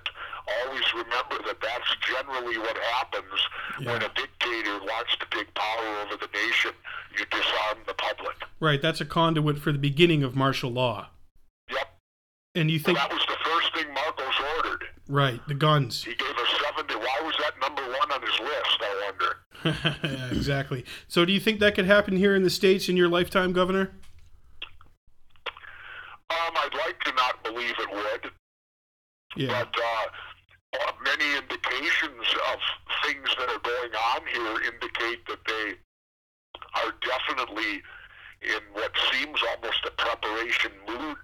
always 0.63 0.93
remember 0.93 1.43
that 1.45 1.60
that's 1.62 1.95
generally 2.08 2.58
what 2.58 2.78
happens 2.95 3.36
when 3.84 4.00
Yeah. 4.02 4.08
a 4.08 4.10
dictator 4.15 4.80
wants 4.80 5.15
to 5.17 5.26
take 5.32 5.54
power 5.54 5.86
over 6.00 6.15
the 6.15 6.30
nation. 6.34 6.71
You 7.17 7.26
disarm 7.26 7.80
the 7.86 7.93
public. 7.95 8.38
right, 8.62 8.75
that's 8.86 9.02
a 9.02 9.06
conduit 9.06 9.58
for 9.58 9.71
the 9.71 9.80
beginning 9.80 10.21
of 10.24 10.36
martial 10.36 10.69
law. 10.69 11.08
Yep. 11.71 11.88
And 12.54 12.69
you 12.69 12.78
think 12.78 12.98
that 13.00 13.12
was 13.12 13.26
the 13.28 13.36
first 13.43 13.74
thing 13.76 13.91
Marcos 13.93 14.36
ordered. 14.58 14.84
right, 15.10 15.41
the 15.48 15.56
guns. 15.56 16.04
He 16.04 16.13
gave 16.13 16.30
us 16.30 16.60
seven. 16.63 16.88
To, 16.88 16.98
why 17.00 17.19
was 17.24 17.34
that 17.39 17.54
number 17.60 17.82
one 17.82 18.12
on 18.12 18.21
his 18.21 18.39
list? 18.39 18.78
I 18.82 19.10
wonder. 19.10 20.04
yeah, 20.04 20.28
exactly. 20.32 20.86
So 21.08 21.26
do 21.26 21.34
you 21.34 21.39
think 21.39 21.60
that 21.62 21.74
could 21.74 21.86
happen 21.86 22.15
here 22.15 22.36
in 22.36 22.43
the 22.43 22.50
states 22.52 22.88
in 22.88 22.95
your 22.95 23.10
lifetime, 23.10 23.54
governor? 23.54 23.91
Um, 26.30 26.54
I'd 26.58 26.74
like 26.86 27.00
to 27.06 27.13
not 27.13 27.43
believe 27.43 27.74
it 27.80 27.91
would. 27.91 28.32
Yeah. 29.36 29.48
but 29.65 29.76
uh, 29.76 30.06
uh, 30.88 30.91
many 31.04 31.26
indications 31.38 32.24
of 32.54 32.60
things 33.04 33.28
that 33.38 33.50
are 33.50 33.60
going 33.60 33.91
on 34.13 34.21
here 34.32 34.71
indicate 34.71 35.26
that 35.28 35.39
they 35.45 35.74
are 36.82 36.93
definitely 37.04 37.82
in 38.41 38.62
what 38.74 38.91
seems 39.12 39.39
almost 39.52 39.84
a 39.86 39.91
preparation 39.91 40.71
mood 40.88 41.17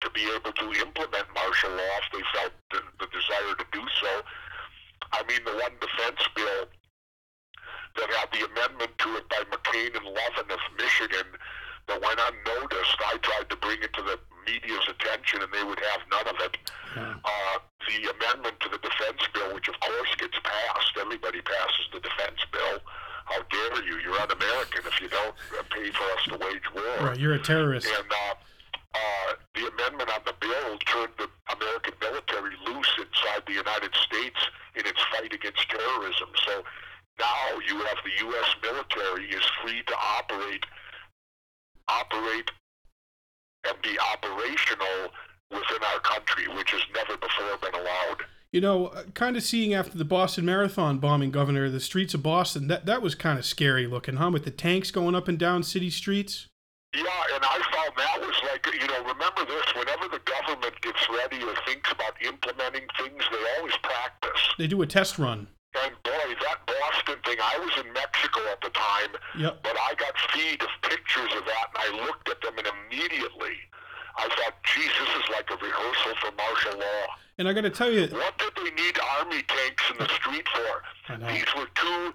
to 0.00 0.10
be 0.10 0.24
able 0.34 0.52
to 0.52 0.66
implement 0.80 1.26
martial 1.34 1.70
law 1.70 1.94
if 2.00 2.08
they 2.12 2.24
felt 2.32 2.52
the, 2.70 2.80
the 3.00 3.06
desire 3.12 3.54
to 3.58 3.66
do 3.72 3.82
so. 4.00 4.22
I 5.12 5.22
mean, 5.28 5.40
the 5.44 5.52
one 5.60 5.74
defense 5.80 6.22
bill 6.34 6.68
that 7.96 8.08
had 8.16 8.28
the 8.32 8.46
amendment 8.48 8.92
to 8.98 9.08
it 9.16 9.28
by 9.28 9.42
McCain 9.50 9.92
and 9.96 10.06
Levin 10.06 10.48
of 10.50 10.62
Michigan 10.78 11.26
that 11.88 12.00
went 12.00 12.20
unnoticed, 12.20 12.96
I 13.04 13.16
tried 13.18 13.50
to 13.50 13.56
bring 13.56 13.82
it 13.82 13.92
to 13.94 14.02
the 14.02 14.16
media's 14.46 14.86
attention 14.88 15.42
and 15.42 15.50
they 15.52 15.64
would 15.64 15.80
have 15.92 16.00
none 16.08 16.28
of 16.28 16.40
it 16.40 16.56
Yeah. 16.96 17.16
uh, 17.24 17.56
the 17.88 18.12
amendment 18.12 18.60
to 18.60 18.68
the 18.68 18.78
defense 18.78 19.20
bill, 19.34 19.52
which 19.54 19.68
of 19.68 19.74
course 19.80 20.14
gets 20.16 20.38
passed. 20.44 20.92
Everybody 21.00 21.40
passes 21.42 21.86
the 21.92 22.00
defense 22.00 22.38
bill. 22.52 22.78
How 23.26 23.42
dare 23.50 23.84
you? 23.84 23.98
You're 24.00 24.16
un-American 24.20 24.86
if 24.86 25.00
you 25.00 25.08
don't 25.08 25.34
uh, 25.58 25.62
pay 25.70 25.90
for 25.90 26.04
us 26.16 26.22
to 26.32 26.36
wage 26.40 26.64
war. 26.74 27.08
Right, 27.12 27.18
you're 27.18 27.34
a 27.34 27.38
terrorist. 27.38 27.86
And 27.88 28.08
uh, 28.08 28.34
uh, 28.96 29.30
the 29.54 29.68
amendment 29.68 30.08
on 30.08 30.20
the 30.24 30.32
bill 30.40 30.78
turned 30.88 31.12
the 31.18 31.28
American 31.52 31.92
military 32.00 32.56
loose 32.66 32.88
inside 32.96 33.42
the 33.46 33.52
United 33.52 33.92
States 33.96 34.40
in 34.76 34.86
its 34.86 35.00
fight 35.12 35.32
against 35.32 35.68
terrorism. 35.68 36.28
So 36.46 36.64
now 37.20 37.58
you 37.68 37.76
have 37.84 37.98
the 38.04 38.24
U.S. 38.32 38.48
military 38.64 39.28
is 39.28 39.44
free 39.62 39.82
to 39.86 39.94
operate, 39.96 40.64
operate, 41.88 42.50
and 43.68 43.76
be 43.82 43.98
operational 44.14 45.12
within 45.50 45.82
our 45.92 46.00
country, 46.00 46.48
which 46.48 46.70
has 46.72 46.82
never 46.94 47.16
before 47.18 47.56
been 47.60 47.74
allowed. 47.78 48.24
You 48.52 48.62
know, 48.62 48.86
uh, 48.86 49.02
kind 49.12 49.36
of 49.36 49.42
seeing 49.42 49.74
after 49.74 49.98
the 49.98 50.06
Boston 50.06 50.46
Marathon 50.46 50.98
bombing, 50.98 51.30
Governor, 51.30 51.68
the 51.68 51.80
streets 51.80 52.14
of 52.14 52.22
Boston, 52.22 52.68
that, 52.68 52.86
that 52.86 53.02
was 53.02 53.14
kind 53.14 53.38
of 53.38 53.44
scary 53.44 53.86
looking, 53.86 54.16
huh? 54.16 54.30
With 54.30 54.44
the 54.44 54.50
tanks 54.50 54.90
going 54.90 55.14
up 55.14 55.28
and 55.28 55.38
down 55.38 55.62
city 55.62 55.90
streets. 55.90 56.46
Yeah, 56.94 57.02
and 57.34 57.44
I 57.44 57.60
found 57.74 57.92
that 57.98 58.20
was 58.20 58.34
like, 58.50 58.64
you 58.72 58.86
know, 58.88 59.00
remember 59.04 59.44
this, 59.44 59.66
whenever 59.76 60.08
the 60.08 60.20
government 60.24 60.80
gets 60.80 61.06
ready 61.10 61.44
or 61.44 61.52
thinks 61.66 61.92
about 61.92 62.16
implementing 62.24 62.88
things, 62.96 63.22
they 63.30 63.44
always 63.58 63.76
practice. 63.82 64.40
They 64.56 64.66
do 64.66 64.80
a 64.80 64.86
test 64.86 65.18
run. 65.18 65.48
And 65.84 65.92
boy, 66.02 66.34
that 66.40 66.64
Boston 66.66 67.16
thing, 67.26 67.36
I 67.44 67.58
was 67.58 67.84
in 67.84 67.92
Mexico 67.92 68.40
at 68.50 68.62
the 68.62 68.70
time, 68.70 69.10
Yep. 69.38 69.62
but 69.62 69.76
I 69.76 69.92
got 69.98 70.14
feed 70.32 70.62
of 70.62 70.68
pictures 70.80 71.28
of 71.36 71.44
that, 71.44 71.66
and 71.76 72.00
I 72.00 72.06
looked 72.06 72.30
at 72.30 72.40
them, 72.40 72.54
and 72.56 72.66
immediately 72.88 73.52
I 74.18 74.28
thought, 74.28 74.54
geez, 74.74 74.90
this 74.98 75.08
is 75.16 75.30
like 75.30 75.48
a 75.50 75.56
rehearsal 75.64 76.14
for 76.20 76.32
martial 76.36 76.78
law. 76.78 77.06
And 77.38 77.48
I 77.48 77.52
got 77.52 77.60
to 77.62 77.70
tell 77.70 77.90
you, 77.90 78.08
What 78.08 78.36
did 78.38 78.52
we 78.62 78.70
need 78.72 78.98
army 79.18 79.42
tanks 79.46 79.84
in 79.90 79.98
the 79.98 80.08
street 80.08 80.44
for? 80.54 81.18
These 81.28 81.46
were 81.56 81.68
two 81.74 82.12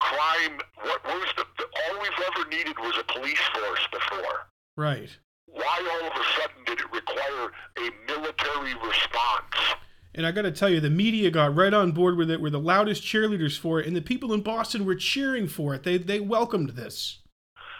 crime. 0.00 0.58
What 0.82 1.04
was 1.04 1.28
the, 1.36 1.44
the? 1.58 1.64
All 1.64 2.00
we've 2.00 2.26
ever 2.34 2.48
needed 2.48 2.78
was 2.78 2.94
a 2.98 3.04
police 3.12 3.40
force 3.52 3.86
before. 3.92 4.46
right. 4.76 5.10
Why 5.46 5.88
all 6.00 6.08
of 6.08 6.12
a 6.12 6.24
sudden 6.40 6.64
did 6.66 6.80
it 6.80 6.92
require 6.92 7.52
a 7.78 7.90
military 8.08 8.74
response? 8.74 9.76
And 10.12 10.26
I 10.26 10.32
got 10.32 10.42
to 10.42 10.50
tell 10.50 10.68
you, 10.68 10.80
the 10.80 10.90
media 10.90 11.30
got 11.30 11.54
right 11.54 11.72
on 11.72 11.92
board 11.92 12.16
with 12.16 12.28
it. 12.30 12.40
We're 12.40 12.50
the 12.50 12.58
loudest 12.58 13.02
cheerleaders 13.04 13.56
for 13.56 13.78
it, 13.80 13.86
and 13.86 13.94
the 13.94 14.00
people 14.02 14.32
in 14.32 14.40
Boston 14.40 14.84
were 14.84 14.96
cheering 14.96 15.46
for 15.46 15.74
it. 15.74 15.84
They 15.84 15.98
they 15.98 16.18
welcomed 16.20 16.70
this. 16.70 17.18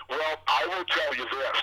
Well, 0.09 0.37
I 0.47 0.67
will 0.67 0.85
tell 0.85 1.15
you 1.17 1.25
this. 1.25 1.61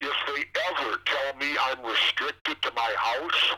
If 0.00 0.16
they 0.26 0.44
ever 0.70 0.96
tell 1.04 1.36
me 1.38 1.56
I'm 1.60 1.84
restricted 1.84 2.60
to 2.62 2.72
my 2.74 2.94
house, 2.96 3.56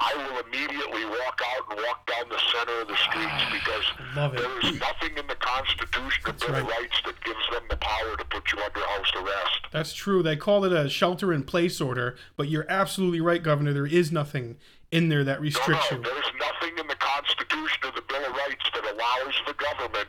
I 0.00 0.14
will 0.14 0.44
immediately 0.46 1.04
walk 1.06 1.40
out 1.56 1.64
and 1.70 1.80
walk 1.86 2.06
down 2.06 2.28
the 2.28 2.38
center 2.52 2.82
of 2.82 2.88
the 2.88 2.96
streets 2.96 3.26
ah, 3.32 4.28
because 4.30 4.40
there 4.40 4.58
is 4.72 4.78
nothing 4.78 5.16
in 5.16 5.26
the 5.26 5.34
Constitution 5.36 6.22
of 6.26 6.38
That's 6.38 6.44
Bill 6.44 6.56
of. 6.56 6.66
Rights 6.68 7.00
that 7.06 7.24
gives 7.24 7.40
them 7.50 7.62
the 7.70 7.76
power 7.78 8.16
to 8.16 8.24
put 8.26 8.52
you 8.52 8.58
under 8.62 8.80
house 8.80 9.10
arrest. 9.16 9.60
That's 9.72 9.94
true. 9.94 10.22
They 10.22 10.36
call 10.36 10.64
it 10.64 10.72
a 10.72 10.88
shelter 10.88 11.32
in 11.32 11.42
place 11.44 11.80
order, 11.80 12.16
but 12.36 12.48
you're 12.48 12.66
absolutely 12.68 13.20
right, 13.20 13.42
Governor. 13.42 13.72
There 13.72 13.86
is 13.86 14.12
nothing 14.12 14.56
in 14.92 15.08
there 15.08 15.24
that 15.24 15.38
No, 15.38 15.44
restricts 15.44 15.90
no, 15.90 15.96
you. 15.98 16.02
there's 16.04 16.32
nothing 16.38 16.78
in 16.78 16.86
the 16.86 16.96
Constitution 16.96 17.80
of 17.84 17.94
the 17.94 18.02
Bill 18.02 18.24
of 18.24 18.32
Rights 18.32 18.64
that 18.74 18.84
allows 18.84 19.34
the 19.46 19.54
government 19.54 20.08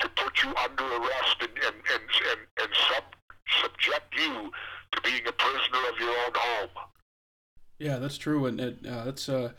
to 0.00 0.08
put 0.10 0.42
you 0.42 0.54
under 0.62 0.84
arrest 0.84 1.36
and, 1.40 1.50
and, 1.50 1.76
and, 1.92 2.02
and, 2.30 2.40
and 2.62 2.68
sub, 2.88 3.04
subject 3.62 4.14
you 4.16 4.52
being 5.02 5.26
a 5.26 5.32
prisoner 5.32 5.88
of 5.92 5.98
your 5.98 6.10
own 6.10 6.32
home. 6.34 6.68
Yeah, 7.78 7.98
that's 7.98 8.18
true, 8.18 8.46
and 8.46 8.60
it, 8.60 8.78
uh, 8.86 9.04
that's 9.04 9.28
uh, 9.28 9.52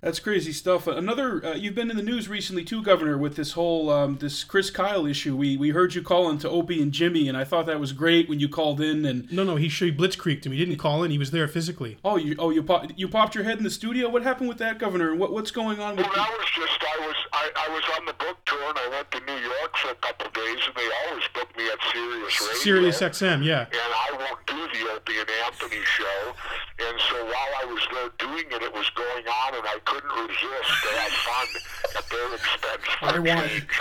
that's 0.00 0.20
crazy 0.20 0.52
stuff. 0.52 0.86
Another, 0.86 1.44
uh, 1.44 1.54
you've 1.54 1.74
been 1.74 1.90
in 1.90 1.96
the 1.96 2.02
news 2.02 2.28
recently 2.28 2.64
too, 2.64 2.82
Governor, 2.82 3.18
with 3.18 3.34
this 3.34 3.52
whole 3.52 3.90
um, 3.90 4.18
this 4.18 4.44
Chris 4.44 4.70
Kyle 4.70 5.06
issue. 5.06 5.34
We 5.36 5.56
we 5.56 5.70
heard 5.70 5.94
you 5.94 6.02
calling 6.02 6.38
to 6.38 6.48
Opie 6.48 6.80
and 6.80 6.92
Jimmy, 6.92 7.28
and 7.28 7.36
I 7.36 7.44
thought 7.44 7.66
that 7.66 7.80
was 7.80 7.92
great 7.92 8.28
when 8.28 8.38
you 8.38 8.48
called 8.48 8.80
in 8.80 9.04
and. 9.04 9.30
No, 9.32 9.42
no, 9.42 9.56
he 9.56 9.68
sure 9.68 9.88
he 9.88 9.94
blitzkrieged 9.94 10.46
him. 10.46 10.52
He 10.52 10.58
didn't 10.58 10.78
call 10.78 11.02
in. 11.02 11.10
He 11.10 11.18
was 11.18 11.32
there 11.32 11.48
physically. 11.48 11.98
Oh, 12.04 12.16
you 12.16 12.36
oh 12.38 12.50
you 12.50 12.62
pop, 12.62 12.90
you 12.96 13.08
popped 13.08 13.34
your 13.34 13.44
head 13.44 13.58
in 13.58 13.64
the 13.64 13.70
studio. 13.70 14.08
What 14.08 14.22
happened 14.22 14.48
with 14.48 14.58
that, 14.58 14.78
Governor? 14.78 15.14
What 15.16 15.32
what's 15.32 15.50
going 15.50 15.80
on 15.80 15.96
with? 15.96 16.06
Well, 16.06 16.14
that 16.14 16.30
was 16.30 16.48
just 16.54 16.78
I 16.80 17.06
was 17.06 17.16
I, 17.32 17.50
I 17.66 17.68
was 17.74 17.82
on 17.98 18.06
the 18.06 18.14
book 18.14 18.38
tour 18.46 18.68
and 18.68 18.78
I 18.78 18.88
went 18.88 19.10
to 19.10 19.20
New 19.20 19.40
York 19.42 19.76
for 19.76 19.90
a 19.90 19.94
couple 19.96 20.26
of 20.28 20.32
days 20.32 20.62
and 20.66 20.74
they 20.76 20.88
always 21.08 21.24
book 21.34 21.56
me 21.56 21.66
at 21.66 21.78
Sirius 21.92 22.40
Radio. 22.40 22.58
Sirius 22.58 23.00
XM, 23.00 23.44
yeah. 23.44 23.66
and 23.66 23.92
I 23.94 24.10
won't 24.14 24.46
do 24.46 24.78
the 24.78 24.90
Opie 24.94 25.18
and 25.18 25.28
Anthony 25.44 25.82
show. 25.84 26.34
And 26.78 26.96
so 27.10 27.24
while 27.24 27.52
I 27.62 27.64
was 27.66 27.82
there 27.92 28.10
doing 28.18 28.46
it, 28.50 28.62
it 28.62 28.72
was 28.72 28.88
going 28.90 29.26
on, 29.26 29.54
and 29.54 29.66
I 29.66 29.78
couldn't 29.88 30.14
resist 30.28 30.70
to 30.84 30.90
have 31.00 31.14
fun 31.24 31.48
at 31.96 32.04
their 32.12 32.28
expense. 32.34 32.86
For 33.00 33.06
I 33.06 33.16
a 33.16 33.22
won. 33.22 33.48
change. 33.48 33.72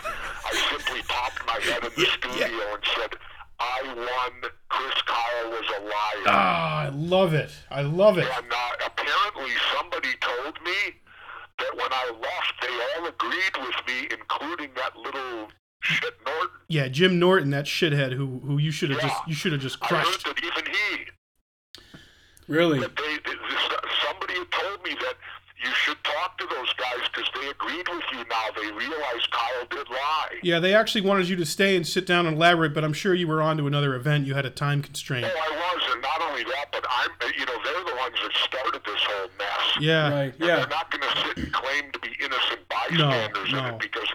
I 0.48 0.52
simply 0.72 1.02
popped 1.08 1.42
my 1.46 1.60
head 1.60 1.84
in 1.84 1.92
the 1.96 2.06
studio 2.18 2.64
and 2.74 2.84
said, 2.96 3.12
"I 3.60 3.80
won. 3.96 4.52
Chris 4.70 4.98
Kyle 5.06 5.50
was 5.52 5.68
a 5.78 5.82
liar." 5.84 6.24
Ah, 6.28 6.80
I 6.86 6.90
love 6.90 7.34
it. 7.34 7.52
I 7.70 7.82
love 7.82 8.18
it. 8.18 8.28
And 8.38 8.52
uh, 8.52 8.86
apparently, 8.86 9.52
somebody 9.76 10.14
told 10.22 10.56
me 10.64 10.80
that 11.60 11.76
when 11.76 11.92
I 11.92 12.06
left, 12.22 12.54
they 12.62 12.74
all 13.02 13.08
agreed 13.08 13.56
with 13.66 13.76
me, 13.88 14.08
including 14.12 14.70
that 14.76 14.96
little 14.96 15.48
shit 15.82 16.14
Norton. 16.26 16.50
Yeah, 16.70 16.88
Jim 16.88 17.20
Norton, 17.20 17.50
that 17.52 17.66
shithead 17.66 18.14
who 18.14 18.40
who 18.46 18.58
you 18.58 18.72
should 18.72 18.90
have 18.92 19.02
just 19.02 19.28
you 19.28 19.34
should 19.36 19.52
have 19.54 19.62
just 19.62 19.78
I 19.82 19.88
heard 19.88 20.04
crushed. 20.06 20.26
that 20.26 20.44
even 20.44 20.66
he 20.66 21.06
really? 22.48 22.80
that 22.80 22.96
they, 22.96 23.16
that 23.26 23.38
somebody 24.06 24.36
told 24.52 24.84
me 24.84 24.92
that 25.02 25.16
you 25.64 25.72
should 25.72 25.98
talk 26.04 26.38
to 26.38 26.48
those 26.48 26.72
guys 26.74 27.08
because 27.12 27.30
they 27.36 27.48
agreed 27.50 27.88
with 27.90 28.04
you 28.12 28.24
now. 28.30 28.46
They 28.56 28.72
realized 28.72 29.32
Kyle 29.32 29.66
did 29.70 29.90
lie. 29.90 30.38
Yeah, 30.44 30.60
they 30.60 30.74
actually 30.74 31.02
wanted 31.02 31.30
you 31.30 31.36
to 31.38 31.46
stay 31.46 31.76
and 31.76 31.86
sit 31.86 32.06
down 32.06 32.26
and 32.28 32.38
elaborate, 32.38 32.74
but 32.74 32.84
I'm 32.84 32.94
sure 32.94 33.14
you 33.14 33.28
were 33.28 33.42
on 33.42 33.58
to 33.58 33.68
another 33.68 33.96
event. 33.96 34.28
You 34.28 34.36
had 34.36 34.46
a 34.46 34.50
time 34.50 34.82
constraint. 34.82 35.26
Oh, 35.26 35.30
I 35.30 35.56
was, 35.56 35.94
and 35.94 36.02
not 36.02 36.22
only 36.22 36.44
that, 36.44 36.68
but 36.72 36.86
I'm, 36.90 37.10
you 37.38 37.46
know, 37.46 37.58
they're 37.64 37.84
the 37.86 37.96
ones 37.98 38.16
that 38.22 38.34
started 38.34 38.82
this 38.86 39.02
whole 39.02 39.30
mess. 39.38 39.78
Yeah. 39.80 40.10
Right. 40.10 40.34
Yeah. 40.40 40.58
They're 40.58 40.68
not 40.68 40.92
going 40.92 41.02
to 41.02 41.28
sit 41.28 41.38
and 41.38 41.54
claim 41.54 41.92
to 41.92 42.00
be 42.00 42.10
innocent 42.24 42.68
bystanders 42.70 43.50
in 43.50 43.56
no. 43.56 43.66
it 43.68 43.80
because 43.80 44.08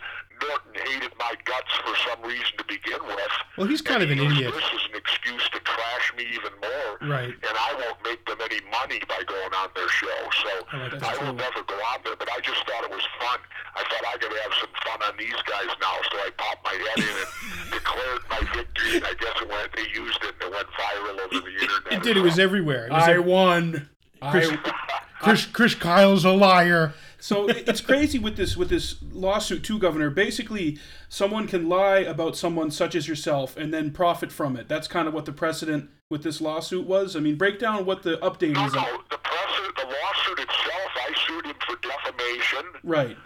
Norton 0.48 0.74
hated 0.74 1.12
my 1.18 1.34
guts 1.44 1.72
for 1.84 1.94
some 2.08 2.22
reason 2.22 2.54
to 2.58 2.64
begin 2.64 3.00
with. 3.06 3.34
Well, 3.56 3.66
he's 3.66 3.82
kind 3.82 4.02
of 4.02 4.10
an 4.10 4.18
used 4.18 4.36
idiot. 4.36 4.54
This 4.54 4.64
is 4.64 4.84
an 4.90 4.96
excuse 4.96 5.48
to 5.50 5.60
trash 5.60 6.12
me 6.16 6.24
even 6.34 6.52
more. 6.60 7.08
Right. 7.08 7.30
And 7.30 7.56
I 7.56 7.70
won't 7.78 7.98
make 8.04 8.24
them 8.26 8.38
any 8.42 8.60
money 8.70 9.00
by 9.08 9.22
going 9.26 9.52
on 9.54 9.68
their 9.74 9.88
show. 9.88 10.18
So 10.42 10.50
oh, 10.72 10.76
I 10.76 10.88
like. 10.88 11.02
I 11.02 11.24
will 11.24 11.34
never 11.34 11.62
go 11.62 11.74
on 11.74 12.00
there, 12.04 12.16
but 12.16 12.28
I 12.30 12.40
just 12.40 12.64
thought 12.66 12.84
it 12.84 12.90
was 12.90 13.06
fun. 13.20 13.38
I 13.74 13.82
thought 13.88 14.04
I 14.04 14.16
could 14.18 14.32
have 14.32 14.54
some 14.60 14.74
fun 14.84 15.02
on 15.08 15.16
these 15.18 15.40
guys 15.48 15.70
now, 15.80 15.96
so 16.10 16.18
I 16.18 16.30
popped 16.36 16.64
my 16.64 16.76
head 16.76 16.98
in 16.98 17.16
and 17.16 17.70
declared 17.72 18.22
my 18.30 18.40
victory. 18.54 18.96
And 18.96 19.04
I 19.04 19.14
guess 19.14 19.36
it 19.40 19.48
went, 19.48 19.72
they 19.76 19.88
used 19.94 20.22
it 20.22 20.34
and 20.40 20.42
it 20.42 20.52
went 20.52 20.68
viral 20.76 21.20
over 21.20 21.40
the 21.46 21.54
internet. 21.60 21.92
It 21.92 22.02
did. 22.02 22.16
It 22.16 22.22
was 22.22 22.38
everywhere. 22.38 22.86
It 22.86 22.92
was 22.92 23.02
I 23.08 23.14
ev- 23.14 23.24
won. 23.24 23.88
Chris, 24.30 24.50
I, 24.64 24.72
Chris, 25.20 25.46
Chris 25.46 25.74
Kyle's 25.74 26.24
a 26.24 26.30
liar. 26.32 26.94
So 27.22 27.46
it's 27.48 27.80
crazy 27.80 28.18
with 28.18 28.36
this 28.36 28.56
with 28.56 28.68
this 28.68 28.96
lawsuit 29.12 29.62
too, 29.62 29.78
Governor. 29.78 30.10
Basically, 30.10 30.78
someone 31.08 31.46
can 31.46 31.68
lie 31.68 31.98
about 31.98 32.36
someone 32.36 32.70
such 32.72 32.94
as 32.96 33.06
yourself 33.06 33.56
and 33.56 33.72
then 33.72 33.92
profit 33.92 34.32
from 34.32 34.56
it. 34.56 34.68
That's 34.68 34.88
kind 34.88 35.06
of 35.06 35.14
what 35.14 35.24
the 35.24 35.32
precedent 35.32 35.88
with 36.10 36.24
this 36.24 36.40
lawsuit 36.40 36.84
was. 36.86 37.14
I 37.14 37.20
mean, 37.20 37.36
break 37.36 37.58
down 37.60 37.86
what 37.86 38.02
the 38.02 38.18
update 38.18 38.54
No, 38.54 38.66
is. 38.66 38.74
no, 38.74 38.84
the 39.08 39.18
precedent, 39.18 39.76
the 39.76 39.84
lawsuit 39.86 40.38
itself, 40.40 40.90
I 40.96 41.14
sued 41.26 41.46
him 41.46 41.56
for 41.66 41.76
defamation, 41.76 42.64
Right. 42.82 43.16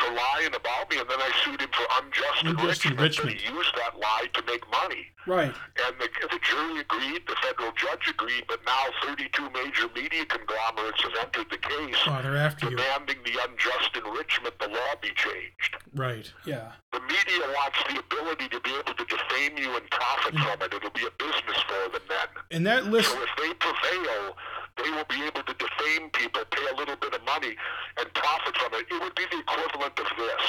For 0.00 0.12
lying 0.12 0.54
about 0.54 0.90
me, 0.90 0.98
and 0.98 1.08
then 1.08 1.18
I 1.20 1.30
sued 1.44 1.60
him 1.60 1.70
for 1.72 1.86
unjust, 2.02 2.42
Unjust 2.44 2.84
enrichment. 2.84 2.98
enrichment. 2.98 3.38
That 3.40 3.48
he 3.48 3.54
used 3.54 3.74
that 3.76 3.98
lie 3.98 4.26
to 4.34 4.42
make 4.46 4.64
money. 4.70 5.06
Right. 5.26 5.50
And 5.86 5.94
the, 5.98 6.08
the 6.30 6.38
jury 6.42 6.80
agreed, 6.80 7.22
the 7.26 7.34
federal 7.42 7.72
judge 7.72 8.06
agreed, 8.08 8.44
but 8.48 8.60
now 8.64 8.84
32 9.04 9.50
major 9.50 9.88
media 9.94 10.24
conglomerates 10.26 11.02
have 11.02 11.16
entered 11.20 11.50
the 11.50 11.58
case, 11.58 11.96
Oh, 12.06 12.20
they're 12.22 12.36
after 12.36 12.70
you. 12.70 12.76
demanding 12.76 13.16
the 13.24 13.34
unjust 13.48 13.90
enrichment, 13.96 14.54
the 14.60 14.68
law 14.68 14.92
be 15.02 15.08
changed. 15.16 15.74
Right. 15.94 16.30
Yeah. 16.44 16.72
The 16.92 17.00
media 17.00 17.42
wants 17.58 17.78
the 17.90 17.98
ability 17.98 18.48
to 18.54 18.60
be 18.60 18.70
able 18.70 18.94
to 18.94 19.04
defame 19.04 19.58
you 19.58 19.74
and 19.76 19.88
profit 19.90 20.34
Mm. 20.34 20.42
from 20.46 20.62
it. 20.62 20.74
It'll 20.74 20.90
be 20.90 21.06
a 21.06 21.10
business 21.18 21.58
for 21.66 21.90
them 21.90 22.02
then. 22.08 22.28
And 22.52 22.66
that 22.66 22.86
list, 22.86 23.10
So 23.10 23.18
if 23.22 23.30
they 23.36 23.52
prevail, 23.54 24.36
they 24.82 24.90
will 24.90 25.06
be 25.08 25.22
able 25.24 25.42
to 25.42 25.54
defame 25.54 26.10
people, 26.10 26.42
pay 26.50 26.66
a 26.72 26.76
little 26.76 26.96
bit 26.96 27.14
of 27.14 27.24
money, 27.24 27.56
and 27.98 28.12
profit 28.14 28.56
from 28.58 28.74
it. 28.74 28.86
It 28.90 29.00
would 29.02 29.14
be 29.14 29.24
the 29.30 29.40
equivalent 29.40 29.98
of 29.98 30.06
this. 30.16 30.44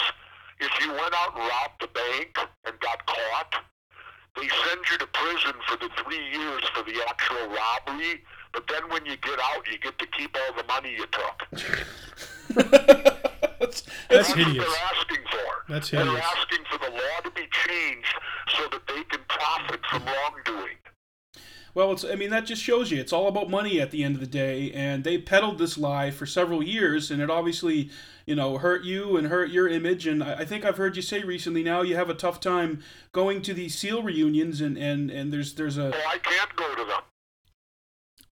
If 0.59 0.71
you 0.81 0.89
went 0.91 1.13
out 1.13 1.35
and 1.37 1.43
robbed 1.47 1.79
the 1.81 1.87
bank 1.87 2.37
and 2.65 2.79
got 2.79 3.05
caught, 3.05 3.55
they 4.35 4.47
send 4.47 4.81
you 4.91 4.97
to 4.99 5.07
prison 5.07 5.53
for 5.67 5.77
the 5.77 5.89
three 6.03 6.23
years 6.31 6.63
for 6.75 6.83
the 6.83 7.01
actual 7.09 7.47
robbery, 7.47 8.23
but 8.53 8.67
then 8.67 8.89
when 8.89 9.05
you 9.05 9.17
get 9.17 9.39
out, 9.39 9.65
you 9.71 9.77
get 9.79 9.97
to 9.99 10.05
keep 10.07 10.35
all 10.35 10.53
the 10.57 10.63
money 10.67 10.91
you 10.95 11.05
took. 11.07 11.47
That's, 12.49 12.53
that's 13.59 13.81
That's 14.09 14.29
what 14.29 14.37
hideous. 14.37 14.65
they're 14.65 14.83
asking 14.95 15.23
for. 15.31 15.71
That's 15.73 15.89
They're 15.89 16.05
hideous. 16.05 16.25
asking 16.37 16.65
for 16.71 16.77
the 16.79 16.91
law 16.91 17.19
to 17.23 17.31
be 17.31 17.47
changed 17.67 18.15
so 18.57 18.67
that 18.71 18.81
they 18.87 19.03
can 19.03 19.21
profit 19.27 19.79
from 19.89 20.03
wrongdoing. 20.05 20.77
Well, 21.77 21.91
it's. 21.91 22.03
I 22.03 22.15
mean, 22.15 22.31
that 22.31 22.47
just 22.47 22.63
shows 22.63 22.89
you 22.89 22.99
it's 22.99 23.13
all 23.13 23.27
about 23.27 23.51
money 23.51 23.79
at 23.79 23.91
the 23.91 24.03
end 24.03 24.15
of 24.15 24.19
the 24.19 24.25
day, 24.25 24.71
and 24.71 25.03
they 25.03 25.19
peddled 25.19 25.59
this 25.59 25.77
lie 25.77 26.09
for 26.09 26.25
several 26.25 26.63
years, 26.63 27.11
and 27.11 27.21
it 27.21 27.29
obviously, 27.29 27.91
you 28.25 28.33
know, 28.33 28.57
hurt 28.57 28.83
you 28.83 29.15
and 29.15 29.27
hurt 29.27 29.51
your 29.51 29.67
image. 29.67 30.07
And 30.07 30.23
I, 30.23 30.39
I 30.39 30.45
think 30.45 30.65
I've 30.65 30.77
heard 30.77 30.95
you 30.95 31.03
say 31.03 31.21
recently 31.21 31.61
now 31.61 31.83
you 31.83 31.95
have 31.95 32.09
a 32.09 32.15
tough 32.15 32.39
time 32.39 32.81
going 33.11 33.43
to 33.43 33.53
these 33.53 33.77
SEAL 33.77 34.01
reunions, 34.01 34.59
and 34.59 34.75
and 34.75 35.11
and 35.11 35.31
there's 35.31 35.53
there's 35.53 35.77
a 35.77 35.91
So 35.91 35.99
I 35.99 36.17
can't 36.17 36.55
go 36.55 36.73
to 36.73 36.83
them. 36.83 37.01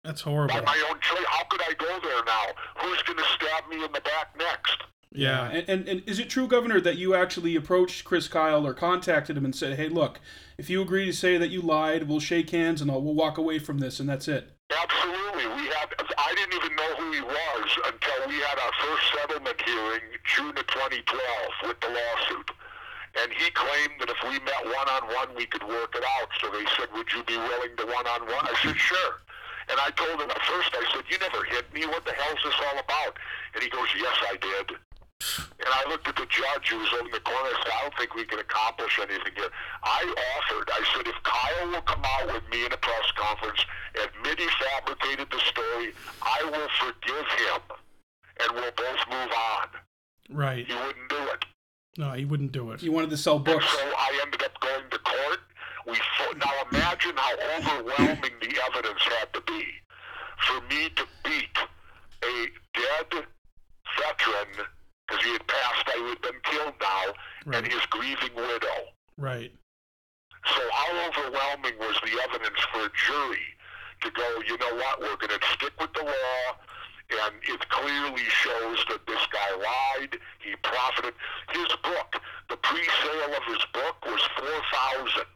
That's 0.05 0.21
horrible. 0.21 0.57
by 0.57 0.61
my 0.61 0.85
own 0.91 1.01
choice. 1.01 1.25
How 1.27 1.45
could 1.45 1.63
I 1.63 1.73
go 1.73 1.99
there 2.07 2.23
now? 2.27 2.45
Who's 2.83 3.01
going 3.05 3.21
to 3.21 3.25
stab 3.25 3.71
me 3.71 3.83
in 3.83 3.91
the 3.93 4.03
back 4.03 4.37
next? 4.37 4.83
Yeah. 5.13 5.51
And, 5.51 5.69
and 5.69 5.89
and 5.89 6.03
is 6.07 6.19
it 6.19 6.31
true, 6.31 6.47
Governor, 6.47 6.81
that 6.81 6.97
you 6.97 7.15
actually 7.15 7.57
approached 7.57 8.05
Chris 8.05 8.29
Kyle 8.29 8.67
or 8.67 8.75
contacted 8.75 9.37
him 9.37 9.45
and 9.45 9.55
said, 9.55 9.77
"Hey, 9.77 9.89
look, 9.89 10.21
if 10.57 10.71
you 10.71 10.81
agree 10.83 11.07
to 11.07 11.13
say 11.13 11.37
that 11.37 11.49
you 11.49 11.61
lied, 11.61 12.09
we'll 12.09 12.21
shake 12.21 12.51
hands 12.51 12.81
and 12.81 12.91
I'll, 12.91 13.03
we'll 13.03 13.15
walk 13.15 13.37
away 13.37 13.59
from 13.59 13.79
this, 13.79 13.99
and 13.99 14.09
that's 14.09 14.29
it." 14.29 14.51
Absolutely. 14.71 15.47
We 15.47 15.67
had. 15.67 15.91
I 16.17 16.35
didn't 16.35 16.55
even 16.55 16.77
know 16.77 16.95
who 16.95 17.13
he 17.13 17.21
was 17.23 17.69
until 17.91 18.29
we 18.29 18.37
had 18.39 18.59
our 18.59 18.73
first 18.79 19.03
settlement 19.19 19.61
hearing 19.67 20.03
June 20.25 20.57
of 20.57 20.67
2012 20.69 21.03
with 21.67 21.81
the 21.81 21.89
lawsuit. 21.89 22.51
And 23.19 23.33
he 23.33 23.51
claimed 23.51 23.99
that 23.99 24.11
if 24.11 24.23
we 24.23 24.39
met 24.47 24.63
one 24.63 24.89
on 24.95 25.03
one, 25.11 25.35
we 25.35 25.45
could 25.47 25.67
work 25.67 25.97
it 25.97 26.05
out. 26.07 26.31
So 26.41 26.51
they 26.55 26.65
said, 26.79 26.87
"Would 26.95 27.11
you 27.13 27.25
be 27.25 27.37
willing 27.37 27.75
to 27.79 27.87
one 27.87 28.07
on 28.07 28.23
one?" 28.31 28.47
I 28.47 28.55
said, 28.63 28.79
"Sure." 28.79 29.19
And 29.69 29.79
I 29.81 29.91
told 29.91 30.23
him 30.23 30.31
at 30.31 30.43
first, 30.47 30.71
I 30.71 30.87
said, 30.95 31.03
"You 31.11 31.19
never 31.19 31.43
hit 31.43 31.67
me. 31.75 31.87
What 31.87 32.05
the 32.05 32.13
hell 32.13 32.31
is 32.31 32.43
this 32.45 32.55
all 32.71 32.79
about?" 32.79 33.19
And 33.55 33.63
he 33.63 33.69
goes, 33.71 33.89
"Yes, 33.99 34.15
I 34.31 34.37
did." 34.37 34.79
And 35.61 35.69
I 35.69 35.89
looked 35.89 36.09
at 36.09 36.17
the 36.17 36.27
judge 36.27 36.69
who 36.71 36.79
was 36.79 36.89
over 36.95 37.05
in 37.07 37.11
the 37.13 37.21
corner. 37.21 37.51
I 37.53 37.61
said, 37.63 37.73
I 37.77 37.83
don't 37.83 37.97
think 37.97 38.15
we 38.15 38.25
can 38.25 38.39
accomplish 38.39 38.99
anything 38.99 39.33
here. 39.37 39.51
I 39.85 40.03
offered, 40.39 40.69
I 40.73 40.83
said, 40.97 41.07
if 41.07 41.23
Kyle 41.23 41.69
will 41.71 41.83
come 41.83 42.03
out 42.05 42.27
with 42.33 42.43
me 42.51 42.65
in 42.65 42.73
a 42.73 42.77
press 42.79 43.13
conference, 43.17 43.61
admit 43.95 44.39
he 44.41 44.49
fabricated 44.65 45.29
the 45.31 45.39
story, 45.41 45.93
I 46.23 46.43
will 46.45 46.69
forgive 46.81 47.27
him, 47.37 47.61
and 48.41 48.53
we'll 48.55 48.73
both 48.77 49.01
move 49.11 49.31
on. 49.33 49.67
Right. 50.31 50.67
He 50.67 50.75
wouldn't 50.75 51.09
do 51.11 51.23
it. 51.35 51.45
No, 51.99 52.13
he 52.13 52.25
wouldn't 52.25 52.53
do 52.53 52.71
it. 52.73 52.81
He 52.81 52.89
wanted 52.89 53.11
to 53.11 53.17
sell 53.19 53.37
And 53.37 53.45
books. 53.45 53.69
so 53.69 53.79
I 53.79 54.21
ended 54.25 54.43
up 54.43 54.59
going 54.61 54.89
to 54.91 54.99
court. 54.99 55.41
We 55.87 55.95
fo- 56.19 56.37
now 56.39 56.53
imagine 56.73 57.13
how 57.17 57.35
overwhelming 57.59 58.33
the 58.41 58.57
evidence 58.71 59.03
had 59.19 59.33
to 59.35 59.41
be 59.43 59.65
for 60.47 60.61
me 60.69 60.89
to 60.97 61.05
beat 61.25 61.59
a 62.25 62.47
dead 62.75 63.25
veteran 63.99 64.67
because 65.11 65.25
he 65.25 65.33
had 65.33 65.47
passed, 65.47 65.85
I 65.89 66.09
had 66.09 66.23
been 66.23 66.41
killed 66.45 66.75
now, 66.81 67.57
and 67.59 67.67
his 67.67 67.85
grieving 67.91 68.35
widow. 68.35 68.95
Right. 69.19 69.53
So 70.47 70.61
how 70.73 71.09
overwhelming 71.09 71.79
was 71.79 71.99
the 72.05 72.19
evidence 72.29 72.59
for 72.73 72.87
a 72.87 72.91
jury 73.07 73.47
to 74.03 74.11
go, 74.13 74.43
you 74.47 74.57
know 74.59 74.75
what, 74.77 75.01
we're 75.01 75.17
going 75.17 75.39
to 75.39 75.47
stick 75.53 75.73
with 75.79 75.93
the 75.93 76.05
law, 76.05 76.57
and 77.11 77.35
it 77.43 77.69
clearly 77.69 78.25
shows 78.25 78.85
that 78.89 79.07
this 79.07 79.27
guy 79.33 79.51
lied, 79.57 80.19
he 80.41 80.55
profited. 80.63 81.13
His 81.53 81.69
book, 81.83 82.17
the 82.49 82.57
pre-sale 82.57 83.35
of 83.37 83.45
his 83.45 83.65
book 83.75 83.97
was 84.07 84.23
4000 84.39 85.27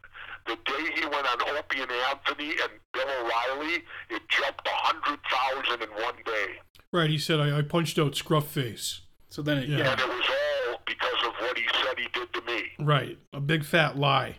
The 0.46 0.56
day 0.64 1.00
he 1.00 1.06
went 1.06 1.26
on 1.26 1.56
Opie 1.58 1.82
and 1.82 1.90
Anthony 2.08 2.52
and 2.62 2.72
Bill 2.92 3.08
O'Reilly, 3.20 3.84
it 4.08 4.22
jumped 4.28 4.66
100000 4.66 5.82
in 5.82 5.88
one 6.02 6.14
day. 6.24 6.60
Right. 6.92 7.10
He 7.10 7.18
said, 7.18 7.40
I, 7.40 7.58
I 7.58 7.62
punched 7.62 7.98
out 7.98 8.14
Scruff 8.14 8.46
Face. 8.48 9.03
So 9.34 9.42
then, 9.42 9.58
it, 9.58 9.68
Yeah. 9.68 9.78
yeah. 9.78 9.90
And 9.92 10.00
it 10.00 10.06
was 10.08 10.28
all 10.70 10.80
because 10.86 11.26
of 11.26 11.32
what 11.40 11.58
he 11.58 11.64
said 11.82 11.98
he 11.98 12.06
did 12.12 12.32
to 12.34 12.40
me. 12.42 12.62
Right. 12.78 13.18
A 13.32 13.40
big 13.40 13.64
fat 13.64 13.98
lie. 13.98 14.36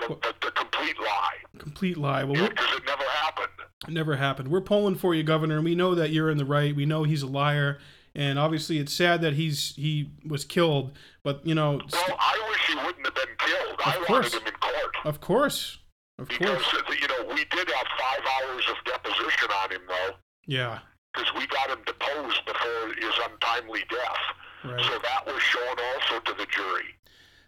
The, 0.00 0.08
the, 0.08 0.34
the 0.42 0.50
complete 0.50 0.98
lie. 0.98 1.36
Complete 1.58 1.96
lie. 1.96 2.24
Well, 2.24 2.34
we're, 2.42 2.48
Because 2.48 2.74
it 2.78 2.82
never 2.84 3.04
happened. 3.04 3.52
it 3.86 3.92
never 3.92 4.16
happened. 4.16 4.48
We're 4.48 4.60
pulling 4.60 4.96
for 4.96 5.14
you, 5.14 5.22
Governor, 5.22 5.56
and 5.56 5.64
we 5.64 5.76
know 5.76 5.94
that 5.94 6.10
you're 6.10 6.30
in 6.30 6.36
the 6.36 6.44
right. 6.44 6.74
We 6.74 6.84
know 6.84 7.04
he's 7.04 7.22
a 7.22 7.28
liar. 7.28 7.78
And 8.12 8.40
obviously, 8.40 8.78
it's 8.78 8.92
sad 8.92 9.20
that 9.22 9.34
he's 9.34 9.74
he 9.76 10.10
was 10.26 10.44
killed. 10.44 10.90
But, 11.22 11.46
you 11.46 11.54
know, 11.54 11.80
Well, 11.92 12.16
I 12.18 12.46
wish 12.50 12.66
he 12.66 12.74
wouldn't 12.74 13.06
have 13.06 13.14
been 13.14 13.36
killed. 13.38 13.80
I 13.86 13.92
course. 14.04 14.08
wanted 14.08 14.32
him 14.32 14.46
in 14.48 14.54
court. 14.54 14.96
of 15.04 15.20
course. 15.20 15.78
Of 16.18 16.26
Because, 16.28 16.60
course. 16.60 16.74
uh, 16.88 16.92
you 17.00 17.06
know, 17.06 17.32
we 17.34 17.44
did 17.44 17.68
have 17.70 17.86
five 18.00 18.24
hours 18.42 18.64
of 18.68 18.76
deposition 18.84 19.48
on 19.62 19.70
him, 19.70 19.82
though, 19.86 20.16
Yeah. 20.46 20.78
Because 21.16 21.32
we 21.32 21.46
got 21.46 21.70
him 21.70 21.80
deposed 21.86 22.44
before 22.44 22.92
his 23.00 23.16
untimely 23.24 23.84
death. 23.88 24.24
Right. 24.64 24.84
So 24.84 24.98
that 25.00 25.24
was 25.24 25.40
shown 25.40 25.76
also 25.96 26.20
to 26.20 26.32
the 26.36 26.46
jury. 26.52 26.92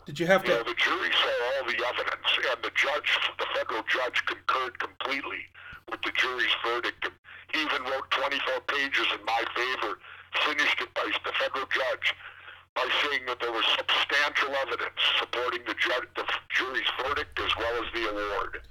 Did 0.06 0.18
you 0.18 0.26
have 0.26 0.48
You 0.48 0.56
know, 0.56 0.62
the 0.64 0.74
jury 0.74 1.12
saw 1.12 1.34
all 1.52 1.68
the 1.68 1.76
evidence, 1.76 2.28
and 2.48 2.64
the 2.64 2.72
judge, 2.72 3.12
the 3.38 3.46
federal 3.52 3.84
judge, 3.84 4.24
concurred 4.24 4.78
completely 4.78 5.44
with 5.90 6.00
the 6.00 6.12
jury's 6.16 6.54
verdict. 6.64 7.10
He 7.52 7.60
even 7.60 7.82
wrote 7.84 8.10
24 8.10 8.60
pages 8.72 9.06
in 9.12 9.24
my 9.26 9.44
favor, 9.52 10.00
finished 10.48 10.80
it 10.80 10.94
by 10.94 11.12
the 11.24 11.32
federal 11.36 11.66
judge 11.68 12.14
by 12.74 12.88
saying 13.04 13.26
that 13.26 13.40
there 13.40 13.52
was 13.52 13.64
substantial 13.76 14.54
evidence 14.64 15.00
supporting 15.18 15.60
the, 15.66 15.74
judge, 15.74 16.08
the 16.16 16.24
jury's 16.56 16.88
verdict 17.04 17.38
as 17.40 17.52
well 17.56 17.84
as 17.84 17.92
the 17.92 18.08
award. 18.08 18.62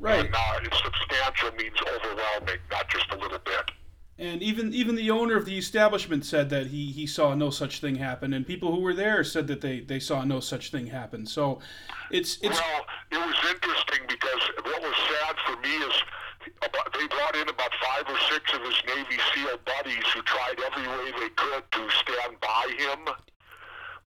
Right. 0.00 0.26
And 0.26 0.34
uh, 0.34 0.76
substantial 0.76 1.52
means 1.52 1.76
overwhelming, 1.80 2.60
not 2.70 2.88
just 2.88 3.08
a 3.12 3.16
little 3.16 3.38
bit. 3.38 3.70
And 4.16 4.42
even 4.42 4.72
even 4.72 4.94
the 4.94 5.10
owner 5.10 5.36
of 5.36 5.44
the 5.44 5.58
establishment 5.58 6.24
said 6.24 6.48
that 6.50 6.68
he, 6.68 6.92
he 6.92 7.04
saw 7.06 7.34
no 7.34 7.50
such 7.50 7.80
thing 7.80 7.96
happen, 7.96 8.32
and 8.32 8.46
people 8.46 8.70
who 8.72 8.80
were 8.80 8.94
there 8.94 9.24
said 9.24 9.48
that 9.48 9.60
they, 9.60 9.80
they 9.80 9.98
saw 9.98 10.22
no 10.22 10.38
such 10.38 10.70
thing 10.70 10.86
happen. 10.86 11.26
So, 11.26 11.58
it's 12.12 12.38
it's 12.40 12.60
Well, 12.60 12.86
it 13.10 13.18
was 13.18 13.34
interesting 13.50 14.06
because 14.06 14.42
what 14.62 14.82
was 14.82 14.94
sad 14.94 15.36
for 15.46 15.60
me 15.60 15.74
is 15.74 16.02
about, 16.62 16.92
they 16.92 17.06
brought 17.08 17.34
in 17.34 17.48
about 17.48 17.72
five 17.82 18.04
or 18.08 18.18
six 18.30 18.54
of 18.54 18.62
his 18.62 18.76
Navy 18.86 19.18
SEAL 19.34 19.58
buddies 19.66 20.06
who 20.14 20.22
tried 20.22 20.60
every 20.64 20.86
way 20.86 21.10
they 21.18 21.30
could 21.30 21.64
to 21.72 21.90
stand 21.90 22.38
by 22.40 22.72
him. 22.78 23.33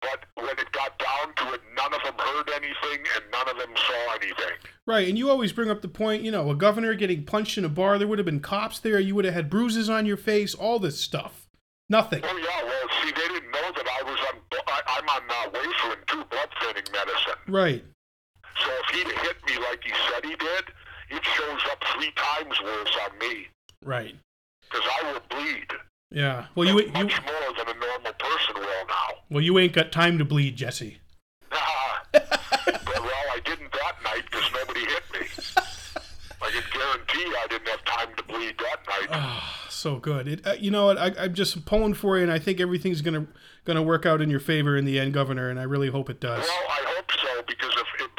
But 0.04 0.26
when 0.44 0.58
it 0.58 0.70
got 0.72 0.98
down 0.98 1.34
to 1.36 1.54
it, 1.54 1.60
none 1.76 1.94
of 1.94 2.02
them 2.02 2.14
heard 2.18 2.50
anything 2.54 3.04
and 3.16 3.24
none 3.32 3.48
of 3.48 3.56
them 3.56 3.74
saw 3.74 4.14
anything. 4.14 4.56
Right, 4.86 5.08
and 5.08 5.16
you 5.16 5.30
always 5.30 5.52
bring 5.52 5.70
up 5.70 5.80
the 5.80 5.88
point, 5.88 6.22
you 6.22 6.30
know, 6.30 6.50
a 6.50 6.54
governor 6.54 6.94
getting 6.94 7.24
punched 7.24 7.56
in 7.56 7.64
a 7.64 7.68
bar, 7.70 7.98
there 7.98 8.06
would 8.06 8.18
have 8.18 8.26
been 8.26 8.40
cops 8.40 8.78
there, 8.78 8.98
you 9.00 9.14
would 9.14 9.24
have 9.24 9.32
had 9.34 9.48
bruises 9.48 9.88
on 9.88 10.04
your 10.04 10.18
face, 10.18 10.54
all 10.54 10.78
this 10.78 11.00
stuff. 11.00 11.48
Nothing. 11.88 12.22
Oh 12.24 12.36
yeah, 12.36 12.64
well, 12.64 12.88
see, 13.02 13.12
they 13.12 13.28
didn't 13.28 13.50
know 13.50 13.70
that 13.76 13.86
I 13.88 14.02
was 14.04 14.18
on. 14.32 14.40
I, 14.66 14.80
I'm 14.86 15.08
on 15.08 15.22
uh, 15.30 15.50
warfarin 15.58 16.06
too, 16.06 16.24
blood 16.30 16.48
thinning 16.60 16.84
medicine. 16.92 17.40
Right. 17.48 17.84
So 18.62 18.70
if 18.88 18.94
he'd 18.94 19.12
hit 19.20 19.36
me 19.46 19.56
like 19.68 19.82
he 19.84 19.92
said 20.10 20.24
he 20.24 20.36
did, 20.36 20.64
it 21.10 21.24
shows 21.24 21.60
up 21.70 21.82
three 21.94 22.12
times 22.16 22.60
worse 22.62 22.96
on 23.04 23.18
me 23.18 23.48
Right. 23.84 24.14
because 24.62 24.86
I 25.02 25.12
will 25.12 25.20
bleed. 25.28 25.66
Yeah. 26.14 26.46
Well, 26.54 26.66
you, 26.68 26.80
you 26.80 26.86
much 26.92 27.20
more 27.22 27.52
than 27.58 27.76
a 27.76 27.78
normal 27.80 28.12
person 28.18 28.54
will 28.54 28.86
now. 28.88 29.18
well, 29.30 29.42
you 29.42 29.58
ain't 29.58 29.72
got 29.72 29.90
time 29.92 30.16
to 30.18 30.24
bleed, 30.24 30.56
Jesse. 30.56 30.98
Ah, 31.52 32.02
but, 32.12 32.24
well, 32.86 33.24
I 33.32 33.40
didn't 33.44 33.72
that 33.72 33.94
night 34.04 34.22
because 34.30 34.48
nobody 34.54 34.80
hit 34.80 35.02
me. 35.12 35.26
I 36.40 36.50
can 36.50 36.62
guarantee 36.72 37.34
I 37.42 37.46
didn't 37.48 37.68
have 37.68 37.84
time 37.84 38.14
to 38.16 38.22
bleed 38.24 38.54
that 38.58 38.78
night. 38.86 39.08
Ah, 39.10 39.66
So 39.68 39.96
good. 39.98 40.28
It, 40.28 40.46
uh, 40.46 40.52
you 40.58 40.70
know 40.70 40.86
what? 40.86 40.98
I, 40.98 41.12
I'm 41.18 41.34
just 41.34 41.64
pulling 41.66 41.94
for 41.94 42.16
you, 42.16 42.22
and 42.22 42.32
I 42.32 42.38
think 42.38 42.60
everything's 42.60 43.00
gonna 43.02 43.26
gonna 43.64 43.82
work 43.82 44.06
out 44.06 44.20
in 44.22 44.30
your 44.30 44.40
favor 44.40 44.76
in 44.76 44.84
the 44.84 45.00
end, 45.00 45.14
Governor. 45.14 45.48
And 45.50 45.58
I 45.58 45.64
really 45.64 45.88
hope 45.90 46.08
it 46.10 46.20
does. 46.20 46.40
Well, 46.46 46.68
I 46.70 46.84
hope 46.94 47.10
so 47.10 47.42
because 47.48 47.72
if 47.76 48.02
it, 48.06 48.10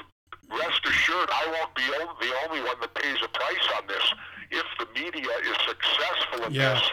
rest 0.51 0.81
assured, 0.85 1.29
I 1.31 1.47
won't 1.47 1.73
be 1.75 1.83
the 2.27 2.33
only 2.49 2.61
one 2.61 2.75
that 2.81 2.93
pays 2.95 3.17
a 3.23 3.27
price 3.29 3.67
on 3.77 3.87
this. 3.87 4.13
If 4.51 4.65
the 4.79 4.87
media 4.99 5.29
is 5.49 5.57
successful 5.67 6.45
in 6.47 6.53
Yeah. 6.53 6.73
this, 6.73 6.91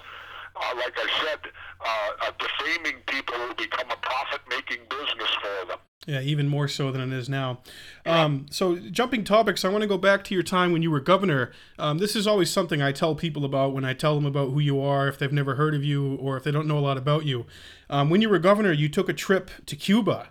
uh, 0.62 0.76
like 0.76 0.94
I 0.96 1.24
said, 1.24 1.50
uh, 1.80 2.26
uh, 2.26 2.32
defaming 2.38 3.00
people 3.06 3.34
will 3.38 3.54
become 3.54 3.90
a 3.90 3.96
profit-making 3.96 4.80
business 4.88 5.30
for 5.40 5.66
them. 5.68 5.78
Yeah, 6.06 6.20
even 6.20 6.48
more 6.48 6.66
so 6.66 6.90
than 6.90 7.00
it 7.00 7.16
is 7.16 7.28
now. 7.28 7.60
Um, 8.04 8.46
so, 8.50 8.76
jumping 8.76 9.22
topics, 9.22 9.64
I 9.64 9.68
want 9.68 9.82
to 9.82 9.88
go 9.88 9.98
back 9.98 10.24
to 10.24 10.34
your 10.34 10.42
time 10.42 10.72
when 10.72 10.82
you 10.82 10.90
were 10.90 10.98
governor. 10.98 11.52
Um, 11.78 11.98
this 11.98 12.16
is 12.16 12.26
always 12.26 12.50
something 12.50 12.82
I 12.82 12.90
tell 12.90 13.14
people 13.14 13.44
about 13.44 13.72
when 13.72 13.84
I 13.84 13.94
tell 13.94 14.16
them 14.16 14.26
about 14.26 14.50
who 14.50 14.58
you 14.58 14.80
are, 14.80 15.06
if 15.06 15.16
they've 15.18 15.32
never 15.32 15.54
heard 15.54 15.76
of 15.76 15.84
you 15.84 16.16
or 16.16 16.36
if 16.36 16.42
they 16.42 16.50
don't 16.50 16.66
know 16.66 16.78
a 16.78 16.80
lot 16.80 16.96
about 16.96 17.24
you. 17.24 17.46
Um, 17.88 18.10
when 18.10 18.20
you 18.20 18.28
were 18.28 18.40
governor, 18.40 18.72
you 18.72 18.88
took 18.88 19.08
a 19.08 19.12
trip 19.12 19.48
to 19.66 19.76
Cuba, 19.76 20.30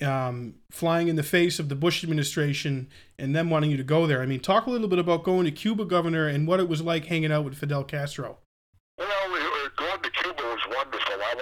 um, 0.00 0.54
flying 0.70 1.08
in 1.08 1.16
the 1.16 1.24
face 1.24 1.58
of 1.58 1.68
the 1.68 1.74
Bush 1.74 2.04
administration 2.04 2.88
and 3.18 3.34
them 3.34 3.50
wanting 3.50 3.72
you 3.72 3.76
to 3.78 3.82
go 3.82 4.06
there. 4.06 4.22
I 4.22 4.26
mean, 4.26 4.38
talk 4.38 4.66
a 4.66 4.70
little 4.70 4.88
bit 4.88 5.00
about 5.00 5.24
going 5.24 5.44
to 5.44 5.50
Cuba, 5.50 5.86
governor, 5.86 6.28
and 6.28 6.46
what 6.46 6.60
it 6.60 6.68
was 6.68 6.82
like 6.82 7.06
hanging 7.06 7.32
out 7.32 7.44
with 7.44 7.58
Fidel 7.58 7.82
Castro. 7.82 8.38
Well, 8.96 9.08
uh, 9.08 9.68
going 9.76 10.02
to 10.02 10.10
Cuba 10.10 10.42
was 10.42 10.60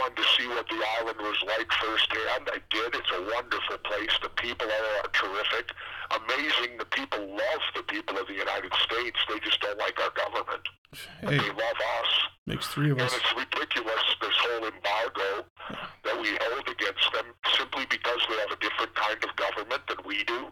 wanted 0.09 0.23
to 0.23 0.29
see 0.37 0.49
what 0.49 0.67
the 0.69 0.81
island 1.01 1.19
was 1.21 1.37
like 1.47 1.71
firsthand. 1.73 2.49
I 2.49 2.61
did. 2.71 2.95
It's 2.95 3.13
a 3.13 3.23
wonderful 3.23 3.79
place. 3.85 4.13
The 4.23 4.29
people 4.31 4.67
are, 4.67 5.05
are 5.05 5.13
terrific. 5.13 5.71
Amazing. 6.11 6.79
The 6.79 6.87
people 6.87 7.21
love 7.29 7.63
the 7.77 7.83
people 7.83 8.17
of 8.17 8.27
the 8.27 8.35
United 8.35 8.73
States. 8.75 9.19
They 9.29 9.39
just 9.41 9.61
don't 9.61 9.79
like 9.79 9.99
our 10.01 10.11
government. 10.11 10.65
Hey, 11.21 11.39
they 11.39 11.49
love 11.49 11.79
us. 12.01 12.11
makes 12.47 12.67
three 12.69 12.91
of 12.91 12.99
us. 12.99 13.13
And 13.13 13.21
it's 13.21 13.37
ridiculous, 13.37 14.05
this 14.21 14.37
whole 14.41 14.65
embargo 14.65 15.45
that 16.05 16.17
we 16.21 16.29
hold 16.41 16.69
against 16.69 17.13
them 17.13 17.27
simply 17.57 17.85
because 17.91 18.21
they 18.29 18.37
have 18.37 18.53
a 18.53 18.61
different 18.61 18.95
kind 18.95 19.21
of 19.23 19.37
government 19.37 19.83
than 19.89 19.99
we 20.07 20.25
do. 20.25 20.49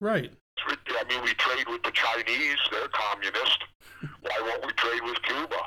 Right. 0.00 0.30
I 0.68 1.04
mean, 1.08 1.22
we 1.22 1.32
trade 1.34 1.68
with 1.68 1.82
the 1.82 1.92
Chinese. 1.92 2.58
They're 2.70 2.88
communist. 2.88 3.64
Why 4.20 4.36
won't 4.42 4.66
we 4.66 4.72
trade 4.72 5.02
with 5.04 5.22
Cuba? 5.22 5.62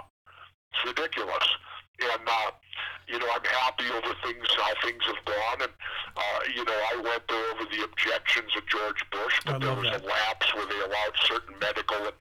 It's 0.74 0.86
ridiculous. 0.86 1.48
And, 2.02 2.28
uh, 2.28 2.52
you 3.08 3.20
know, 3.20 3.28
I'm 3.28 3.44
happy 3.44 3.86
over 3.92 4.16
things, 4.24 4.48
how 4.56 4.74
things 4.84 5.04
have 5.06 5.24
gone. 5.26 5.62
And, 5.68 5.74
uh, 6.16 6.40
you 6.56 6.64
know, 6.64 6.80
I 6.94 6.96
went 7.04 7.28
there 7.28 7.46
over 7.52 7.66
the 7.66 7.84
objections 7.84 8.52
of 8.56 8.66
George 8.68 9.04
Bush, 9.12 9.42
but 9.46 9.60
there 9.60 9.76
was 9.76 9.90
that. 9.92 10.04
a 10.04 10.06
lapse 10.06 10.54
where 10.56 10.66
they 10.66 10.80
allowed 10.80 11.16
certain 11.26 11.56
medical 11.60 11.98
and 11.98 12.16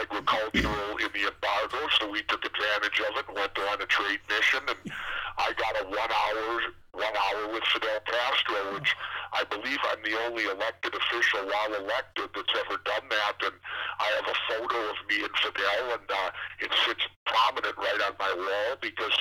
agricultural 0.00 0.96
in 0.98 1.10
the 1.14 1.26
embargo, 1.26 1.88
so 1.98 2.10
we 2.10 2.22
took 2.22 2.44
advantage 2.44 3.00
of 3.00 3.16
it 3.16 3.24
and 3.28 3.36
went 3.36 3.54
there 3.54 3.68
on 3.68 3.80
a 3.82 3.86
trade 3.86 4.20
mission. 4.28 4.60
And 4.68 4.92
I 5.38 5.52
got 5.54 5.74
a 5.80 5.84
one 5.88 6.10
hour, 6.10 6.60
one 6.98 7.14
hour 7.14 7.52
with 7.54 7.62
Fidel 7.70 8.00
Castro, 8.04 8.74
which 8.74 8.90
I 9.32 9.44
believe 9.44 9.78
I'm 9.90 10.02
the 10.02 10.18
only 10.26 10.44
elected 10.44 10.94
official 10.94 11.46
while 11.46 11.74
elected 11.78 12.28
that's 12.34 12.54
ever 12.66 12.76
done 12.84 13.06
that. 13.08 13.36
And 13.46 13.54
I 13.98 14.08
have 14.18 14.26
a 14.26 14.38
photo 14.50 14.78
of 14.90 14.98
me 15.08 15.22
and 15.22 15.34
Fidel, 15.38 15.94
and 15.94 16.08
uh, 16.10 16.30
it 16.60 16.70
sits 16.86 17.06
prominent 17.26 17.76
right 17.76 18.00
on 18.08 18.14
my 18.18 18.32
wall 18.34 18.76
because, 18.80 19.14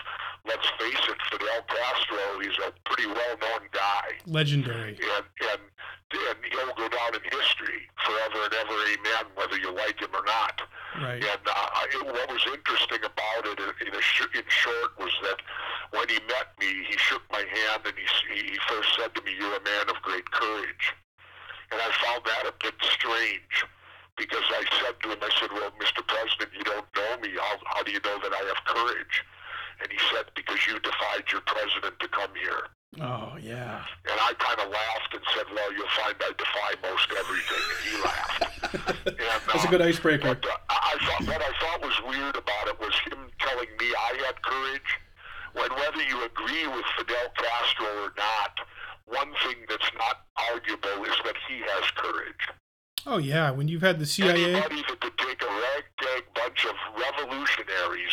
let's 0.45 0.67
face 0.79 1.03
it, 1.07 1.19
Fidel 1.29 1.61
Castro, 1.69 2.39
he's 2.41 2.57
a 2.65 2.73
pretty 2.89 3.07
well-known 3.07 3.69
guy 3.71 4.17
Legendary. 4.25 4.97
and 4.97 5.25
and 5.51 5.61
and 6.07 6.39
he'll 6.51 6.73
go 6.75 6.87
down 6.87 7.11
in 7.15 7.21
history 7.29 7.83
forever 8.05 8.45
and 8.45 8.53
ever, 8.53 8.77
amen, 8.95 9.25
whether 9.35 9.57
you 9.57 9.75
like 9.75 9.99
him 9.99 10.07
or 10.13 10.23
not. 10.23 10.61
Right. 11.03 11.19
And 11.21 11.43
uh, 11.45 11.51
I, 11.51 11.85
what 12.05 12.31
was 12.31 12.41
interesting 12.47 13.03
about 13.03 13.43
it, 13.43 13.59
in, 13.59 13.87
in, 13.87 13.93
a 13.93 14.01
sh- 14.01 14.31
in 14.33 14.43
short, 14.47 14.97
was 14.97 15.11
that 15.23 15.39
when 15.91 16.07
he 16.07 16.15
met 16.31 16.55
me, 16.59 16.85
he 16.89 16.97
shook 16.97 17.21
my 17.29 17.39
hand 17.43 17.66
and 17.75 17.95
he, 17.97 18.07
he 18.33 18.51
he 18.51 18.57
first 18.67 18.89
said 18.97 19.13
to 19.15 19.21
me, 19.23 19.35
"You're 19.37 19.55
a 19.55 19.63
man 19.63 19.89
of 19.89 20.01
great 20.01 20.29
courage," 20.31 20.93
and 21.71 21.81
I 21.81 21.89
found 22.03 22.23
that 22.25 22.47
a 22.47 22.53
bit 22.63 22.75
strange 22.81 23.65
because 24.17 24.45
I 24.49 24.63
said 24.81 24.95
to 25.03 25.11
him, 25.11 25.19
I 25.21 25.31
said, 25.39 25.51
"Well, 25.51 25.71
Mr. 25.79 26.05
President, 26.07 26.51
you 26.55 26.63
don't 26.63 26.87
know 26.95 27.17
me. 27.21 27.35
How 27.37 27.57
how 27.65 27.83
do 27.83 27.91
you 27.91 27.99
know 28.03 28.17
that 28.23 28.33
I 28.33 28.43
have 28.47 28.61
courage?" 28.65 29.23
And 29.81 29.91
he 29.91 29.99
said, 30.11 30.31
"Because 30.35 30.65
you 30.67 30.79
defied 30.79 31.25
your 31.31 31.41
president 31.41 31.99
to 31.99 32.07
come 32.07 32.31
here." 32.35 32.71
Oh 32.99 33.37
yeah. 33.39 33.83
And 34.09 34.17
I 34.19 34.33
kind 34.39 34.59
of 34.59 34.71
laughed 34.71 35.13
and 35.13 35.23
said, 35.35 35.45
"Well, 35.53 35.71
you'll 35.73 35.95
find 35.99 36.15
I 36.19 36.31
defy 36.37 36.71
most 36.81 37.07
everything." 37.13 37.63
And 37.67 37.81
he 37.85 37.93
laughed. 38.03 38.43
And, 39.07 39.15
That's 39.47 39.63
a 39.63 39.67
uh, 39.67 39.71
good 39.71 39.81
icebreaker. 39.81 40.35
But 40.35 40.45
uh, 40.45 40.57
I 40.69 40.97
thought 40.99 41.27
what 41.27 41.41
I 41.41 41.51
thought 41.59 41.81
was 41.81 41.95
weird 42.07 42.35
about 42.35 42.67
it 42.67 42.79
was 42.79 42.93
him 43.07 43.29
telling 43.39 43.69
me 43.79 43.87
I 43.95 44.25
had 44.25 44.41
courage. 44.41 44.96
When 45.57 45.71
whether 45.73 46.03
you 46.03 46.23
agree 46.23 46.67
with 46.67 46.85
Fidel 46.97 47.27
Castro 47.35 47.87
or 48.03 48.13
not, 48.17 48.59
one 49.05 49.31
thing 49.43 49.57
that's 49.67 49.91
not 49.97 50.25
arguable 50.51 51.03
is 51.05 51.15
that 51.25 51.35
he 51.47 51.59
has 51.59 51.91
courage. 51.95 52.43
Oh 53.05 53.17
yeah. 53.17 53.51
When 53.51 53.67
you've 53.67 53.81
had 53.81 53.99
the 53.99 54.05
CIA. 54.05 54.53
Anybody 54.55 54.83
that 54.87 54.99
could 55.01 55.17
take 55.17 55.41
a 55.41 55.45
ragtag 55.47 56.23
bunch 56.35 56.65
of 56.65 56.75
revolutionaries, 56.95 58.11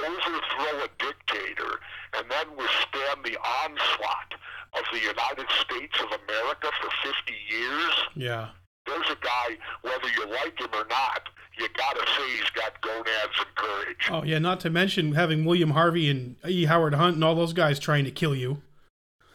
overthrow 0.00 0.84
a 0.84 0.88
dictator, 0.98 1.78
and 2.16 2.30
then 2.30 2.46
withstand 2.56 3.24
the 3.24 3.36
onslaught 3.38 4.34
of 4.74 4.84
the 4.92 4.98
United 5.00 5.46
States 5.60 5.94
of 6.00 6.06
America 6.26 6.68
for 6.80 6.90
50 7.02 7.34
years, 7.48 7.92
Yeah. 8.14 8.48
There's 8.86 9.06
a 9.10 9.16
guy, 9.22 9.56
whether 9.82 10.08
you 10.08 10.26
like 10.30 10.58
him 10.58 10.70
or 10.72 10.86
not, 10.88 11.28
you 11.58 11.66
gotta 11.76 12.06
say 12.16 12.30
he's 12.36 12.50
got 12.50 12.80
gonads 12.80 13.36
and 13.38 13.54
courage. 13.54 14.08
Oh 14.10 14.22
yeah. 14.24 14.38
Not 14.38 14.60
to 14.60 14.70
mention 14.70 15.12
having 15.12 15.44
William 15.44 15.70
Harvey 15.70 16.08
and 16.08 16.36
E. 16.48 16.64
Howard 16.64 16.94
Hunt 16.94 17.16
and 17.16 17.24
all 17.24 17.34
those 17.34 17.52
guys 17.52 17.78
trying 17.78 18.04
to 18.04 18.10
kill 18.10 18.34
you. 18.34 18.62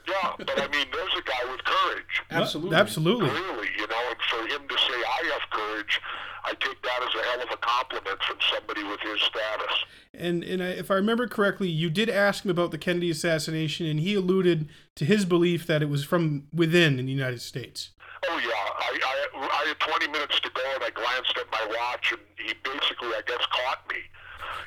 Yeah, 0.08 0.34
but 0.38 0.52
I 0.52 0.68
mean, 0.68 0.88
there's 0.92 1.14
a 1.18 1.24
guy 1.24 1.52
with 1.52 1.64
courage. 1.64 2.24
Absolutely. 2.30 2.78
Absolutely. 2.78 3.30
Really, 3.30 3.70
you 3.78 3.88
know, 3.88 4.02
and 4.10 4.20
for 4.30 4.42
him 4.54 4.68
to 4.68 4.78
say 4.78 4.94
I 4.94 5.32
have 5.34 5.50
courage, 5.50 6.02
I 6.44 6.54
take 6.60 6.82
that 6.82 7.02
as 7.02 7.16
a 7.16 7.24
hell 7.26 7.42
of 7.42 7.50
a 7.52 7.58
compliment 7.58 8.22
from 8.22 8.38
somebody 8.52 8.84
with 8.84 9.00
his 9.00 9.22
status. 9.22 9.86
And 10.14 10.44
and 10.44 10.62
if 10.62 10.92
I 10.92 10.96
remember 10.96 11.28
correctly, 11.28 11.70
you 11.70 11.90
did 11.90 12.10
ask 12.10 12.46
him 12.46 12.52
about 12.52 12.72
the 12.72 12.78
Kennedy 12.78 13.10
assassination, 13.10 13.86
and 13.88 14.00
he 14.00 14.14
alluded 14.14 14.70
to 14.96 15.06
his 15.06 15.26
belief 15.26 15.66
that 15.68 15.82
it 15.82 15.90
was 15.90 16.04
from 16.04 16.48
within 16.54 17.00
in 17.00 17.08
the 17.08 17.12
United 17.12 17.42
States. 17.42 17.90
Oh 18.30 18.38
yeah, 18.42 18.66
I, 18.80 18.92
I 18.98 19.16
I 19.38 19.62
had 19.70 19.80
20 19.80 20.08
minutes 20.10 20.40
to 20.42 20.50
go, 20.50 20.66
and 20.74 20.84
I 20.84 20.90
glanced 20.90 21.38
at 21.38 21.46
my 21.52 21.62
watch, 21.70 22.14
and 22.14 22.22
he 22.38 22.54
basically, 22.64 23.14
I 23.14 23.22
guess, 23.28 23.44
caught 23.54 23.86
me. 23.90 24.02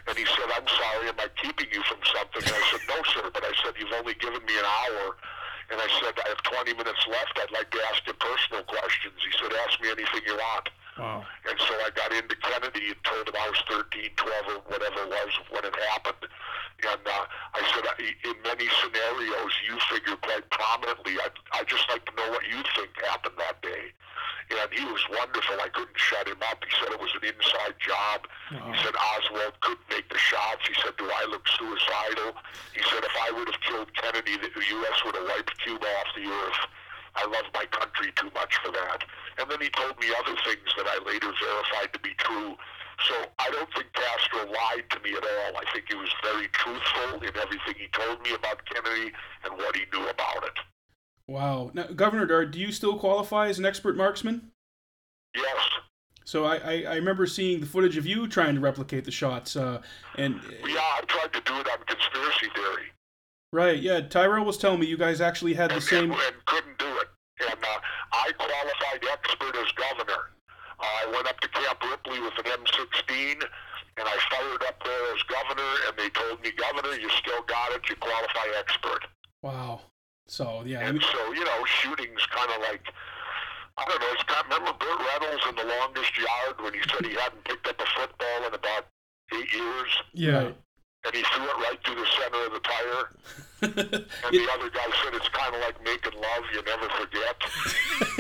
And 0.07 0.15
he 0.17 0.25
said, 0.25 0.47
"I'm 0.55 0.69
sorry, 0.69 1.09
am 1.09 1.19
I 1.19 1.29
keeping 1.43 1.67
you 1.73 1.83
from 1.83 1.99
something?" 2.07 2.43
And 2.45 2.55
I 2.55 2.63
said, 2.71 2.83
"No, 2.87 2.99
sir." 3.03 3.31
But 3.35 3.45
I 3.45 3.53
said, 3.65 3.75
"You've 3.79 3.93
only 3.93 4.15
given 4.15 4.45
me 4.47 4.55
an 4.59 4.65
hour." 4.65 5.17
And 5.71 5.81
I 5.81 5.89
said, 6.01 6.15
"I 6.25 6.29
have 6.29 6.43
20 6.43 6.75
minutes 6.75 7.03
left. 7.11 7.35
I'd 7.39 7.51
like 7.51 7.71
to 7.71 7.81
ask 7.91 8.07
you 8.07 8.15
personal 8.15 8.63
questions." 8.65 9.19
He 9.21 9.33
said, 9.43 9.53
"Ask 9.67 9.81
me 9.81 9.91
anything 9.91 10.23
you 10.27 10.37
want." 10.37 10.71
Wow. 10.99 11.23
And 11.49 11.59
so 11.63 11.75
I 11.79 11.91
got 11.95 12.11
into 12.13 12.35
Kennedy 12.43 12.91
and 12.91 13.01
told 13.05 13.29
him 13.29 13.35
I 13.39 13.49
was 13.49 13.63
13, 13.71 14.11
12, 14.19 14.47
or 14.51 14.61
whatever 14.67 15.07
it 15.07 15.11
was 15.11 15.33
when 15.51 15.65
it 15.65 15.77
happened. 15.95 16.27
And 16.83 17.03
uh, 17.07 17.25
I 17.55 17.63
said, 17.71 17.87
in 18.03 18.37
many 18.43 18.67
scenarios, 18.83 19.53
you 19.67 19.79
figure 19.91 20.19
quite 20.19 20.47
prominently. 20.51 21.15
I, 21.23 21.31
I 21.55 21.63
just 21.65 21.87
like 21.89 22.05
to 22.07 22.15
know 22.19 22.31
what 22.31 22.43
you 22.51 22.59
think 22.75 22.91
happened 23.03 23.35
that 23.39 23.63
day. 23.63 23.95
And 24.51 24.71
he 24.73 24.85
was 24.87 25.03
wonderful. 25.13 25.61
I 25.61 25.69
couldn't 25.69 25.99
shut 25.99 26.27
him 26.27 26.41
up. 26.51 26.65
He 26.65 26.73
said 26.81 26.91
it 26.91 27.01
was 27.01 27.13
an 27.21 27.29
inside 27.31 27.77
job. 27.79 28.27
He 28.49 28.75
said 28.83 28.97
Oswald 28.97 29.55
couldn't 29.61 29.87
make 29.91 30.09
the 30.09 30.19
shots. 30.19 30.67
He 30.67 30.75
said, 30.83 30.97
do 30.97 31.05
I 31.05 31.29
look 31.29 31.47
suicidal? 31.47 32.33
He 32.73 32.83
said, 32.91 33.05
if 33.05 33.13
I 33.23 33.31
would 33.31 33.47
have 33.47 33.61
killed 33.61 33.93
Kennedy, 33.95 34.41
the 34.41 34.49
U.S. 34.49 34.97
would 35.05 35.15
have 35.15 35.29
wiped 35.29 35.53
Cuba 35.63 35.85
off 35.85 36.11
the 36.17 36.27
earth. 36.27 36.63
I 37.15 37.27
love 37.27 37.45
my 37.53 37.67
country 37.67 38.13
too 38.17 38.31
much 38.35 38.57
for 38.65 38.73
that. 38.73 39.05
And 39.39 39.51
then 39.51 39.61
he 39.61 39.71
told 39.71 39.99
me 40.01 40.09
other 40.19 40.37
things 40.45 40.67
that 40.77 40.87
I 40.87 40.99
later 41.07 41.33
verified 41.41 41.93
to 41.93 42.01
be 42.01 42.11
true. 42.19 42.57
So 43.07 43.15
I 43.39 43.51
don't 43.51 43.73
think 43.75 43.87
Castro 43.93 44.51
lied 44.51 44.91
to 44.91 45.01
me 45.01 45.13
at 45.13 45.23
all. 45.23 45.57
I 45.57 45.65
think 45.73 45.85
he 45.89 45.95
was 45.95 46.11
very 46.25 46.49
truthful 46.49 47.15
in 47.23 47.37
everything 47.37 47.75
he 47.79 47.87
told 47.93 48.21
me 48.23 48.35
about 48.35 48.65
Kennedy 48.67 49.13
and 49.45 49.57
what 49.57 49.77
he 49.77 49.83
knew 49.93 50.09
about 50.09 50.45
it. 50.45 50.59
Wow. 51.29 51.71
Now, 51.75 51.85
Governor 51.85 52.47
do 52.47 52.59
you 52.59 52.73
still 52.73 52.99
qualify 52.99 53.49
as 53.49 53.59
an 53.59 53.67
expert 53.67 53.97
marksman? 53.97 54.51
Yes. 55.37 55.57
So 56.25 56.45
I, 56.45 56.57
I, 56.57 56.83
I 56.83 56.95
remember 56.97 57.27
seeing 57.27 57.61
the 57.61 57.67
footage 57.67 57.97
of 57.97 58.05
you 58.07 58.27
trying 58.27 58.57
to 58.57 58.61
replicate 58.61 59.05
the 59.05 59.13
shots. 59.13 59.55
Uh, 59.55 59.81
and 60.17 60.41
Yeah, 60.67 60.81
I 60.81 61.03
tried 61.07 61.33
to 61.35 61.41
do 61.43 61.55
it 61.61 61.69
on 61.69 61.79
conspiracy 61.87 62.49
theory. 62.55 62.87
right, 63.53 63.79
yeah, 63.79 64.01
Tyrel 64.01 64.45
was 64.45 64.59
telling 64.59 64.81
me 64.81 64.87
you 64.87 64.97
guys 64.99 65.21
actually 65.21 65.55
had 65.55 65.71
the 65.71 65.81
same. 65.81 66.11
and, 66.11 66.21
and 66.21 66.45
couldn't 66.47 66.79
do 66.79 66.87
it. 66.99 67.09
And 67.41 67.65
uh, 67.65 67.79
I 68.13 68.33
qualified 68.33 69.05
as 69.69 69.73
governor. 69.73 70.31
Uh, 70.79 70.85
I 70.85 71.11
went 71.13 71.27
up 71.69 71.81
Camp 71.81 71.91
Ripley 71.91 72.21
with 72.21 72.33
an 72.39 72.45
M16, 72.45 73.43
and 73.43 74.07
I 74.09 74.17
fired 74.31 74.63
up 74.69 74.83
there 74.85 75.15
as 75.15 75.23
governor, 75.25 75.73
and 75.89 75.97
they 75.97 76.09
told 76.11 76.43
me, 76.43 76.51
Governor, 76.53 76.95
you 76.97 77.11
still 77.11 77.43
got 77.43 77.73
it. 77.73 77.89
You 77.89 77.97
qualify 77.97 78.47
expert. 78.59 79.07
Wow. 79.43 79.81
So 80.27 80.63
yeah, 80.65 80.81
And 80.81 80.99
mean, 80.99 81.09
so, 81.13 81.33
you 81.33 81.45
know, 81.45 81.65
shooting's 81.65 82.25
kind 82.27 82.51
of 82.53 82.61
like, 82.61 82.83
I 83.79 83.85
don't 83.89 84.01
know, 84.01 84.09
it's 84.13 84.23
kind 84.25 84.45
remember 84.45 84.73
Burt 84.79 84.99
Reynolds 84.99 85.45
in 85.49 85.57
The 85.57 85.65
Longest 85.79 86.19
Yard 86.19 86.61
when 86.61 86.75
he 86.75 86.81
said 86.81 87.07
he 87.07 87.15
hadn't 87.15 87.45
picked 87.45 87.67
up 87.67 87.81
a 87.81 87.87
football 87.99 88.47
in 88.47 88.55
about 88.55 88.87
eight 89.35 89.53
years, 89.55 89.89
Yeah. 90.13 90.51
and 91.05 91.15
he 91.15 91.23
threw 91.23 91.45
it 91.45 91.57
right 91.59 91.79
through 91.85 91.95
the 91.97 92.07
center 92.21 92.47
of 92.47 92.53
the 92.53 92.61
tire. 92.61 93.09
And 93.61 93.73
the 93.73 94.49
other 94.55 94.71
guy 94.71 94.87
said 95.03 95.15
it's 95.15 95.29
kind 95.31 95.53
of 95.55 95.61
like 95.63 95.83
making 95.83 96.13
love, 96.21 96.45
you 96.53 96.63
never 96.63 96.89
forget. 96.91 97.37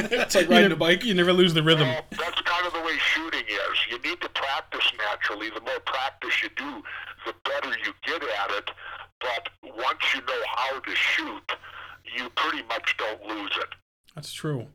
it's 0.12 0.34
like 0.34 0.49
riding 0.49 0.72
a 0.72 0.76
bike. 0.76 1.05
You 1.05 1.14
never 1.14 1.32
lose 1.32 1.55
the 1.55 1.62
rhythm. 1.62 1.86
Well, 1.86 2.05
that's 2.11 2.40
kind 2.40 2.66
of 2.66 2.72
the 2.72 2.80
way 2.80 2.96
shooting 2.99 3.44
is. 3.46 3.78
You 3.88 3.99
need 4.01 4.20
to 4.20 4.28
practice 4.30 4.90
naturally. 4.99 5.51
The 5.51 5.61
more 5.61 5.78
practice 5.86 6.42
you 6.42 6.49
do, 6.57 6.82
the 7.26 7.34
better 7.44 7.68
you 7.84 7.92
get 8.05 8.22
at 8.22 8.51
it. 8.51 8.70
But 9.20 9.49
once 9.76 10.01
you 10.14 10.20
know 10.22 10.42
how 10.57 10.80
to 10.80 10.94
shoot, 10.96 11.53
you 12.16 12.28
pretty 12.30 12.64
much 12.68 12.96
don't 12.96 13.22
lose 13.26 13.53
it. 13.61 13.68
That's 14.16 14.32
true. 14.32 14.66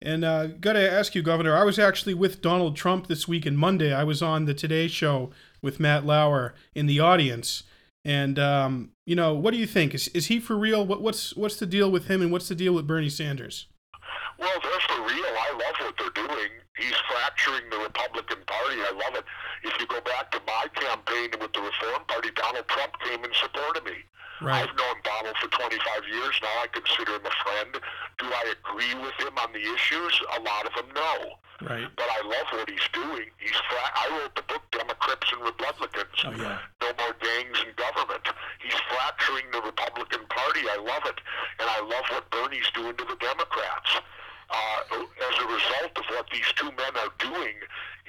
And 0.00 0.24
uh, 0.24 0.48
got 0.64 0.72
to 0.72 0.90
ask 0.90 1.14
you, 1.14 1.22
Governor, 1.22 1.54
I 1.54 1.62
was 1.62 1.78
actually 1.78 2.14
with 2.14 2.40
Donald 2.40 2.74
Trump 2.74 3.06
this 3.06 3.28
week 3.28 3.44
and 3.44 3.56
Monday. 3.56 3.92
I 3.92 4.02
was 4.02 4.22
on 4.22 4.46
the 4.46 4.54
Today 4.54 4.88
Show 4.88 5.30
with 5.60 5.78
Matt 5.78 6.06
Lauer 6.06 6.54
in 6.74 6.86
the 6.86 6.98
audience. 7.00 7.64
And 8.02 8.38
um, 8.38 8.90
you 9.04 9.14
know, 9.14 9.34
what 9.34 9.52
do 9.52 9.58
you 9.58 9.66
think? 9.66 9.94
Is, 9.94 10.08
is 10.08 10.26
he 10.26 10.40
for 10.40 10.56
real? 10.56 10.84
What, 10.86 11.02
what's 11.02 11.36
what's 11.36 11.56
the 11.56 11.66
deal 11.66 11.90
with 11.90 12.08
him, 12.08 12.20
and 12.20 12.32
what's 12.32 12.48
the 12.48 12.54
deal 12.54 12.72
with 12.74 12.86
Bernie 12.86 13.10
Sanders? 13.10 13.66
Well, 14.38 14.52
they're 14.62 14.80
for 14.88 15.02
real. 15.02 15.24
I 15.24 15.50
love 15.52 15.76
what 15.80 15.94
they're 15.98 16.26
doing. 16.26 16.50
He's 16.76 16.96
fracturing 17.08 17.68
the 17.70 17.78
Republican 17.78 18.38
Party. 18.46 18.80
I 18.80 18.92
love 18.92 19.14
it. 19.16 19.24
If 19.62 19.78
you 19.80 19.86
go 19.86 20.00
back 20.00 20.30
to 20.32 20.40
my 20.46 20.66
campaign 20.74 21.30
with 21.40 21.52
the 21.52 21.60
Reform 21.60 22.04
Party, 22.08 22.30
Donald 22.34 22.68
Trump 22.68 22.92
came 23.04 23.24
and 23.24 23.34
supported 23.34 23.84
me. 23.84 23.96
Right. 24.40 24.62
I've 24.68 24.76
known 24.76 24.96
Donald 25.04 25.36
for 25.40 25.48
25 25.48 25.78
years 26.10 26.34
now. 26.42 26.54
I 26.62 26.66
consider 26.72 27.16
him 27.16 27.26
a 27.26 27.34
friend. 27.44 27.70
Do 28.18 28.26
I 28.26 28.54
agree 28.58 28.94
with 29.00 29.14
him 29.20 29.38
on 29.38 29.52
the 29.52 29.62
issues? 29.62 30.14
A 30.36 30.40
lot 30.42 30.66
of 30.66 30.74
them, 30.74 30.90
no. 30.94 31.38
Right. 31.62 31.86
But 31.96 32.08
I 32.10 32.20
love 32.26 32.46
what 32.50 32.68
he's 32.68 32.88
doing. 32.92 33.30
He's 33.38 33.56
fra- 33.70 33.94
I 33.94 34.10
wrote 34.18 34.34
the 34.34 34.42
book 34.42 34.62
Democrats 34.72 35.30
and 35.32 35.40
Republicans. 35.42 36.18
Oh, 36.26 36.34
yeah. 36.34 36.58
No 36.82 36.90
more 36.98 37.14
gangs 37.22 37.62
in 37.62 37.72
government. 37.78 38.26
He's 38.60 38.74
fracturing 38.90 39.46
the 39.52 39.62
Republican 39.62 40.26
Party. 40.28 40.60
I 40.68 40.76
love 40.82 41.06
it, 41.06 41.18
and 41.60 41.70
I 41.70 41.80
love 41.80 42.04
what 42.10 42.28
Bernie's 42.30 42.68
doing 42.74 42.96
to 42.96 43.04
the 43.04 43.16
Democrats. 43.16 44.02
Uh, 44.50 44.80
as 45.30 45.34
a 45.40 45.46
result 45.46 45.92
of 45.96 46.04
what 46.10 46.26
these 46.30 46.46
two 46.56 46.70
men 46.74 46.92
are 47.00 47.12
doing, 47.18 47.54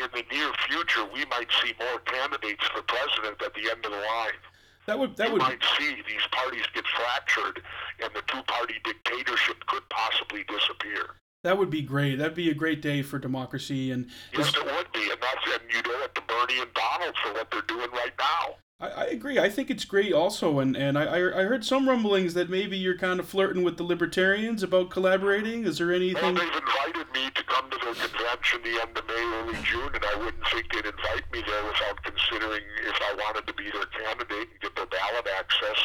in 0.02 0.10
the 0.12 0.26
near 0.34 0.52
future, 0.68 1.06
we 1.14 1.24
might 1.32 1.48
see 1.64 1.72
more 1.80 2.00
candidates 2.04 2.66
for 2.74 2.82
president 2.84 3.42
at 3.42 3.54
the 3.54 3.70
end 3.72 3.86
of 3.86 3.92
the 3.94 3.98
line. 4.04 4.42
That 4.88 5.00
would 5.00 5.16
that 5.18 5.28
You 5.28 5.34
would 5.34 5.42
might 5.42 5.64
see 5.78 5.96
these 6.08 6.28
parties 6.32 6.64
get 6.74 6.86
fractured, 6.88 7.62
and 8.04 8.14
the 8.14 8.22
two-party 8.28 8.76
dictatorship 8.84 9.66
could 9.68 9.88
possibly 9.90 10.44
disappear. 10.48 11.16
that 11.44 11.58
would 11.58 11.70
be 11.70 11.82
great. 11.82 12.18
That'd 12.18 12.36
be 12.36 12.50
a 12.50 12.54
great 12.56 12.82
day 12.82 13.02
for 13.02 13.20
democracy. 13.20 13.92
And 13.92 14.10
Yes, 14.36 14.50
it 14.56 14.66
would 14.66 14.92
be, 14.94 15.10
and 15.12 15.20
that's 15.22 15.46
and 15.62 15.72
you 15.72 15.82
owe 15.94 16.04
it 16.04 16.16
to 16.16 16.22
Bernie 16.22 16.60
and 16.60 16.74
Donald 16.74 17.16
for 17.24 17.34
what 17.34 17.50
they're 17.52 17.62
doing 17.64 17.90
right 17.92 18.14
now. 18.18 18.56
I, 18.80 18.88
I 18.88 19.04
agree. 19.06 19.40
I 19.40 19.50
think 19.50 19.70
it's 19.70 19.86
great 19.86 20.12
also. 20.14 20.60
And 20.60 20.76
and 20.76 20.98
I 20.98 21.16
I 21.16 21.44
heard 21.44 21.64
some 21.64 21.88
rumblings 21.88 22.34
that 22.34 22.50
maybe 22.50 22.78
you're 22.78 22.98
kind 22.98 23.20
of 23.20 23.28
flirting 23.28 23.64
with 23.64 23.78
the 23.78 23.84
libertarians 23.84 24.64
about 24.64 24.90
collaborating. 24.90 25.64
Is 25.66 25.78
there 25.78 25.88
Well, 25.88 25.96
anything? 25.96 26.36
they've 26.36 26.44
invited 26.44 27.08
me 27.14 27.30
to 27.32 27.44
come 27.44 27.70
to 27.72 27.78
their 27.78 27.94
convention 27.96 28.60
the 28.64 28.82
end 28.82 28.98
of 28.98 29.08
May, 29.08 29.24
early 29.40 29.60
June, 29.64 29.92
and 29.96 30.04
I 30.04 30.16
wouldn't 30.20 30.44
think 30.52 30.72
they'd 30.74 30.86
invite 30.86 31.24
me 31.32 31.42
there 31.48 31.64
without 31.64 32.04
considering 32.04 32.64
if 32.84 32.98
I 33.02 33.16
wanted 33.16 33.48
to 33.48 33.54
be 33.54 33.72
their 33.72 33.86
candidate 33.96 34.50
and 34.52 34.60
get 34.60 34.76
their 34.76 34.88
ballot 34.88 35.28
access. 35.40 35.80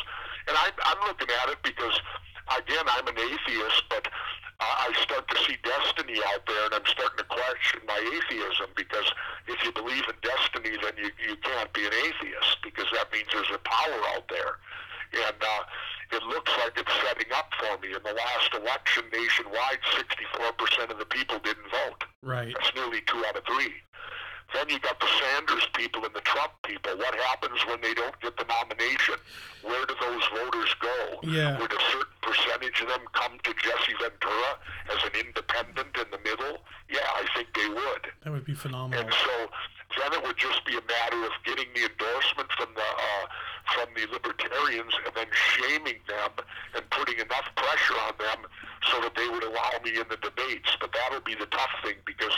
And 0.48 0.56
I, 0.58 0.70
I'm 0.82 0.98
looking 1.06 1.28
at 1.44 1.50
it 1.50 1.58
because, 1.62 1.94
again, 2.58 2.84
I'm 2.90 3.06
an 3.06 3.14
atheist, 3.18 3.84
but 3.88 4.08
I 4.60 4.92
start 5.00 5.28
to 5.28 5.36
see 5.44 5.56
destiny 5.64 6.20
out 6.32 6.44
there, 6.46 6.64
and 6.66 6.74
I'm 6.74 6.86
starting 6.86 7.18
to 7.18 7.28
question 7.28 7.80
my 7.86 7.96
atheism 7.96 8.68
because 8.76 9.08
if 9.48 9.62
you 9.64 9.72
believe 9.72 10.04
in 10.04 10.16
destiny, 10.20 10.76
then 10.82 10.92
you, 11.00 11.10
you 11.16 11.36
can't 11.40 11.72
be 11.72 11.86
an 11.86 11.92
atheist 11.92 12.60
because 12.62 12.86
that 12.92 13.12
means 13.12 13.26
there's 13.32 13.50
a 13.54 13.62
power 13.64 14.00
out 14.14 14.28
there. 14.28 14.60
And 15.10 15.36
uh, 15.42 15.62
history. 17.90 17.96
In 17.96 18.02
the 18.02 18.14
last 18.14 18.54
election 18.54 19.04
nationwide, 19.12 19.78
64% 19.96 20.90
of 20.90 20.98
the 20.98 21.04
people 21.06 21.38
didn't 21.42 21.70
vote. 21.70 22.04
Right. 22.22 22.54
That's 22.54 22.74
nearly 22.74 23.00
two 23.06 23.24
out 23.26 23.36
of 23.36 23.44
three. 23.44 23.74
Then 24.54 24.68
you 24.68 24.80
got 24.80 24.98
the 24.98 25.06
Sanders 25.06 25.66
people 25.74 26.04
and 26.04 26.14
the 26.14 26.20
Trump 26.22 26.52
people. 26.64 26.96
What 26.96 27.14
happens 27.14 27.64
when 27.66 27.80
they 27.80 27.94
don't 27.94 28.18
get 28.20 28.36
the 28.36 28.44
nomination? 28.44 29.14
Where 29.62 29.84
do 29.86 29.94
those 30.00 30.24
voters 30.34 30.74
go? 30.80 31.20
Yeah. 31.22 31.58
Would 31.58 31.72
a 31.72 31.82
certain 31.92 32.18
percentage 32.22 32.80
of 32.80 32.88
them 32.88 33.04
come 33.12 33.38
to 33.44 33.54
Jesse 33.54 33.94
Ventura 34.00 34.58
as 34.88 35.04
an 35.04 35.26
independent 35.26 35.96
in 35.96 36.08
the 36.10 36.18
middle? 36.24 36.58
Yeah, 36.88 37.06
I 37.14 37.26
think 37.34 37.48
they 37.54 37.68
would. 37.68 38.04
That 38.24 38.32
would 38.32 38.44
be 38.44 38.54
phenomenal. 38.54 39.04
And 39.04 39.12
so 39.12 39.50
then 39.98 40.12
it 40.12 40.22
would 40.26 40.36
just 40.38 40.64
be 40.64 40.72
a 40.76 40.84
matter 40.86 41.24
of 41.26 41.32
getting 41.44 41.66
the 41.74 41.90
endorsement 41.90 42.50
from 42.56 42.70
the 42.74 42.88
uh, 42.88 43.24
from 43.74 43.88
the 43.94 44.06
libertarians 44.12 44.92
and 45.04 45.14
then 45.14 45.26
shaming 45.34 46.00
them 46.08 46.30
and 46.74 46.82
putting 46.90 47.18
enough 47.18 47.46
pressure 47.56 47.98
on 48.06 48.14
them 48.18 48.46
so 48.90 49.00
that 49.00 49.14
they 49.14 49.28
would 49.28 49.44
allow 49.44 49.70
me 49.84 49.98
in 49.98 50.06
the 50.08 50.16
debates. 50.18 50.70
But 50.80 50.90
that'll 50.92 51.20
be 51.20 51.34
the 51.34 51.46
tough 51.46 51.70
thing 51.84 51.98
because 52.06 52.32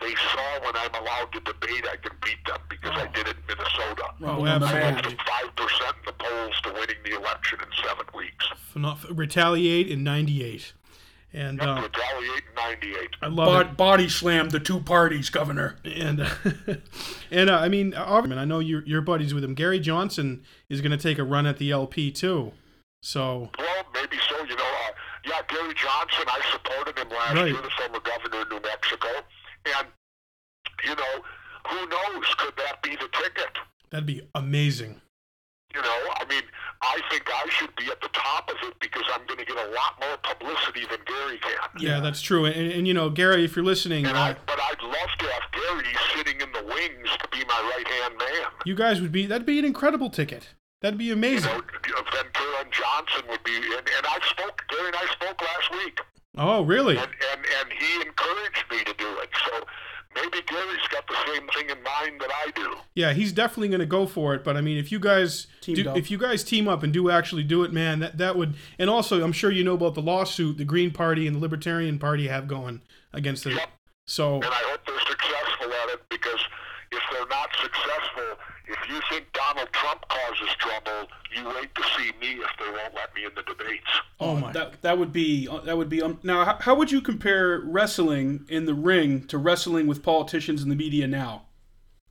they 0.00 0.14
saw 0.14 0.66
when 0.66 0.76
I'm 0.76 0.94
allowed 0.94 1.32
to 1.32 1.40
debate 1.40 1.86
I 1.88 1.96
can 1.96 2.12
beat 2.22 2.42
them 2.46 2.60
because 2.68 2.94
I 2.94 3.06
did 3.14 3.28
it 3.28 3.36
in 3.38 3.46
Minnesota. 3.48 4.06
Oh, 4.22 4.44
on 4.44 4.60
the 4.60 4.66
I 4.66 4.72
went 4.74 4.98
absolutely. 4.98 5.16
from 5.16 5.26
five 5.26 5.50
percent 5.56 5.94
in 6.02 6.04
the 6.06 6.16
polls 6.18 6.56
to 6.66 6.72
winning 6.72 6.96
the 7.04 7.16
election 7.16 7.58
in 7.60 7.68
seven 7.86 8.06
weeks. 8.14 8.46
Pheno- 8.74 8.98
retaliate 9.16 9.88
in 9.88 10.04
'98, 10.04 10.72
and 11.32 11.60
uh, 11.60 11.80
Retaliate 11.82 12.42
in 12.48 12.54
'98. 12.54 13.08
I 13.22 13.26
love 13.28 13.60
it. 13.62 13.76
Body 13.76 14.08
slammed 14.08 14.50
the 14.50 14.60
two 14.60 14.80
parties, 14.80 15.30
Governor. 15.30 15.76
and 15.84 16.20
uh, 16.20 16.28
and 17.30 17.50
uh, 17.50 17.58
I 17.58 17.68
mean, 17.68 17.94
obviously, 17.94 18.40
I 18.40 18.44
know 18.44 18.58
you're, 18.58 18.84
you're 18.86 19.00
buddies 19.00 19.32
with 19.34 19.44
him. 19.44 19.54
Gary 19.54 19.80
Johnson 19.80 20.42
is 20.68 20.80
going 20.80 20.92
to 20.92 20.98
take 20.98 21.18
a 21.18 21.24
run 21.24 21.46
at 21.46 21.58
the 21.58 21.70
LP 21.70 22.10
too. 22.10 22.52
So 23.02 23.50
Well, 23.58 23.84
maybe 23.94 24.16
so. 24.28 24.36
You 24.44 24.56
know, 24.56 24.64
uh, 24.64 24.92
yeah, 25.24 25.40
Gary 25.48 25.74
Johnson, 25.74 26.24
I 26.28 26.40
supported 26.52 26.98
him 26.98 27.08
last 27.10 27.34
Right. 27.34 27.52
year, 27.52 27.62
the 27.62 27.70
former 27.70 28.00
governor 28.00 28.40
of 28.42 28.50
New 28.50 28.60
Mexico. 28.60 29.08
And, 29.78 29.88
you 30.84 30.94
know, 30.94 31.22
who 31.68 31.86
knows? 31.88 32.34
Could 32.36 32.54
that 32.56 32.82
be 32.82 32.90
the 32.90 33.08
ticket? 33.12 33.58
that'd 33.90 34.06
be 34.06 34.22
amazing. 34.34 35.00
You 35.76 35.82
know, 35.82 35.98
I 36.16 36.24
mean, 36.28 36.42
I 36.80 37.00
think 37.10 37.24
I 37.28 37.46
should 37.50 37.74
be 37.76 37.86
at 37.90 38.00
the 38.00 38.08
top 38.14 38.48
of 38.50 38.56
it 38.66 38.74
because 38.80 39.02
I'm 39.12 39.26
going 39.26 39.38
to 39.38 39.44
get 39.44 39.56
a 39.58 39.70
lot 39.72 40.00
more 40.00 40.16
publicity 40.22 40.86
than 40.88 41.00
Gary 41.04 41.36
can. 41.38 41.68
Yeah, 41.78 42.00
that's 42.00 42.22
true. 42.22 42.46
And, 42.46 42.72
and 42.72 42.88
you 42.88 42.94
know, 42.94 43.10
Gary, 43.10 43.44
if 43.44 43.54
you're 43.56 43.64
listening, 43.64 44.06
And 44.06 44.16
I, 44.16 44.34
but 44.46 44.58
I'd 44.58 44.82
love 44.82 45.10
to 45.18 45.26
have 45.26 45.42
Gary 45.52 45.92
sitting 46.16 46.40
in 46.40 46.50
the 46.52 46.64
wings 46.64 47.08
to 47.20 47.28
be 47.30 47.44
my 47.46 47.72
right 47.76 47.86
hand 47.86 48.14
man. 48.18 48.48
you 48.64 48.74
guys 48.74 49.02
would 49.02 49.12
be 49.12 49.26
that'd 49.26 49.46
be 49.46 49.58
an 49.58 49.66
incredible 49.66 50.08
ticket. 50.08 50.54
That'd 50.80 50.98
be 50.98 51.04
You 51.06 51.12
amazing. 51.14 51.50
know, 51.52 51.60
Ventura 51.60 52.60
and 52.60 52.72
Johnson 52.72 53.28
would 53.28 53.42
be, 53.44 53.56
and, 53.56 53.64
and 53.96 54.06
I 54.06 54.18
spoke, 54.30 54.62
Gary 54.70 54.86
and 54.88 54.96
I 54.96 55.06
spoke 55.12 55.40
last 55.42 55.70
week. 55.72 56.00
Oh, 56.38 56.62
really? 56.64 56.96
and, 56.98 57.08
and 57.32 57.40
and 57.60 57.72
he 57.72 58.00
encouraged 58.02 58.64
me 58.70 58.78
to 58.84 58.94
do 58.98 59.18
it. 59.20 59.30
So 59.44 59.64
maybe 60.16 60.42
Gary's 60.46 60.88
got 60.90 61.06
the 61.06 61.14
same 61.26 61.46
thing 61.48 61.70
in 61.70 61.82
mind 61.82 62.20
that 62.20 62.30
I 62.44 62.50
do. 62.50 62.76
Yeah, 62.94 63.12
he's 63.12 63.32
definitely 63.32 63.68
going 63.68 63.80
to 63.80 63.86
go 63.86 64.06
for 64.06 64.34
it. 64.34 64.42
But 64.42 64.56
I 64.56 64.60
mean, 64.60 64.78
if 64.78 64.90
you 64.90 64.98
guys 64.98 65.46
Teamed 65.60 65.84
do, 65.84 65.90
up. 65.90 65.96
if 65.96 66.10
you 66.10 66.18
guys 66.18 66.42
team 66.42 66.66
up 66.66 66.82
and 66.82 66.92
do 66.92 67.10
actually 67.10 67.44
do 67.44 67.62
it, 67.62 67.72
man, 67.72 68.00
that 68.00 68.18
that 68.18 68.36
would. 68.36 68.54
And 68.78 68.90
also, 68.90 69.22
I'm 69.22 69.32
sure 69.32 69.50
you 69.50 69.62
know 69.62 69.74
about 69.74 69.94
the 69.94 70.02
lawsuit 70.02 70.58
the 70.58 70.64
Green 70.64 70.90
Party 70.90 71.26
and 71.26 71.36
the 71.36 71.40
Libertarian 71.40 71.98
Party 71.98 72.26
have 72.28 72.48
going 72.48 72.80
against 73.12 73.46
it. 73.46 73.54
Yep. 73.54 73.68
So 74.06 74.36
And 74.36 74.44
I 74.44 74.62
hope 74.70 74.80
they're 74.86 74.98
successful 75.00 75.72
at 75.72 75.88
it 75.90 76.00
because 76.08 76.40
if 76.92 77.02
they're 77.10 77.26
not 77.28 77.50
successful, 77.60 78.38
if 78.68 78.78
you 78.88 79.00
think 79.10 79.32
Donald 79.32 79.68
Trump 79.72 80.06
causes 80.08 80.48
trouble, 80.58 81.08
you 81.34 81.46
wait 81.48 81.74
to 81.74 81.82
see 81.96 82.12
me 82.20 82.42
if 82.42 82.50
they 82.58 82.70
won't 82.70 82.94
let 82.94 83.14
me 83.14 83.24
in 83.24 83.30
the 83.34 83.42
debates. 83.42 83.90
Oh 84.20 84.36
my. 84.36 84.52
That 84.52 84.82
that 84.82 84.98
would 84.98 85.12
be 85.12 85.48
uh, 85.48 85.60
that 85.60 85.76
would 85.76 85.88
be 85.88 86.02
um, 86.02 86.18
now. 86.22 86.44
How, 86.44 86.58
how 86.60 86.74
would 86.74 86.90
you 86.90 87.00
compare 87.00 87.60
wrestling 87.60 88.46
in 88.48 88.66
the 88.66 88.74
ring 88.74 89.26
to 89.28 89.38
wrestling 89.38 89.86
with 89.86 90.02
politicians 90.02 90.62
in 90.62 90.68
the 90.68 90.76
media 90.76 91.06
now? 91.06 91.42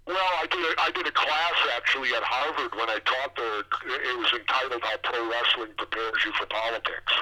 Well, 0.07 0.17
I 0.17 0.45
did 0.45 0.59
a, 0.59 0.82
I 0.82 0.91
did 0.91 1.07
a 1.07 1.11
class 1.11 1.53
actually 1.76 2.09
at 2.09 2.23
Harvard 2.23 2.76
when 2.76 2.89
I 2.89 2.99
taught 2.99 3.36
there. 3.36 3.59
It 3.59 4.17
was 4.17 4.32
entitled 4.34 4.82
"How 4.84 4.97
Pro 5.03 5.30
Wrestling 5.30 5.71
Prepares 5.78 6.26
You 6.26 6.32
for 6.34 6.45
Politics." 6.45 7.13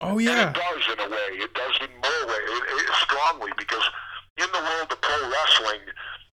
oh 0.00 0.18
And 0.18 0.22
yeah. 0.22 0.50
it 0.50 0.54
does 0.54 0.82
in 0.92 1.00
a 1.00 1.08
way. 1.08 1.30
It 1.38 1.54
does 1.54 1.78
in 1.80 1.90
more 1.94 2.22
way. 2.26 2.42
It, 2.44 2.62
it, 2.82 2.94
strongly 2.94 3.52
because 3.56 3.84
in 4.38 4.46
the 4.52 4.58
world 4.58 4.90
of 4.90 5.00
pro 5.00 5.30
wrestling, 5.30 5.80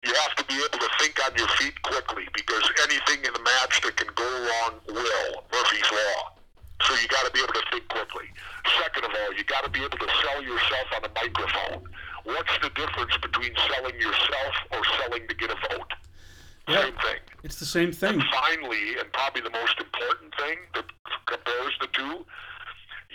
you 0.04 0.14
have 0.14 0.34
to 0.36 0.44
be 0.44 0.54
able 0.54 0.78
to 0.78 0.90
think 0.98 1.18
on 1.26 1.36
your 1.36 1.48
feet 1.60 1.80
quickly 1.82 2.24
because 2.34 2.62
anything 2.84 3.24
in 3.24 3.32
the 3.32 3.42
match 3.42 3.80
that 3.82 3.96
can 3.96 4.08
go 4.14 4.24
wrong 4.24 4.80
will. 4.88 5.44
Murphy's 5.52 5.90
law. 5.92 6.32
So 6.82 6.94
you 6.94 7.08
got 7.08 7.26
to 7.26 7.32
be 7.32 7.40
able 7.40 7.52
to 7.52 7.64
think 7.70 7.86
quickly. 7.88 8.24
Second 8.80 9.04
of 9.04 9.10
all, 9.10 9.34
you 9.34 9.44
got 9.44 9.64
to 9.64 9.70
be 9.70 9.84
able 9.84 9.98
to 9.98 10.08
sell 10.24 10.42
yourself 10.42 10.86
on 10.96 11.04
a 11.04 11.12
microphone. 11.14 11.84
What's 12.24 12.56
the 12.62 12.70
difference 12.70 13.16
between 13.20 13.52
selling 13.68 14.00
yourself 14.00 14.54
or 14.72 14.80
selling 15.00 15.28
to 15.28 15.34
get 15.34 15.50
a 15.50 15.56
vote? 15.68 15.92
Yeah. 16.68 16.82
Same 16.84 16.94
thing. 16.94 17.20
It's 17.42 17.60
the 17.60 17.66
same 17.66 17.92
thing. 17.92 18.20
And 18.20 18.24
finally, 18.32 18.96
and 18.98 19.12
probably 19.12 19.42
the 19.42 19.50
most 19.50 19.78
important 19.78 20.34
thing 20.36 20.58
that 20.74 20.84
compares 21.26 21.74
the 21.80 21.88
two, 21.92 22.24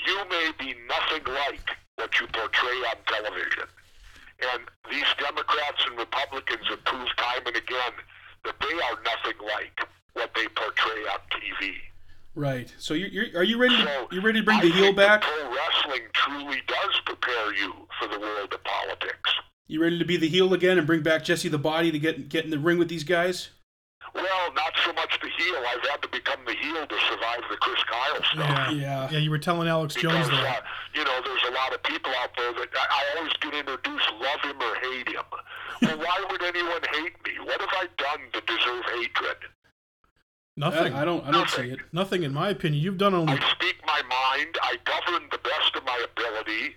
you 0.05 0.17
may 0.29 0.51
be 0.59 0.75
nothing 0.86 1.25
like 1.33 1.65
what 1.95 2.19
you 2.19 2.27
portray 2.27 2.77
on 2.93 2.97
television. 3.07 3.65
And 4.41 4.63
these 4.89 5.05
Democrats 5.17 5.86
and 5.89 5.97
Republicans 5.97 6.67
have 6.69 6.83
proved 6.86 7.17
time 7.17 7.45
and 7.45 7.55
again 7.55 7.93
that 8.43 8.55
they 8.59 8.73
are 8.73 8.97
nothing 9.03 9.39
like 9.47 9.88
what 10.13 10.31
they 10.36 10.47
portray 10.49 11.01
on 11.11 11.19
TV. 11.31 11.73
Right. 12.36 12.73
So 12.77 12.93
you're, 12.93 13.07
you're 13.07 13.39
are 13.39 13.43
you 13.43 13.57
ready? 13.57 13.75
To, 13.77 14.07
So 14.11 14.13
you 14.13 14.21
ready 14.21 14.39
to 14.39 14.45
bring 14.45 14.59
I 14.59 14.63
the 14.63 14.71
heel 14.71 14.93
back? 14.93 15.21
Pro 15.21 15.55
wrestling 15.55 16.07
truly 16.13 16.61
does 16.67 17.01
prepare 17.05 17.53
you 17.55 17.73
for 17.99 18.07
the 18.07 18.19
world 18.19 18.53
of 18.53 18.63
politics. 18.63 19.31
You 19.67 19.81
ready 19.81 19.97
to 19.97 20.05
be 20.05 20.17
the 20.17 20.27
heel 20.27 20.53
again 20.53 20.77
and 20.77 20.86
bring 20.86 21.01
back 21.01 21.23
Jesse 21.23 21.49
the 21.49 21.57
Body 21.57 21.91
to 21.91 21.97
get 21.99 22.29
get 22.29 22.43
in 22.43 22.51
the 22.51 22.59
ring 22.59 22.77
with 22.77 22.89
these 22.89 23.05
guys? 23.05 23.49
Well, 24.16 24.53
not 24.53 24.72
so 24.86 24.93
much 24.93 25.20
the 25.22 25.28
heel. 25.28 25.55
I've 25.68 25.86
had 25.89 26.01
to 26.01 26.07
become 26.07 26.39
the 26.45 26.53
heel 26.55 26.88
to 26.88 26.97
survive 27.09 27.41
the 27.49 27.57
Chris 27.57 27.84
Kyle 27.84 28.16
stuff. 28.24 28.36
Yeah. 28.36 28.72
Yeah. 28.72 29.09
Yeah, 29.11 29.20
you 29.20 29.30
were 29.30 29.38
telling 29.39 29.68
Alex 29.68 29.93
Jones 29.95 30.26
because 30.28 30.39
uh, 30.39 30.43
that. 30.43 30.63
you 30.93 31.03
know 31.03 31.20
there's 31.26 31.43
a 31.49 31.51
lot 31.53 31.74
of 31.74 31.84
people 31.84 32.11
out 32.22 32.32
there 32.38 32.53
that 32.53 32.70
I, 32.74 32.86
I 32.89 33.18
always 33.18 33.34
get 33.41 33.53
introduced 33.53 34.09
love 34.20 34.39
him 34.41 34.55
or 34.61 34.76
hate 34.82 35.09
him. 35.09 35.24
Well, 35.82 35.97
why 36.05 36.26
would 36.32 36.41
anyone 36.43 36.82
hate 36.93 37.13
me? 37.28 37.34
What 37.43 37.59
have 37.59 37.70
I 37.74 37.88
done 37.97 38.22
to 38.34 38.41
deserve 38.41 38.84
hatred? 38.95 39.38
Nothing. 40.57 40.93
I, 40.93 41.01
I 41.01 41.05
don't 41.05 41.26
I 41.28 41.32
don't 41.32 41.49
see 41.49 41.70
it. 41.70 41.80
Nothing, 41.91 42.24
in 42.24 42.34
my 42.34 42.49
opinion. 42.49 42.82
You've 42.82 42.97
done 42.97 43.13
only. 43.13 43.34
I 43.34 43.51
speak 43.51 43.76
my 43.86 44.01
mind. 44.07 44.57
I 44.63 44.78
govern 44.86 45.28
the 45.30 45.39
best 45.39 45.76
of 45.76 45.84
my 45.84 46.05
ability. 46.11 46.76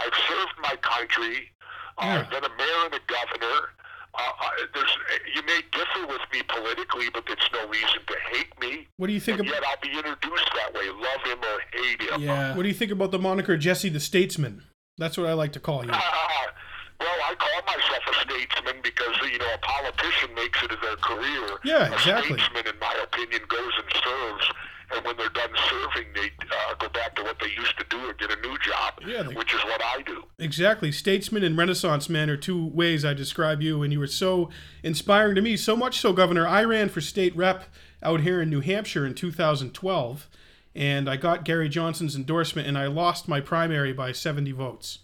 I've 0.00 0.14
served 0.28 0.54
my 0.62 0.74
country. 0.82 1.50
Uh, 1.98 2.06
Yeah. 2.06 2.20
I've 2.20 2.30
been 2.30 2.44
a 2.44 2.48
mayor 2.56 2.84
and 2.86 2.94
a 2.94 3.00
governor. 3.06 3.68
Uh, 4.14 4.18
I, 4.18 4.66
there's, 4.74 4.96
you 5.34 5.42
may 5.46 5.60
differ 5.72 6.06
with 6.06 6.20
me 6.32 6.42
politically, 6.48 7.08
but 7.12 7.24
it's 7.28 7.48
no 7.52 7.66
reason 7.68 8.00
to 8.06 8.14
hate 8.32 8.60
me. 8.60 8.88
What 8.96 9.06
do 9.06 9.12
you 9.12 9.20
think? 9.20 9.38
And 9.38 9.48
Of, 9.48 9.54
yet 9.54 9.62
I'll 9.64 9.80
be 9.80 9.96
introduced 9.96 10.50
that 10.56 10.74
way. 10.74 10.88
Love 10.88 11.22
him 11.24 11.38
or 11.38 11.60
hate 11.72 12.02
him. 12.02 12.22
Yeah. 12.22 12.56
what 12.56 12.62
do 12.62 12.68
you 12.68 12.74
think 12.74 12.90
about 12.90 13.12
the 13.12 13.18
moniker 13.18 13.56
Jesse 13.56 13.88
the 13.88 14.00
Statesman? 14.00 14.64
That's 14.98 15.16
what 15.16 15.26
I 15.26 15.32
like 15.32 15.52
to 15.52 15.60
call 15.60 15.84
you. 15.84 15.90
well, 17.00 17.18
I 17.24 17.34
call 17.34 17.62
myself 17.66 18.02
a 18.10 18.14
statesman 18.28 18.82
because 18.82 19.16
you 19.32 19.38
know 19.38 19.54
a 19.54 19.58
politician 19.58 20.34
makes 20.34 20.62
it 20.62 20.70
their 20.82 20.96
career. 20.96 21.58
Yeah, 21.64 21.88
a 21.88 21.92
exactly. 21.94 22.38
statesman, 22.38 22.66
in 22.74 22.78
my 22.80 22.94
opinion, 23.02 23.42
goes 23.48 23.72
and 23.78 24.02
serves, 24.04 24.52
and 24.94 25.04
when 25.04 25.16
they're 25.16 25.28
done 25.30 25.50
serving, 25.68 26.06
they 26.14 26.30
uh, 26.50 26.74
go 26.78 26.88
back 26.90 27.14
to 27.16 27.22
what 27.22 27.38
they 27.40 27.50
used 27.56 27.78
to 27.78 27.84
do 27.88 27.98
or 28.08 28.14
get 28.14 28.30
a 28.30 28.40
new 28.40 28.56
job, 28.58 28.94
Yeah, 29.06 29.22
they- 29.22 29.34
which 29.34 29.54
is 29.54 29.62
what 29.64 29.82
I 29.82 30.02
do. 30.02 30.24
Exactly. 30.38 30.90
Statesman 30.92 31.42
and 31.44 31.56
Renaissance 31.56 32.08
man 32.08 32.30
are 32.30 32.36
two 32.36 32.66
ways 32.66 33.04
I 33.04 33.14
describe 33.14 33.60
you, 33.62 33.82
and 33.82 33.92
you 33.92 33.98
were 34.00 34.06
so 34.06 34.50
inspiring 34.82 35.34
to 35.36 35.42
me. 35.42 35.56
So 35.56 35.76
much 35.76 36.00
so, 36.00 36.12
Governor, 36.12 36.46
I 36.46 36.64
ran 36.64 36.88
for 36.88 37.00
state 37.00 37.36
rep 37.36 37.64
out 38.02 38.20
here 38.22 38.40
in 38.40 38.48
New 38.50 38.60
Hampshire 38.60 39.04
in 39.06 39.14
2012, 39.14 40.28
and 40.74 41.08
I 41.10 41.16
got 41.16 41.44
Gary 41.44 41.68
Johnson's 41.68 42.16
endorsement, 42.16 42.66
and 42.68 42.78
I 42.78 42.86
lost 42.86 43.28
my 43.28 43.40
primary 43.40 43.92
by 43.92 44.12
70 44.12 44.52
votes. 44.52 44.98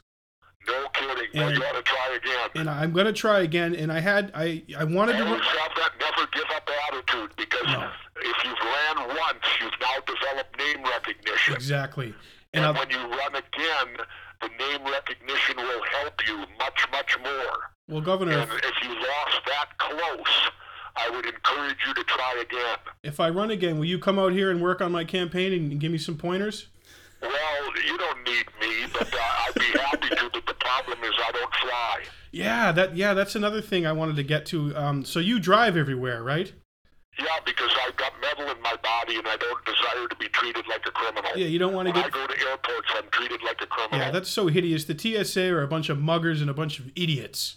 No 0.66 0.88
kidding. 0.94 1.28
well, 1.34 1.48
And- 1.48 1.58
you 1.58 1.64
ought 1.64 1.72
to 1.74 1.82
try 1.82 2.16
again. 2.16 2.50
And 2.56 2.70
I'm 2.70 2.92
going 2.92 3.06
to 3.06 3.12
try 3.12 3.40
again, 3.40 3.74
and 3.74 3.92
I 3.92 4.00
had 4.00 4.32
I 4.34 4.62
I 4.76 4.84
wanted 4.84 5.12
to. 5.18 5.24
Have 5.24 5.38
that 5.76 5.92
never 6.00 6.26
give 6.32 6.44
up 6.54 6.68
attitude 6.88 7.30
because 7.36 7.66
No. 7.66 7.90
if 8.16 8.36
you've 8.44 8.58
ran 8.64 9.08
once, 9.08 9.44
you've 9.60 9.78
now 9.80 10.00
developed 10.06 10.56
name 10.58 10.82
recognition. 10.82 11.35
Exactly. 11.54 12.14
And 12.54 12.64
And 12.64 12.76
when 12.76 12.90
you 12.90 12.98
run 12.98 13.34
again, 13.34 14.06
the 14.40 14.48
name 14.58 14.84
recognition 14.90 15.56
will 15.56 15.82
help 16.00 16.26
you 16.26 16.36
much, 16.58 16.86
much 16.92 17.18
more. 17.22 17.70
well, 17.88 18.00
Governor, 18.00 18.38
And 18.38 18.50
if 18.52 18.82
you 18.82 18.88
lost 18.94 19.40
that 19.46 19.76
close, 19.78 20.50
I 20.96 21.10
would 21.10 21.26
encourage 21.26 21.76
you 21.86 21.94
to 21.94 22.04
try 22.04 22.42
again. 22.42 22.78
if 23.02 23.20
I 23.20 23.28
run 23.30 23.50
again, 23.50 23.78
will 23.78 23.84
you 23.84 23.98
come 23.98 24.18
out 24.18 24.32
here 24.32 24.50
and 24.50 24.60
work 24.62 24.80
on 24.80 24.92
my 24.92 25.04
campaign 25.04 25.52
and 25.52 25.78
give 25.80 25.92
me 25.92 25.98
some 25.98 26.16
pointers? 26.16 26.68
Well, 27.22 27.30
you 27.86 27.96
don't 27.98 28.24
need 28.24 28.46
me, 28.60 28.86
but 28.92 29.12
uh, 29.12 29.18
I'd 29.18 29.54
be 29.54 29.78
happy 29.78 30.08
to. 30.10 30.30
But 30.32 30.46
the 30.46 30.54
problem 30.54 30.98
is, 31.02 31.12
I 31.26 31.32
don't 31.32 31.54
fly. 31.54 32.02
Yeah, 32.30 32.72
that 32.72 32.94
yeah, 32.96 33.14
that's 33.14 33.34
another 33.34 33.62
thing 33.62 33.86
I 33.86 33.92
wanted 33.92 34.16
to 34.16 34.22
get 34.22 34.44
to. 34.46 34.76
Um, 34.76 35.04
so 35.04 35.18
you 35.18 35.38
drive 35.38 35.76
everywhere, 35.78 36.22
right? 36.22 36.52
Yeah, 37.18 37.24
because 37.46 37.70
I've 37.86 37.96
got 37.96 38.12
metal 38.20 38.50
in 38.54 38.60
my 38.60 38.76
body, 38.82 39.16
and 39.16 39.26
I 39.26 39.36
don't 39.36 39.64
desire 39.64 40.06
to 40.08 40.16
be 40.16 40.28
treated 40.28 40.66
like 40.68 40.84
a 40.86 40.90
criminal. 40.90 41.30
Yeah, 41.34 41.46
you 41.46 41.58
don't 41.58 41.72
wanna 41.72 41.90
When 41.90 42.02
get- 42.02 42.06
I 42.06 42.10
go 42.10 42.26
to 42.26 42.48
airports, 42.48 42.88
I'm 42.94 43.08
treated 43.10 43.42
like 43.42 43.60
a 43.62 43.66
criminal. 43.66 43.98
Yeah, 44.00 44.10
that's 44.10 44.28
so 44.30 44.48
hideous. 44.48 44.84
The 44.84 44.94
TSA 44.98 45.48
are 45.52 45.62
a 45.62 45.68
bunch 45.68 45.88
of 45.88 45.98
muggers 45.98 46.40
and 46.42 46.50
a 46.50 46.54
bunch 46.54 46.78
of 46.78 46.88
idiots. 46.94 47.56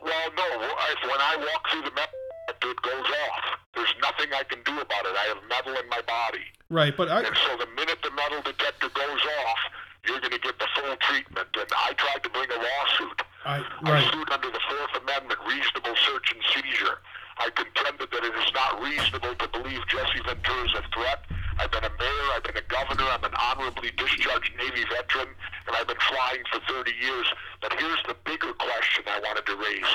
Well, 0.00 0.30
no. 0.36 0.46
If, 0.62 1.02
when 1.02 1.20
I 1.20 1.34
walk 1.36 1.68
through 1.70 1.82
the 1.82 1.90
metal 1.90 2.14
detector, 2.46 2.70
it 2.70 2.82
goes 2.82 3.06
off. 3.26 3.44
There's 3.74 3.94
nothing 4.00 4.32
I 4.32 4.44
can 4.44 4.62
do 4.62 4.78
about 4.80 5.04
it. 5.04 5.16
I 5.18 5.24
have 5.34 5.38
metal 5.48 5.74
in 5.74 5.88
my 5.88 6.00
body. 6.06 6.44
Right, 6.70 6.96
but 6.96 7.08
I 7.08 7.22
And 7.22 7.36
so 7.36 7.56
the 7.56 7.66
minute 7.74 7.98
the 8.02 8.10
metal 8.12 8.40
detector 8.42 8.88
goes 8.90 9.22
off, 9.46 9.58
you're 10.06 10.20
going 10.20 10.32
to 10.32 10.38
get 10.38 10.58
the 10.58 10.68
full 10.76 10.94
treatment. 11.10 11.48
And 11.58 11.66
I 11.76 11.92
tried 11.94 12.22
to 12.22 12.30
bring 12.30 12.50
a 12.50 12.56
lawsuit. 12.58 13.22
I 13.44 13.62
I 13.82 14.10
sued 14.10 14.30
under 14.30 14.50
the 14.50 14.60
Fourth 14.68 15.02
Amendment, 15.02 15.38
reasonable 15.46 15.94
search 16.06 16.32
and 16.34 16.42
seizure. 16.54 16.98
I 17.38 17.50
contended 17.50 18.08
that 18.10 18.24
it 18.24 18.34
is 18.34 18.50
not 18.54 18.80
reasonable 18.80 19.34
to 19.34 19.48
believe 19.48 19.80
Jesse 19.88 20.20
Ventura 20.24 20.64
is 20.64 20.74
a 20.74 20.84
threat. 20.92 21.20
I've 21.58 21.70
been 21.70 21.84
a 21.84 21.92
mayor, 21.98 22.26
I've 22.32 22.44
been 22.44 22.56
a 22.56 22.68
governor, 22.68 23.04
I'm 23.04 23.24
an 23.24 23.34
honorably 23.36 23.90
discharged 23.96 24.52
Navy 24.56 24.84
veteran, 24.88 25.28
and 25.66 25.76
I've 25.76 25.86
been 25.86 26.00
flying 26.08 26.42
for 26.52 26.60
30 26.68 26.92
years. 27.00 27.26
But 27.60 27.72
here's 27.78 28.02
the 28.08 28.16
bigger 28.24 28.52
question 28.54 29.04
I 29.08 29.20
wanted 29.20 29.46
to 29.46 29.56
raise. 29.56 29.92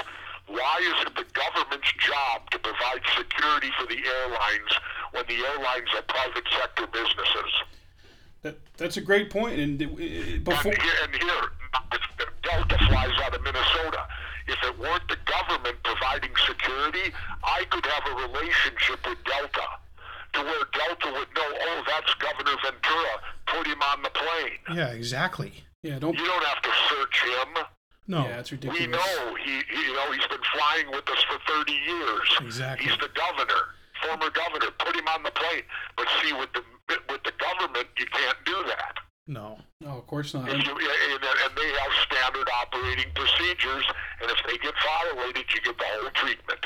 Why 0.47 0.77
is 0.81 1.07
it 1.07 1.15
the 1.15 1.25
government's 1.33 1.91
job 1.97 2.49
to 2.51 2.59
provide 2.59 3.01
security 3.17 3.69
for 3.79 3.85
the 3.87 3.97
airlines 3.97 4.71
when 5.11 5.25
the 5.27 5.37
airlines 5.45 5.89
are 5.95 6.01
private 6.03 6.45
sector 6.49 6.87
businesses? 6.87 7.51
That, 8.41 8.57
that's 8.77 8.97
a 8.97 9.01
great 9.01 9.29
point. 9.29 9.59
And 9.59 9.77
before, 9.77 10.73
And 10.73 10.81
here, 10.81 10.97
and 11.03 11.15
here, 11.15 11.45
Delta 12.43 12.77
flies 12.89 13.13
out 13.23 13.35
of 13.35 13.43
Minnesota. 13.43 14.07
If 14.47 14.57
it 14.63 14.77
weren't 14.79 15.07
the 15.07 15.17
government 15.25 15.77
providing 15.83 16.31
security, 16.47 17.13
I 17.43 17.63
could 17.69 17.85
have 17.85 18.03
a 18.11 18.15
relationship 18.27 19.07
with 19.07 19.17
Delta 19.23 19.67
to 20.33 20.39
where 20.43 20.63
Delta 20.73 21.11
would 21.11 21.27
know, 21.35 21.49
oh, 21.49 21.83
that's 21.87 22.13
Governor 22.15 22.55
Ventura. 22.63 23.13
Put 23.47 23.67
him 23.67 23.81
on 23.81 24.01
the 24.03 24.09
plane. 24.09 24.77
Yeah, 24.77 24.89
exactly. 24.89 25.51
yeah, 25.83 25.99
don't. 25.99 26.17
You 26.17 26.25
don't 26.25 26.45
have 26.45 26.61
to 26.61 26.71
search 26.89 27.21
him. 27.23 27.65
No. 28.07 28.23
Yeah, 28.23 28.39
it's 28.39 28.51
We 28.51 28.87
know 28.87 29.35
he, 29.43 29.61
he, 29.69 29.87
you 29.87 29.93
know, 29.93 30.11
he's 30.11 30.27
been 30.27 30.43
flying 30.53 30.89
with 30.91 31.07
us 31.09 31.23
for 31.23 31.37
30 31.47 31.71
years. 31.71 32.27
Exactly. 32.41 32.89
He's 32.89 32.97
the 32.97 33.09
governor, 33.13 33.75
former 34.03 34.29
governor. 34.31 34.71
Put 34.79 34.95
him 34.95 35.07
on 35.07 35.23
the 35.23 35.31
plane. 35.31 35.63
But 35.95 36.07
see, 36.21 36.33
with 36.33 36.51
the 36.53 36.63
with 37.09 37.23
the 37.23 37.31
government, 37.39 37.87
you 37.97 38.05
can't 38.07 38.37
do 38.45 38.63
that. 38.67 38.97
No. 39.27 39.59
No, 39.79 39.97
of 39.97 40.07
course 40.07 40.33
not. 40.33 40.49
If 40.49 40.65
you, 40.65 40.73
and, 40.73 41.23
and 41.23 41.53
they 41.55 41.69
have 41.79 41.93
standard 42.05 42.47
operating 42.49 43.11
procedures, 43.13 43.85
and 44.21 44.31
if 44.31 44.37
they 44.47 44.57
get 44.57 44.73
violated, 44.83 45.45
you 45.53 45.61
get 45.61 45.77
the 45.77 45.85
whole 45.87 46.09
treatment. 46.13 46.65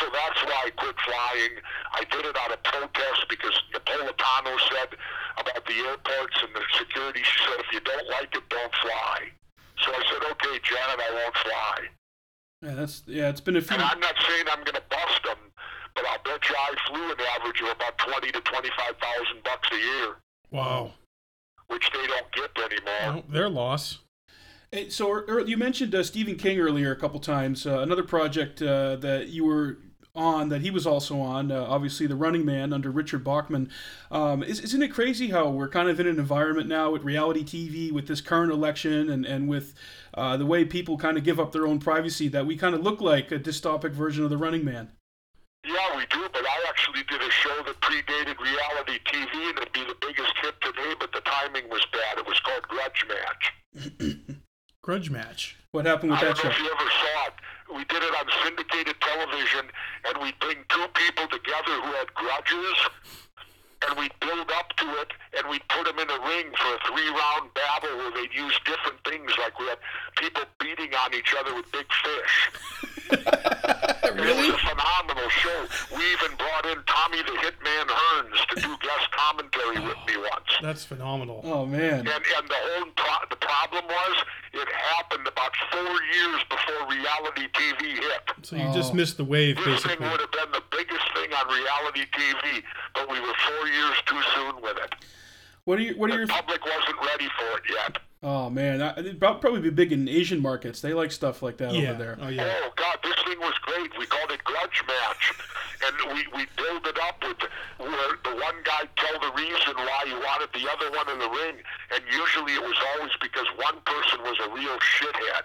So 0.00 0.06
that's 0.12 0.42
why 0.44 0.66
I 0.66 0.70
quit 0.70 0.96
flying. 1.06 1.54
I 1.92 2.02
did 2.10 2.26
it 2.26 2.36
out 2.36 2.52
of 2.52 2.62
protest 2.62 3.26
because 3.30 3.54
Napolitano 3.72 4.54
said 4.70 4.98
about 5.38 5.64
the 5.66 5.74
airports 5.86 6.36
and 6.42 6.54
the 6.54 6.62
security. 6.78 7.22
She 7.22 7.38
said, 7.44 7.60
if 7.60 7.72
you 7.72 7.80
don't 7.80 8.08
like 8.10 8.34
it, 8.34 8.42
don't 8.48 8.74
fly. 8.82 9.30
So 9.82 9.92
I 9.92 10.02
said, 10.10 10.22
okay, 10.32 10.58
Janet, 10.62 10.98
I 10.98 11.10
won't 11.14 11.36
fly. 11.36 11.76
Yeah, 12.62 12.74
that's 12.74 13.02
yeah. 13.06 13.28
It's 13.28 13.40
been 13.40 13.56
a 13.56 13.60
few. 13.60 13.74
And 13.74 13.82
I'm 13.82 14.00
not 14.00 14.14
saying 14.26 14.46
I'm 14.50 14.64
going 14.64 14.74
to 14.78 14.82
bust 14.88 15.22
them, 15.24 15.36
but 15.94 16.04
I'll 16.06 16.22
bet 16.24 16.48
you 16.48 16.56
I 16.56 16.72
flew 16.88 17.12
an 17.12 17.18
average 17.38 17.60
of 17.60 17.68
about 17.68 17.98
twenty 17.98 18.32
to 18.32 18.40
twenty-five 18.40 18.94
thousand 18.98 19.42
bucks 19.44 19.68
a 19.70 19.76
year, 19.76 20.16
Wow. 20.50 20.92
Which 21.68 21.90
they 21.92 22.06
don't 22.06 22.32
get 22.32 22.50
anymore. 22.72 23.14
Well, 23.14 23.24
their 23.28 23.48
loss. 23.48 23.98
Hey, 24.70 24.88
So 24.88 25.10
er, 25.10 25.24
er, 25.28 25.40
you 25.40 25.56
mentioned 25.56 25.94
uh, 25.94 26.02
Stephen 26.02 26.36
King 26.36 26.58
earlier 26.58 26.90
a 26.92 26.96
couple 26.96 27.20
times. 27.20 27.66
Uh, 27.66 27.80
another 27.80 28.02
project 28.02 28.60
uh, 28.60 28.96
that 28.96 29.28
you 29.28 29.44
were 29.44 29.78
on 30.16 30.48
that 30.48 30.62
he 30.62 30.70
was 30.70 30.86
also 30.86 31.20
on, 31.20 31.50
uh, 31.50 31.64
obviously 31.68 32.06
the 32.06 32.14
Running 32.14 32.44
Man 32.44 32.72
under 32.72 32.90
Richard 32.90 33.24
Bachman. 33.24 33.70
Um, 34.10 34.42
is, 34.42 34.60
isn't 34.60 34.82
it 34.82 34.88
crazy 34.92 35.30
how 35.30 35.48
we're 35.48 35.68
kind 35.68 35.88
of 35.88 35.98
in 35.98 36.06
an 36.06 36.18
environment 36.18 36.68
now 36.68 36.90
with 36.90 37.02
reality 37.02 37.42
TV, 37.42 37.90
with 37.90 38.06
this 38.06 38.20
current 38.20 38.52
election, 38.52 39.10
and 39.10 39.26
and 39.26 39.48
with 39.48 39.74
uh, 40.14 40.36
the 40.36 40.46
way 40.46 40.64
people 40.64 40.96
kind 40.96 41.18
of 41.18 41.24
give 41.24 41.40
up 41.40 41.52
their 41.52 41.66
own 41.66 41.80
privacy, 41.80 42.28
that 42.28 42.46
we 42.46 42.56
kind 42.56 42.74
of 42.74 42.82
look 42.82 43.00
like 43.00 43.32
a 43.32 43.38
dystopic 43.38 43.92
version 43.92 44.22
of 44.22 44.30
the 44.30 44.38
Running 44.38 44.64
Man? 44.64 44.90
Yeah, 45.64 45.96
we 45.96 46.04
do, 46.06 46.28
but 46.32 46.42
I 46.44 46.64
actually 46.68 47.02
did 47.08 47.20
a 47.22 47.30
show 47.30 47.62
that 47.66 47.80
predated 47.80 48.38
reality 48.38 48.98
TV, 49.06 49.48
and 49.48 49.58
it'd 49.58 49.72
be 49.72 49.84
the 49.84 49.96
biggest 50.00 50.32
hit 50.42 50.54
today, 50.60 50.92
but 51.00 51.10
the 51.12 51.20
timing 51.22 51.68
was 51.70 51.84
bad. 51.92 52.18
It 52.18 52.26
was 52.26 52.38
called 52.40 52.62
Grudge 52.68 53.06
Match. 53.08 54.36
Grudge 54.82 55.10
match. 55.10 55.56
What 55.72 55.86
happened 55.86 56.10
with 56.12 56.20
I 56.20 56.24
that 56.26 56.36
don't 56.36 56.44
know 56.44 56.50
show? 56.50 56.56
if 56.56 56.58
you 56.60 56.70
ever 56.70 56.90
saw 56.90 57.26
it. 57.28 57.34
We 57.74 57.84
did 57.86 58.02
it 58.02 58.12
on 58.14 58.26
syndicated 58.44 59.00
television, 59.00 59.64
and 60.04 60.18
we'd 60.22 60.38
bring 60.38 60.58
two 60.68 60.86
people 60.92 61.26
together 61.28 61.72
who 61.80 61.92
had 61.96 62.12
grudges, 62.12 62.76
and 63.88 63.98
we'd 63.98 64.12
build 64.20 64.50
up 64.50 64.68
to 64.76 64.86
it, 65.02 65.10
and 65.38 65.48
we'd 65.48 65.66
put 65.68 65.84
them 65.86 65.98
in 65.98 66.08
a 66.10 66.18
ring 66.26 66.46
for 66.56 66.74
a 66.74 66.78
three-round 66.88 67.52
battle 67.54 67.96
where 67.98 68.10
they'd 68.12 68.34
use 68.34 68.58
different 68.64 68.98
things, 69.04 69.30
like 69.38 69.58
we 69.58 69.66
had 69.66 69.78
people 70.16 70.42
beating 70.60 70.94
on 70.94 71.14
each 71.14 71.34
other 71.38 71.54
with 71.54 71.70
big 71.72 71.86
fish. 72.02 72.50
And 74.04 74.20
It 74.20 74.36
was 74.36 74.48
a 74.54 74.58
phenomenal 74.58 75.28
show. 75.30 75.66
We 75.96 76.02
even 76.12 76.36
brought 76.36 76.66
in 76.66 76.78
Tommy 76.86 77.22
the 77.22 77.32
Hitman 77.40 77.86
Hearns 77.88 78.46
to 78.54 78.60
do 78.60 78.76
guest 78.80 79.10
commentary 79.12 79.80
with 79.80 79.96
me 80.06 80.16
once. 80.18 80.50
That's 80.62 80.84
phenomenal. 80.84 81.40
Oh 81.44 81.64
man. 81.66 82.00
And 82.00 82.08
and 82.08 82.46
the 82.48 82.54
whole 82.54 82.90
pro- 82.96 83.26
the 83.30 83.36
problem 83.36 83.84
was 83.86 84.16
it 84.52 84.68
happened 84.68 85.26
about 85.26 85.52
four 85.72 85.96
years 86.14 86.40
before 86.48 86.86
reality 86.88 87.48
TV 87.54 87.96
hit. 87.98 88.22
So 88.42 88.56
you 88.56 88.70
just 88.72 88.92
Oh. 88.92 88.96
missed 88.96 89.16
the 89.16 89.24
wave, 89.24 89.56
This 89.56 89.64
thing 89.64 89.72
basically. 89.98 90.08
would 90.10 90.20
have 90.20 90.30
been 90.32 90.52
the 90.52 90.62
biggest 90.70 91.06
thing 91.16 91.32
on 91.32 91.48
reality 91.48 92.04
TV, 92.12 92.62
but 92.94 93.08
we 93.10 93.18
were 93.20 93.34
four 93.34 93.66
years 93.68 93.73
too 94.06 94.20
soon 94.34 94.60
with 94.62 94.76
it. 94.78 94.94
What 95.64 95.78
are 95.78 95.82
your 95.82 95.94
What 95.96 96.10
are 96.10 96.16
your 96.18 96.26
The 96.26 96.32
public 96.32 96.60
wasn't 96.64 97.00
ready 97.00 97.28
for 97.38 97.58
it 97.58 97.64
yet. 97.70 97.98
Oh 98.22 98.48
man, 98.48 98.80
I- 98.80 98.98
it'd 98.98 99.20
probably 99.20 99.60
be 99.60 99.70
big 99.70 99.92
in 99.92 100.08
Asian 100.08 100.40
markets. 100.40 100.80
They 100.80 100.94
like 100.94 101.12
stuff 101.12 101.42
like 101.42 101.58
that 101.58 101.72
Yeah. 101.74 101.90
over 101.90 101.98
there. 101.98 102.18
Oh 102.20 102.28
yeah. 102.28 102.54
Oh 102.64 102.72
God, 102.76 102.98
this 103.02 103.14
thing 103.26 103.38
was 103.40 103.54
great. 103.62 103.90
We 103.98 104.06
called 104.06 104.30
it 104.30 104.42
Grudge 104.44 104.82
Match, 104.86 105.32
and 105.86 106.14
we 106.14 106.24
we 106.36 106.46
build 106.56 106.86
it 106.86 106.98
up 107.00 107.22
with 107.22 107.36
where 107.78 108.16
the 108.24 108.30
one 108.40 108.56
guy 108.64 108.88
tell 108.96 109.18
the 109.20 109.32
reason 109.36 109.74
why 109.76 110.00
he 110.06 110.14
wanted 110.14 110.48
the 110.54 110.64
other 110.72 110.90
one 110.96 111.08
in 111.10 111.18
the 111.18 111.28
ring, 111.28 111.56
and 111.92 112.02
usually 112.10 112.54
it 112.54 112.62
was 112.62 112.76
always 112.96 113.12
because 113.20 113.44
one 113.56 113.76
person 113.84 114.22
was 114.22 114.36
a 114.40 114.48
real 114.56 114.78
shithead, 114.80 115.44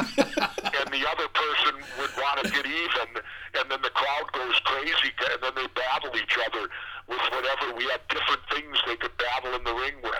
and 0.80 0.88
the 0.92 1.04
other 1.08 1.28
person 1.28 1.74
would 2.00 2.10
want 2.16 2.40
to 2.44 2.50
get 2.50 2.64
even, 2.64 3.20
and 3.60 3.70
then 3.70 3.82
the 3.82 3.90
crowd 3.90 4.32
goes 4.32 4.58
crazy, 4.64 5.12
and 5.32 5.42
then 5.42 5.52
they 5.56 5.66
battle 5.76 6.16
each 6.16 6.38
other 6.48 6.68
with 7.06 7.20
whatever. 7.36 7.74
We 7.76 7.84
had 7.84 8.00
different 8.08 8.40
things 8.50 8.78
they 8.86 8.96
could 8.96 9.12
battle 9.18 9.52
in 9.54 9.64
the 9.64 9.74
ring 9.74 9.96
with. 10.02 10.14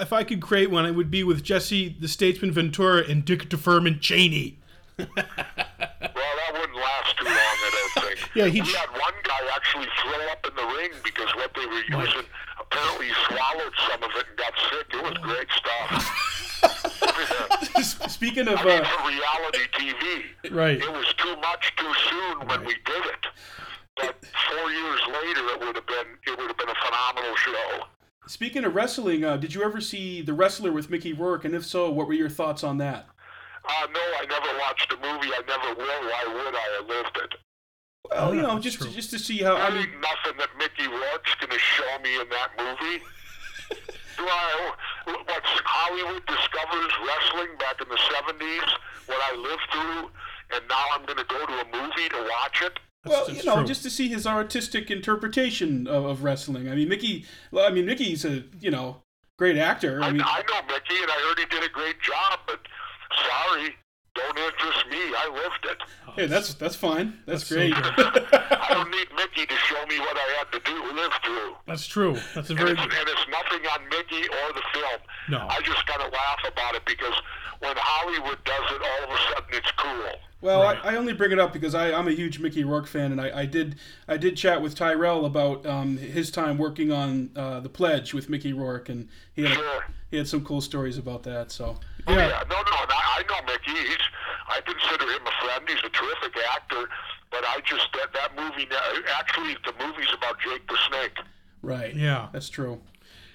If 0.00 0.12
I- 0.12 0.24
could 0.24 0.40
create 0.42 0.70
one, 0.70 0.84
it 0.86 0.92
would 0.92 1.10
be 1.10 1.22
with 1.24 1.42
Jesse 1.42 1.96
the 2.00 2.08
Statesman 2.08 2.52
Ventura 2.52 3.04
and 3.08 3.24
Dick 3.24 3.48
Deferment 3.48 4.00
Cheney. 4.00 4.58
Well, 4.98 5.06
that 5.14 6.52
wouldn't 6.52 6.74
last 6.76 7.16
too 7.18 7.24
long, 7.24 7.34
I 7.36 7.70
don't 7.94 8.04
think. 8.04 8.18
Yeah, 8.34 8.46
he- 8.46 8.60
we 8.62 8.72
had 8.72 8.90
one 8.90 9.14
guy 9.24 9.38
actually 9.54 9.86
throw 10.02 10.26
up 10.32 10.46
in 10.46 10.54
the 10.54 10.66
ring 10.76 10.90
because 11.04 11.34
what 11.36 11.52
they 11.54 11.66
were 11.66 11.82
using, 12.04 12.24
apparently 12.60 13.06
he 13.06 13.12
swallowed 13.26 13.72
some 13.88 14.02
of 14.02 14.10
it 14.16 14.26
and 14.28 14.36
got 14.36 14.52
sick. 14.70 14.86
It 14.92 15.02
was 15.02 15.14
great 15.22 15.48
stuff. 15.52 16.14
Speaking 18.10 18.48
of 18.48 18.58
I 18.58 18.64
mean, 18.64 18.82
uh, 18.82 19.06
reality 19.06 19.64
TV, 19.72 20.50
Right. 20.52 20.78
it 20.80 20.92
was 20.92 21.12
too 21.18 21.36
much 21.36 21.72
too 21.76 21.92
soon 22.10 22.46
when 22.48 22.64
we 22.64 22.74
did 22.84 23.04
it. 23.06 23.26
But 23.96 24.24
four 24.48 24.70
years 24.70 25.00
later, 25.06 25.46
it 25.54 25.60
would 25.60 25.76
have 25.76 25.86
been 25.86 26.06
it 26.26 26.36
would 26.38 26.48
have 26.48 26.56
been 26.58 26.68
a 26.68 26.74
phenomenal 26.84 27.36
show. 27.36 27.84
Speaking 28.58 28.70
of 28.70 28.74
wrestling, 28.74 29.24
uh, 29.24 29.36
did 29.36 29.54
you 29.54 29.62
ever 29.62 29.80
see 29.80 30.20
The 30.20 30.32
Wrestler 30.32 30.72
with 30.72 30.90
Mickey 30.90 31.12
Rourke? 31.12 31.44
And 31.44 31.54
if 31.54 31.64
so, 31.64 31.90
what 31.92 32.08
were 32.08 32.12
your 32.12 32.28
thoughts 32.28 32.64
on 32.64 32.78
that? 32.78 33.06
Uh, 33.64 33.86
no, 33.94 34.00
I 34.00 34.26
never 34.28 34.58
watched 34.58 34.90
the 34.90 34.96
movie. 34.96 35.30
I 35.30 35.42
never 35.46 35.78
will. 35.78 35.86
Why 35.86 36.24
would 36.26 36.54
I? 36.56 36.66
I 36.74 36.86
lived 36.88 37.16
it. 37.22 37.34
Well, 38.10 38.34
you 38.34 38.42
know, 38.42 38.58
just 38.58 38.82
to, 38.82 38.90
just 38.90 39.10
to 39.10 39.18
see 39.20 39.38
how 39.38 39.54
I 39.54 39.66
I 39.66 39.70
mean, 39.70 39.86
nothing 40.02 40.38
that 40.38 40.48
Mickey 40.58 40.88
Rourke's 40.90 41.34
going 41.38 41.52
to 41.52 41.58
show 41.58 41.98
me 42.02 42.18
in 42.18 42.26
that 42.30 42.50
movie. 42.58 42.98
Do 44.18 44.26
I, 44.26 44.72
what 45.06 45.42
Hollywood 45.62 46.26
discovers 46.26 46.92
wrestling 47.06 47.54
back 47.62 47.78
in 47.80 47.88
the 47.88 48.00
70s, 48.10 48.70
what 49.06 49.18
I 49.22 49.36
lived 49.36 49.68
through, 49.70 50.10
and 50.58 50.66
now 50.68 50.84
I'm 50.94 51.06
going 51.06 51.18
to 51.18 51.28
go 51.30 51.46
to 51.46 51.52
a 51.62 51.66
movie 51.70 52.08
to 52.08 52.26
watch 52.26 52.62
it? 52.62 52.80
Well, 53.06 53.30
you 53.30 53.42
know, 53.44 53.56
true. 53.56 53.64
just 53.64 53.82
to 53.84 53.90
see 53.90 54.08
his 54.08 54.26
artistic 54.26 54.90
interpretation 54.90 55.86
of, 55.86 56.04
of 56.04 56.24
wrestling. 56.24 56.68
I 56.68 56.74
mean, 56.74 56.88
Mickey. 56.88 57.24
Well, 57.50 57.66
I 57.66 57.70
mean, 57.70 57.86
Mickey's 57.86 58.24
a 58.24 58.44
you 58.60 58.70
know 58.70 59.02
great 59.38 59.56
actor. 59.56 60.02
I 60.02 60.08
I, 60.08 60.10
mean, 60.12 60.22
I 60.24 60.42
know 60.50 60.62
Mickey, 60.66 61.00
and 61.00 61.10
I 61.10 61.28
heard 61.28 61.38
he 61.38 61.46
did 61.46 61.64
a 61.64 61.72
great 61.72 62.00
job, 62.00 62.40
but 62.46 62.60
sorry, 63.28 63.74
don't 64.14 64.36
interest 64.38 64.86
me. 64.90 64.98
I 64.98 65.28
lived 65.32 65.66
it. 65.70 65.78
hey, 66.16 66.26
that's 66.26 66.54
that's 66.54 66.74
fine. 66.76 67.18
That's, 67.26 67.48
That's 67.48 67.48
so 67.48 67.54
great. 67.56 67.72
I 67.76 68.66
don't 68.70 68.90
need 68.90 69.08
Mickey 69.16 69.46
to 69.46 69.54
show 69.54 69.86
me 69.86 69.98
what 70.00 70.16
I 70.16 70.28
had 70.38 70.52
to 70.52 70.60
do, 70.60 70.74
live 70.92 71.12
through. 71.24 71.54
That's 71.66 71.86
true. 71.86 72.16
That's 72.34 72.50
a 72.50 72.52
And 72.52 72.58
very 72.58 72.72
it's, 72.72 72.82
and 72.82 73.08
it's 73.08 73.26
nothing 73.30 73.66
on 73.72 73.88
Mickey 73.88 74.26
or 74.26 74.52
the 74.52 74.62
film. 74.72 75.00
No. 75.30 75.46
I 75.48 75.60
just 75.62 75.86
kind 75.86 76.02
of 76.02 76.12
laugh 76.12 76.40
about 76.46 76.74
it 76.74 76.84
because 76.84 77.14
when 77.60 77.74
Hollywood 77.76 78.42
does 78.44 78.72
it, 78.72 78.82
all 78.82 79.04
of 79.04 79.10
a 79.10 79.22
sudden 79.34 79.50
it's 79.52 79.70
cool. 79.78 80.12
Well, 80.40 80.62
I, 80.62 80.74
I 80.84 80.96
only 80.96 81.12
bring 81.14 81.32
it 81.32 81.38
up 81.40 81.52
because 81.52 81.74
I, 81.74 81.92
I'm 81.92 82.06
a 82.06 82.12
huge 82.12 82.38
Mickey 82.38 82.62
Rourke 82.62 82.86
fan, 82.86 83.10
and 83.10 83.20
I, 83.20 83.40
I 83.40 83.44
did 83.44 83.76
I 84.06 84.16
did 84.16 84.36
chat 84.36 84.62
with 84.62 84.74
Tyrel 84.76 85.24
about 85.26 85.66
um, 85.66 85.96
his 85.96 86.30
time 86.30 86.58
working 86.58 86.92
on 86.92 87.30
uh, 87.34 87.58
the 87.60 87.68
Pledge 87.68 88.14
with 88.14 88.28
Mickey 88.28 88.52
Rourke, 88.52 88.88
and 88.88 89.08
he 89.34 89.42
had 89.42 89.54
Sure. 89.54 89.84
he 90.10 90.16
had 90.16 90.28
some 90.28 90.44
cool 90.44 90.60
stories 90.60 90.96
about 90.96 91.24
that. 91.24 91.50
So 91.50 91.76
Oh, 92.06 92.12
yeah, 92.12 92.42
no, 92.48 92.56
no, 92.56 92.76
and 92.82 92.90
I, 92.92 93.18
I 93.18 93.22
know 93.28 93.44
Mickey. 93.52 93.78
He's, 93.88 93.96
I 94.48 94.60
consider 94.60 95.04
him 95.12 95.22
a 95.26 95.44
friend. 95.44 95.68
He's 95.68 95.78
a 95.84 95.90
terrific 95.90 96.36
actor. 96.54 96.88
But 97.30 97.44
I 97.44 97.60
just 97.66 97.88
that 97.94 98.12
that 98.14 98.36
movie. 98.36 98.66
Actually, 99.18 99.56
the 99.66 99.72
movie's 99.84 100.08
about 100.14 100.38
Jake 100.40 100.66
the 100.68 100.78
Snake. 100.88 101.18
right, 101.62 101.94
Yeah. 101.94 102.28
that's 102.32 102.48
true. 102.48 102.80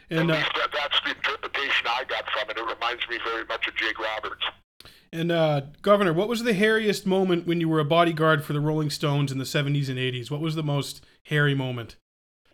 And 0.09 0.31
At 0.31 0.35
uh, 0.35 0.39
least 0.39 0.51
that, 0.55 0.69
that's 0.73 0.99
the 1.03 1.11
interpretation 1.11 1.85
I 1.87 2.03
got 2.05 2.23
from 2.31 2.49
it. 2.49 2.57
It 2.57 2.61
reminds 2.65 3.07
me 3.09 3.19
very 3.23 3.45
much 3.45 3.67
of 3.67 3.75
Jake 3.75 3.99
Roberts. 3.99 4.43
And 5.13 5.31
uh, 5.31 5.61
Governor, 5.81 6.11
what 6.13 6.27
was 6.27 6.43
the 6.43 6.53
hairiest 6.53 7.05
moment 7.05 7.45
when 7.47 7.61
you 7.61 7.69
were 7.69 7.79
a 7.79 7.85
bodyguard 7.85 8.43
for 8.43 8.53
the 8.53 8.59
Rolling 8.59 8.89
Stones 8.89 9.31
in 9.31 9.37
the 9.37 9.43
70s 9.45 9.87
and 9.87 9.97
80s? 9.97 10.29
What 10.31 10.41
was 10.41 10.55
the 10.55 10.63
most 10.63 11.05
hairy 11.23 11.53
moment? 11.55 11.95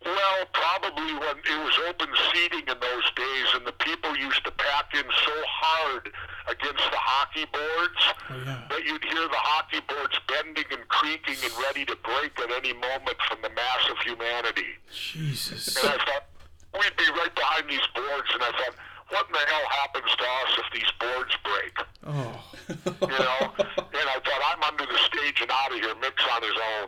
Well, 0.06 0.46
probably 0.54 1.14
when 1.14 1.38
it 1.40 1.64
was 1.64 1.80
open 1.90 2.08
seating 2.34 2.60
in 2.68 2.78
those 2.80 3.08
days, 3.16 3.48
and 3.56 3.66
the 3.66 3.72
people 3.80 4.16
used 4.16 4.44
to 4.46 4.52
pack 4.52 4.94
in 4.94 5.04
so 5.04 5.34
hard 5.48 6.12
against 6.48 6.84
the 6.92 6.98
hockey 6.98 7.46
boards 7.52 8.02
Oh 8.30 8.42
yeah. 8.46 8.64
that 8.70 8.84
you'd 8.86 9.04
hear 9.04 9.28
the 9.28 9.42
hockey 9.50 9.80
boards 9.88 10.20
bending 10.28 10.66
and 10.72 10.88
creaking 10.88 11.36
and 11.44 11.54
ready 11.64 11.86
to 11.86 11.96
break 12.04 12.38
at 12.40 12.52
any 12.52 12.74
moment 12.74 13.18
from 13.28 13.40
the 13.42 13.50
mass 13.50 13.90
of 13.92 13.98
humanity. 14.06 14.78
Jesus. 14.94 15.76
And 15.84 15.94
I 15.94 15.98
thought, 16.06 16.26
we'd 16.74 16.98
be 16.98 17.10
right 17.18 17.34
behind 17.36 17.70
these 17.70 17.88
boards, 17.96 18.28
and 18.34 18.44
I 18.44 18.52
thought, 18.52 18.76
what 19.10 19.28
in 19.28 19.34
the 19.34 19.46
hell 19.46 19.68
happens 19.70 20.12
to 20.16 20.24
us 20.24 20.52
if 20.58 20.68
these 20.74 20.92
boards 21.00 21.34
break? 21.44 21.76
Oh. 22.06 22.36
You 22.70 23.20
know? 23.26 23.42
and 23.58 24.08
I 24.10 24.18
thought, 24.22 24.42
I'm 24.46 24.64
under 24.64 24.86
the 24.86 25.00
stage 25.10 25.42
and 25.42 25.52
out 25.52 25.72
of 25.74 25.80
here. 25.82 25.96
Mick's 26.02 26.24
on 26.30 26.42
his 26.46 26.58
own. 26.58 26.88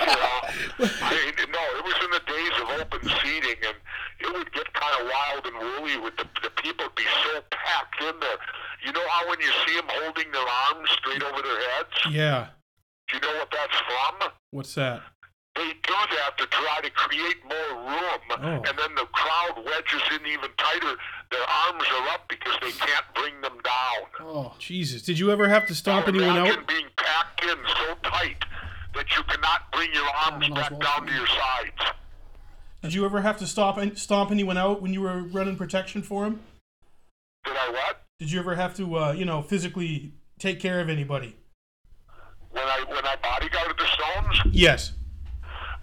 you 0.00 0.16
know? 0.16 0.36
I 0.80 1.16
mean, 1.16 1.34
no, 1.50 1.64
it 1.80 1.84
was 1.84 1.98
in 2.04 2.10
the 2.12 2.24
days 2.28 2.54
of 2.60 2.66
open 2.80 3.02
seating, 3.22 3.58
and 3.64 3.76
it 4.20 4.32
would 4.32 4.52
get 4.52 4.72
kind 4.74 4.94
of 5.00 5.08
wild 5.08 5.46
and 5.46 5.56
woolly 5.56 5.96
with 5.98 6.16
the, 6.16 6.28
the 6.42 6.50
people 6.62 6.86
would 6.86 6.94
be 6.94 7.08
so 7.24 7.40
packed 7.50 8.02
in 8.02 8.20
there. 8.20 8.38
You 8.84 8.92
know 8.92 9.06
how 9.08 9.28
when 9.28 9.40
you 9.40 9.50
see 9.66 9.76
them 9.76 9.88
holding 9.88 10.30
their 10.32 10.46
arms 10.46 10.90
straight 11.00 11.22
over 11.22 11.40
their 11.42 11.60
heads? 11.70 11.96
Yeah. 12.10 12.46
Do 13.08 13.16
you 13.16 13.22
know 13.22 13.38
what 13.38 13.50
that's 13.50 13.78
from? 13.80 14.30
What's 14.50 14.74
that? 14.74 15.02
They 15.56 15.72
do 15.82 15.94
that 16.16 16.38
to 16.38 16.46
try 16.46 16.80
to 16.82 16.90
create 16.90 17.36
more 17.44 17.82
room, 17.84 18.20
Oh. 18.30 18.36
and 18.68 18.78
then 18.78 18.94
the 18.94 19.06
crowd 19.12 19.64
wedges 19.64 20.02
in 20.14 20.26
even 20.26 20.50
tighter. 20.58 20.94
Their 21.30 21.42
arms 21.66 21.84
are 21.98 22.08
up 22.14 22.28
because 22.28 22.54
they 22.60 22.72
can't 22.72 23.04
bring 23.14 23.40
them 23.40 23.58
down. 23.64 24.06
Oh, 24.20 24.54
Jesus. 24.58 25.02
Did 25.02 25.18
you 25.18 25.30
ever 25.32 25.48
have 25.48 25.66
to 25.68 25.74
stomp 25.74 26.06
anyone 26.08 26.36
out? 26.38 26.66
being 26.68 26.86
packed 26.96 27.42
in 27.44 27.56
so 27.66 27.94
tight 28.04 28.44
that 28.94 29.16
you 29.16 29.22
cannot 29.24 29.70
bring 29.72 29.92
your 29.92 30.06
arms 30.24 30.48
back 30.50 30.70
walks 30.70 30.86
down 30.86 31.06
to 31.06 31.12
your 31.12 31.26
sides. 31.26 31.92
Did 32.82 32.94
you 32.94 33.04
ever 33.04 33.20
have 33.22 33.36
to 33.38 33.46
stop 33.46 33.78
and 33.78 33.98
stomp 33.98 34.30
anyone 34.30 34.56
out 34.56 34.80
when 34.80 34.92
you 34.92 35.00
were 35.00 35.22
running 35.22 35.56
protection 35.56 36.02
for 36.02 36.24
him? 36.26 36.40
Did 37.44 37.56
I 37.56 37.70
what? 37.70 38.02
Did 38.18 38.30
you 38.30 38.38
ever 38.40 38.54
have 38.54 38.76
to, 38.76 38.96
uh, 38.96 39.12
you 39.12 39.24
know, 39.24 39.42
physically 39.42 40.12
take 40.38 40.60
care 40.60 40.80
of 40.80 40.88
anybody? 40.88 41.36
When 42.50 42.64
I 42.64 42.84
when 42.88 43.04
I 43.04 43.16
bodyguarded 43.16 43.78
the 43.78 43.86
Stones, 43.86 44.54
Yes. 44.54 44.92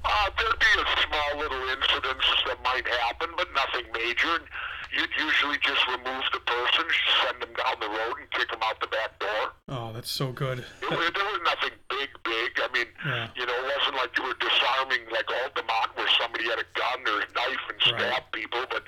Uh, 0.06 0.30
there'd 0.38 0.60
be 0.60 0.74
a 0.80 0.86
small 1.08 1.40
little 1.40 1.64
incidents 1.70 2.26
that 2.48 2.58
might 2.64 2.88
happen, 2.88 3.30
but 3.38 3.48
nothing 3.56 3.86
major. 3.94 4.36
And 4.36 4.46
you'd 4.96 5.10
usually 5.18 5.58
just 5.62 5.82
remove 5.88 6.24
the 6.34 6.40
person, 6.46 6.86
send 7.24 7.42
them 7.42 7.54
down 7.56 7.76
the 7.80 7.90
road, 7.90 8.20
and 8.20 8.30
kick 8.32 8.50
them 8.52 8.60
out 8.64 8.80
the 8.80 8.88
back 8.88 9.18
door. 9.20 9.54
Oh, 9.70 9.92
that's 9.94 10.12
so 10.12 10.32
good. 10.32 10.60
It, 10.82 10.90
was- 10.90 11.12
there 11.16 11.26
was 11.26 11.42
nothing 11.46 11.76
big, 11.90 12.10
big. 12.24 12.52
I 12.62 12.68
mean, 12.74 12.88
Yeah. 13.06 13.28
you 13.36 13.46
know, 13.46 13.54
it 13.56 13.68
wasn't 13.78 13.96
like 13.98 14.12
you 14.18 14.24
were 14.24 14.38
disarming 14.40 15.02
like 15.12 15.28
Altamont 15.44 15.96
where 15.96 16.10
somebody 16.20 16.46
had 16.46 16.60
a 16.60 16.68
gun 16.78 17.00
or 17.08 17.22
a 17.22 17.28
knife 17.34 17.64
and 17.70 17.80
Right. 18.00 18.32
people, 18.32 18.66
but 18.70 18.84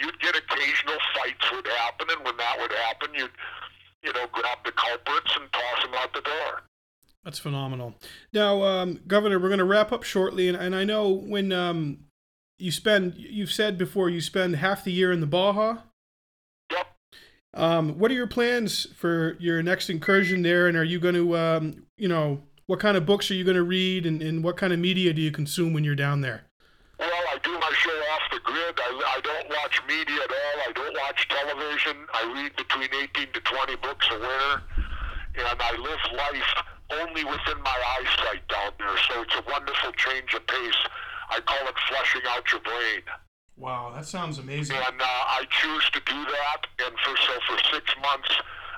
you'd 0.00 0.18
get 0.20 0.34
occasional 0.36 0.98
fights 1.14 1.44
would 1.52 1.66
happen, 1.66 2.06
and 2.10 2.24
when 2.24 2.36
that 2.36 2.58
would 2.60 2.72
happen, 2.72 3.10
you'd, 3.14 3.30
you 4.02 4.12
know, 4.12 4.26
grab 4.32 4.58
the 4.64 4.72
culprits 4.72 5.34
and 5.36 5.50
toss 5.52 5.82
them 5.82 5.94
out 5.94 6.12
the 6.14 6.20
door. 6.22 6.62
That's 7.24 7.38
phenomenal. 7.38 7.94
Now, 8.32 8.62
um, 8.62 9.00
Governor, 9.06 9.38
we're 9.38 9.48
going 9.48 9.58
to 9.58 9.64
wrap 9.64 9.92
up 9.92 10.02
shortly, 10.02 10.46
and, 10.46 10.56
and 10.56 10.74
I 10.74 10.84
know 10.84 11.08
when 11.08 11.52
um, 11.52 12.00
you 12.58 12.70
spend, 12.70 13.14
you've 13.16 13.50
said 13.50 13.78
before, 13.78 14.10
you 14.10 14.20
spend 14.20 14.56
half 14.56 14.84
the 14.84 14.92
year 14.92 15.10
in 15.10 15.20
the 15.20 15.26
Baja. 15.26 15.78
Yep. 16.70 16.86
Um, 17.54 17.98
what 17.98 18.10
are 18.10 18.14
your 18.14 18.26
plans 18.26 18.86
for 18.94 19.36
your 19.40 19.62
next 19.62 19.88
incursion 19.88 20.42
there, 20.42 20.66
and 20.68 20.76
are 20.76 20.84
you 20.84 21.00
going 21.00 21.14
to, 21.14 21.36
um, 21.36 21.86
you 21.96 22.08
know, 22.08 22.42
what 22.66 22.78
kind 22.78 22.96
of 22.96 23.06
books 23.06 23.30
are 23.30 23.34
you 23.34 23.44
going 23.44 23.56
to 23.56 23.62
read, 23.62 24.04
and, 24.04 24.20
and 24.20 24.44
what 24.44 24.58
kind 24.58 24.74
of 24.74 24.78
media 24.78 25.14
do 25.14 25.22
you 25.22 25.30
consume 25.30 25.72
when 25.72 25.82
you're 25.82 25.94
down 25.94 26.20
there? 26.20 26.42
Well, 26.98 27.08
I 27.08 27.38
do 27.42 27.52
my 27.52 27.72
show 27.72 27.90
off 27.90 28.22
the 28.32 28.40
grid. 28.40 28.78
I, 28.78 29.16
I 29.16 29.20
don't 29.22 29.48
watch 29.48 29.80
media 29.88 30.16
at 30.22 30.30
all. 30.30 30.68
I 30.68 30.72
don't 30.74 30.94
watch 30.94 31.26
television. 31.28 31.96
I 32.12 32.32
read 32.34 32.54
between 32.56 32.88
18 33.02 33.32
to 33.32 33.40
20 33.40 33.76
books 33.76 34.08
a 34.10 34.14
winter, 34.14 34.62
and 35.36 35.58
I 35.60 35.76
live 35.78 35.98
life 36.12 36.73
only 37.00 37.24
within 37.24 37.60
my 37.62 37.78
eyesight 37.98 38.46
down 38.48 38.72
there. 38.78 38.96
So 39.08 39.22
it's 39.22 39.34
a 39.34 39.50
wonderful 39.50 39.92
change 39.92 40.34
of 40.34 40.46
pace. 40.46 40.80
I 41.30 41.40
call 41.40 41.66
it 41.68 41.74
flushing 41.88 42.22
out 42.28 42.50
your 42.52 42.60
brain. 42.60 43.02
Wow, 43.56 43.92
that 43.94 44.06
sounds 44.06 44.38
amazing. 44.38 44.76
And 44.76 45.00
uh, 45.00 45.04
I 45.06 45.44
choose 45.50 45.88
to 45.90 46.00
do 46.00 46.24
that. 46.24 46.66
And 46.84 46.94
for 46.98 47.16
so 47.16 47.32
for 47.46 47.58
six 47.72 47.94
months, 48.02 48.30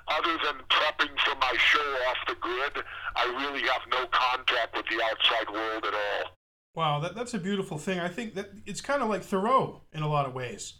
other 0.09 0.39
than 0.45 0.63
prepping 0.69 1.19
for 1.25 1.35
my 1.41 1.55
show 1.59 1.97
off 2.09 2.17
the 2.29 2.35
grid, 2.35 2.85
I 3.17 3.25
really 3.25 3.67
have 3.69 3.83
no 3.91 4.07
contact 4.13 4.77
with 4.77 4.87
the 4.87 5.03
outside 5.03 5.53
world 5.53 5.85
at 5.85 5.95
all. 5.95 6.33
Wow, 6.75 7.01
that, 7.01 7.15
that's 7.15 7.35
a 7.35 7.39
beautiful 7.39 7.79
thing. 7.79 7.99
I 7.99 8.09
think 8.09 8.35
that 8.35 8.51
it's 8.67 8.83
kind 8.83 9.03
of 9.03 9.09
like 9.09 9.23
Thoreau 9.23 9.81
in 9.93 10.03
a 10.03 10.09
lot 10.09 10.27
of 10.27 10.35
ways. 10.35 10.75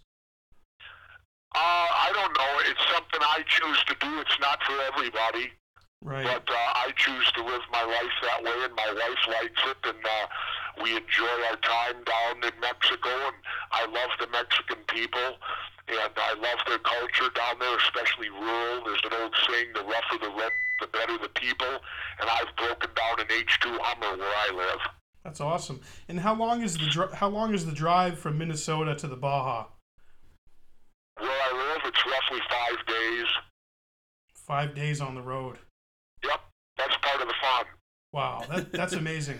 Uh, 1.55 1.59
I 1.59 2.11
don't 2.13 2.33
know. 2.37 2.69
It's 2.69 2.93
something 2.93 3.19
I 3.19 3.43
choose 3.47 3.83
to 3.85 3.95
do. 3.99 4.19
It's 4.19 4.39
not 4.39 4.61
for 4.63 4.75
everybody. 4.93 5.51
Right. 6.03 6.25
But 6.25 6.47
uh, 6.49 6.53
I 6.53 6.91
choose 6.95 7.31
to 7.33 7.43
live 7.43 7.61
my 7.71 7.83
life 7.83 8.15
that 8.21 8.43
way, 8.43 8.53
and 8.63 8.73
my 8.75 8.93
wife 8.93 9.23
likes 9.27 9.61
it, 9.65 9.77
and 9.83 10.05
uh, 10.05 10.27
we 10.83 10.95
enjoy 10.95 11.35
our 11.49 11.57
time 11.57 12.03
down 12.05 12.43
in 12.43 12.59
Mexico, 12.61 13.09
and 13.09 13.35
I 13.71 13.85
love 13.87 14.11
the 14.19 14.27
Mexican 14.27 14.77
people, 14.87 15.37
and 15.87 16.11
I 16.15 16.33
love 16.35 16.59
their 16.67 16.79
culture 16.79 17.29
down 17.33 17.59
there, 17.59 17.75
especially 17.77 18.29
rural. 18.29 18.85
There's 18.85 19.01
an 19.05 19.13
old 19.21 19.35
saying, 19.49 19.67
the 19.73 19.83
rougher 19.83 20.17
the 20.21 20.29
road, 20.29 20.51
the 20.79 20.87
better 20.87 21.17
the 21.17 21.29
people, 21.29 21.81
and 22.21 22.29
I've 22.29 22.55
broken 22.55 22.89
down 22.95 23.19
an 23.19 23.27
H2 23.27 23.77
Hummer 23.81 24.17
where 24.17 24.35
I 24.37 24.55
live. 24.55 24.79
That's 25.23 25.41
awesome. 25.41 25.81
And 26.07 26.19
how 26.19 26.35
long 26.35 26.61
is 26.61 26.77
the 26.77 26.85
dri- 26.85 27.13
how 27.13 27.27
long 27.27 27.53
is 27.53 27.65
the 27.65 27.73
drive 27.73 28.17
from 28.17 28.37
Minnesota 28.37 28.95
to 28.95 29.07
the 29.07 29.17
Baja? 29.17 29.65
Where 31.19 31.29
I 31.29 31.73
live, 31.73 31.81
it's 31.83 32.05
roughly 32.05 32.39
five 32.49 32.85
days. 32.85 33.25
Five 34.33 34.75
days 34.75 35.01
on 35.01 35.15
the 35.15 35.21
road. 35.21 35.57
That's 36.77 36.95
part 37.01 37.21
of 37.21 37.27
the 37.27 37.33
fun. 37.41 37.65
Wow, 38.13 38.43
that, 38.49 38.71
that's 38.71 38.93
amazing. 38.93 39.39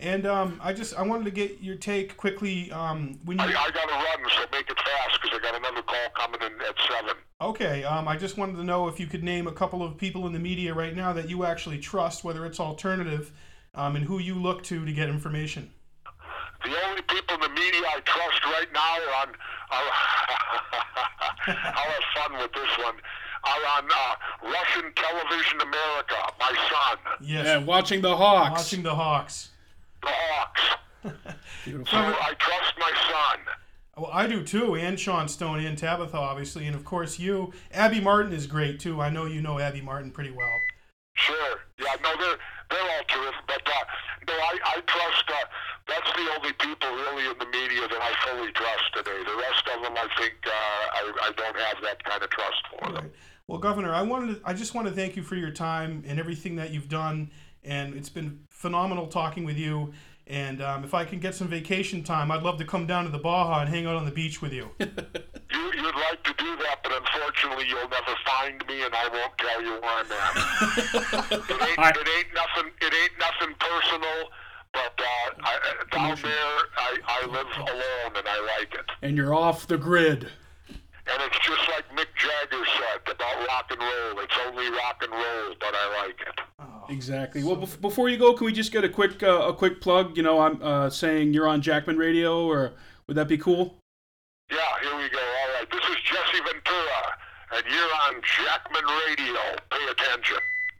And 0.00 0.26
um, 0.26 0.60
I 0.62 0.72
just 0.72 0.96
I 0.96 1.02
wanted 1.02 1.24
to 1.24 1.32
get 1.32 1.60
your 1.60 1.74
take 1.74 2.16
quickly. 2.16 2.70
Um, 2.70 3.18
when 3.24 3.38
you 3.38 3.44
I, 3.44 3.48
I 3.48 3.70
got 3.70 3.88
to 3.88 3.94
run, 3.94 4.30
so 4.30 4.44
make 4.52 4.70
it 4.70 4.78
fast, 4.78 5.20
because 5.20 5.36
I 5.36 5.42
got 5.42 5.56
another 5.56 5.82
call 5.82 6.08
coming 6.14 6.40
in 6.40 6.52
at 6.60 6.76
7. 7.02 7.16
okay, 7.40 7.82
um, 7.82 8.06
I 8.06 8.16
just 8.16 8.36
wanted 8.36 8.56
to 8.56 8.64
know 8.64 8.86
if 8.86 9.00
you 9.00 9.08
could 9.08 9.24
name 9.24 9.48
a 9.48 9.52
couple 9.52 9.82
of 9.82 9.96
people 9.96 10.28
in 10.28 10.32
the 10.32 10.38
media 10.38 10.72
right 10.72 10.94
now 10.94 11.12
that 11.14 11.28
you 11.28 11.44
actually 11.44 11.78
trust, 11.78 12.22
whether 12.22 12.46
it's 12.46 12.60
alternative, 12.60 13.32
um, 13.74 13.96
and 13.96 14.04
who 14.04 14.20
you 14.20 14.36
look 14.36 14.62
to 14.64 14.84
to 14.84 14.92
get 14.92 15.08
information. 15.08 15.68
The 16.62 16.74
only 16.86 17.02
people 17.02 17.34
in 17.34 17.40
the 17.40 17.48
media 17.48 17.82
I 17.88 18.00
trust 18.04 18.44
right 18.44 18.72
now 18.72 18.80
are 18.80 19.14
on. 19.22 19.28
Are, 19.70 19.90
I'll 21.48 21.90
have 21.90 22.04
fun 22.14 22.38
with 22.38 22.52
this 22.52 22.84
one. 22.84 22.94
Are 23.44 23.82
on 23.82 23.88
uh, 23.90 24.50
Russian 24.52 24.92
television 24.94 25.60
America. 25.60 26.16
My 26.40 26.48
son, 26.70 26.98
Yes. 27.20 27.46
yeah, 27.46 27.58
watching 27.58 28.00
the 28.02 28.16
Hawks. 28.16 28.60
Watching 28.60 28.82
the 28.82 28.94
Hawks. 28.94 29.50
the 30.02 30.08
Hawks. 30.10 30.62
Beautiful. 31.64 31.86
So 31.86 31.98
I 31.98 32.34
trust 32.38 32.74
my 32.78 32.92
son. 33.10 33.40
Well, 33.96 34.10
I 34.12 34.26
do 34.26 34.44
too, 34.44 34.76
and 34.76 34.98
Sean 34.98 35.26
Stone 35.28 35.64
and 35.64 35.76
Tabitha, 35.76 36.16
obviously, 36.16 36.66
and 36.66 36.74
of 36.76 36.84
course 36.84 37.18
you. 37.18 37.52
Abby 37.72 38.00
Martin 38.00 38.32
is 38.32 38.46
great 38.46 38.78
too. 38.80 39.00
I 39.00 39.10
know 39.10 39.24
you 39.26 39.42
know 39.42 39.58
Abby 39.58 39.80
Martin 39.80 40.10
pretty 40.10 40.30
well. 40.30 40.60
Sure. 41.14 41.58
Yeah. 41.80 41.94
No, 42.02 42.10
they're 42.16 42.38
they're 42.70 42.90
all 42.90 43.04
terrific. 43.08 43.42
But 43.48 43.62
uh, 43.66 43.84
no, 44.28 44.34
I 44.34 44.58
I 44.76 44.80
trust. 44.86 45.24
Uh, 45.28 45.34
that's 45.88 46.12
the 46.12 46.30
only 46.36 46.52
people 46.52 46.88
really 46.94 47.26
in 47.30 47.38
the 47.38 47.46
media 47.46 47.88
that 47.88 48.00
I 48.00 48.12
fully 48.28 48.52
trust 48.52 48.84
today. 48.94 49.18
The 49.24 49.36
rest 49.36 49.64
of 49.74 49.82
them, 49.82 49.94
I 49.96 50.06
think, 50.20 50.34
uh, 50.46 50.50
I 50.50 51.12
I 51.22 51.32
don't 51.36 51.56
have 51.56 51.82
that 51.82 52.04
kind 52.04 52.22
of 52.22 52.30
trust 52.30 52.62
for 52.78 52.92
them. 52.92 53.10
Right. 53.48 53.52
Well, 53.54 53.60
Governor, 53.60 53.92
I 53.94 54.02
wanted 54.02 54.36
to, 54.36 54.40
I 54.48 54.52
just 54.54 54.74
want 54.74 54.88
to 54.88 54.94
thank 54.94 55.16
you 55.16 55.22
for 55.22 55.34
your 55.36 55.50
time 55.50 56.04
and 56.06 56.18
everything 56.20 56.56
that 56.56 56.70
you've 56.70 56.88
done, 56.88 57.30
and 57.64 57.94
it's 57.94 58.08
been 58.10 58.40
phenomenal 58.50 59.06
talking 59.06 59.44
with 59.44 59.56
you. 59.56 59.92
And 60.26 60.60
um, 60.60 60.84
if 60.84 60.92
I 60.92 61.06
can 61.06 61.20
get 61.20 61.34
some 61.34 61.48
vacation 61.48 62.04
time, 62.04 62.30
I'd 62.30 62.42
love 62.42 62.58
to 62.58 62.64
come 62.66 62.86
down 62.86 63.04
to 63.06 63.10
the 63.10 63.18
Baja 63.18 63.60
and 63.60 63.68
hang 63.70 63.86
out 63.86 63.96
on 63.96 64.04
the 64.04 64.10
beach 64.10 64.42
with 64.42 64.52
you. 64.52 64.70
You, 65.50 65.72
you'd 65.74 65.94
like 65.94 66.22
to 66.24 66.34
do 66.36 66.56
that, 66.56 66.80
but 66.82 66.92
unfortunately, 66.92 67.64
you'll 67.68 67.88
never 67.88 68.14
find 68.26 68.62
me, 68.68 68.82
and 68.84 68.94
I 68.94 69.08
won't 69.08 69.32
tell 69.38 69.62
you 69.62 69.80
where 69.80 69.82
I'm 69.82 70.12
at. 70.12 71.32
it, 71.32 71.50
ain't, 71.50 71.78
I- 71.78 71.88
it 71.88 72.06
ain't 72.06 72.34
nothing. 72.34 72.70
It 72.82 72.92
ain't 72.94 73.18
nothing 73.18 73.54
personal. 73.58 74.28
But 74.74 75.00
uh, 75.00 75.30
I, 75.42 75.54
uh, 75.56 75.96
down 75.96 76.18
there, 76.22 76.58
I, 76.76 76.98
I 77.06 77.26
live 77.26 77.46
alone, 77.56 78.16
and 78.18 78.28
I 78.28 78.58
like 78.58 78.74
it. 78.74 78.84
And 79.00 79.16
you're 79.16 79.34
off 79.34 79.66
the 79.66 79.78
grid. 79.78 80.28
And 80.68 81.22
it's 81.22 81.38
just 81.38 81.66
like 81.70 81.88
Mick 81.96 82.14
Jagger 82.40 82.64
said 82.66 83.14
about 83.14 83.46
rock 83.48 83.66
and 83.70 83.80
roll. 83.80 84.24
It's 84.24 84.34
only 84.46 84.70
rock 84.70 85.02
and 85.02 85.12
roll, 85.12 85.54
but 85.60 85.74
I 85.74 86.04
like 86.06 86.20
it. 86.20 86.40
Exactly. 86.92 87.42
Well, 87.44 87.56
bef- 87.56 87.80
before 87.80 88.08
you 88.08 88.16
go, 88.16 88.32
can 88.34 88.46
we 88.46 88.52
just 88.52 88.72
get 88.72 88.84
a 88.84 88.88
quick 88.88 89.22
uh, 89.22 89.48
a 89.48 89.54
quick 89.54 89.80
plug? 89.80 90.16
You 90.16 90.22
know, 90.22 90.40
I'm 90.40 90.60
uh, 90.62 90.90
saying 90.90 91.34
you're 91.34 91.48
on 91.48 91.60
Jackman 91.62 91.98
Radio, 91.98 92.46
or 92.46 92.72
would 93.06 93.16
that 93.16 93.28
be 93.28 93.38
cool? 93.38 93.78
Yeah, 94.50 94.56
here 94.82 94.96
we 94.96 95.08
go. 95.10 95.18
All 95.18 95.54
right, 95.58 95.70
this 95.70 95.84
is 95.84 95.96
Jesse 96.04 96.38
Ventura, 96.42 97.18
and 97.52 97.64
you're 97.70 97.94
on 98.08 98.22
Jackman 98.22 98.84
Radio. 99.06 99.40
Pay 99.70 99.90
attention. 99.90 100.36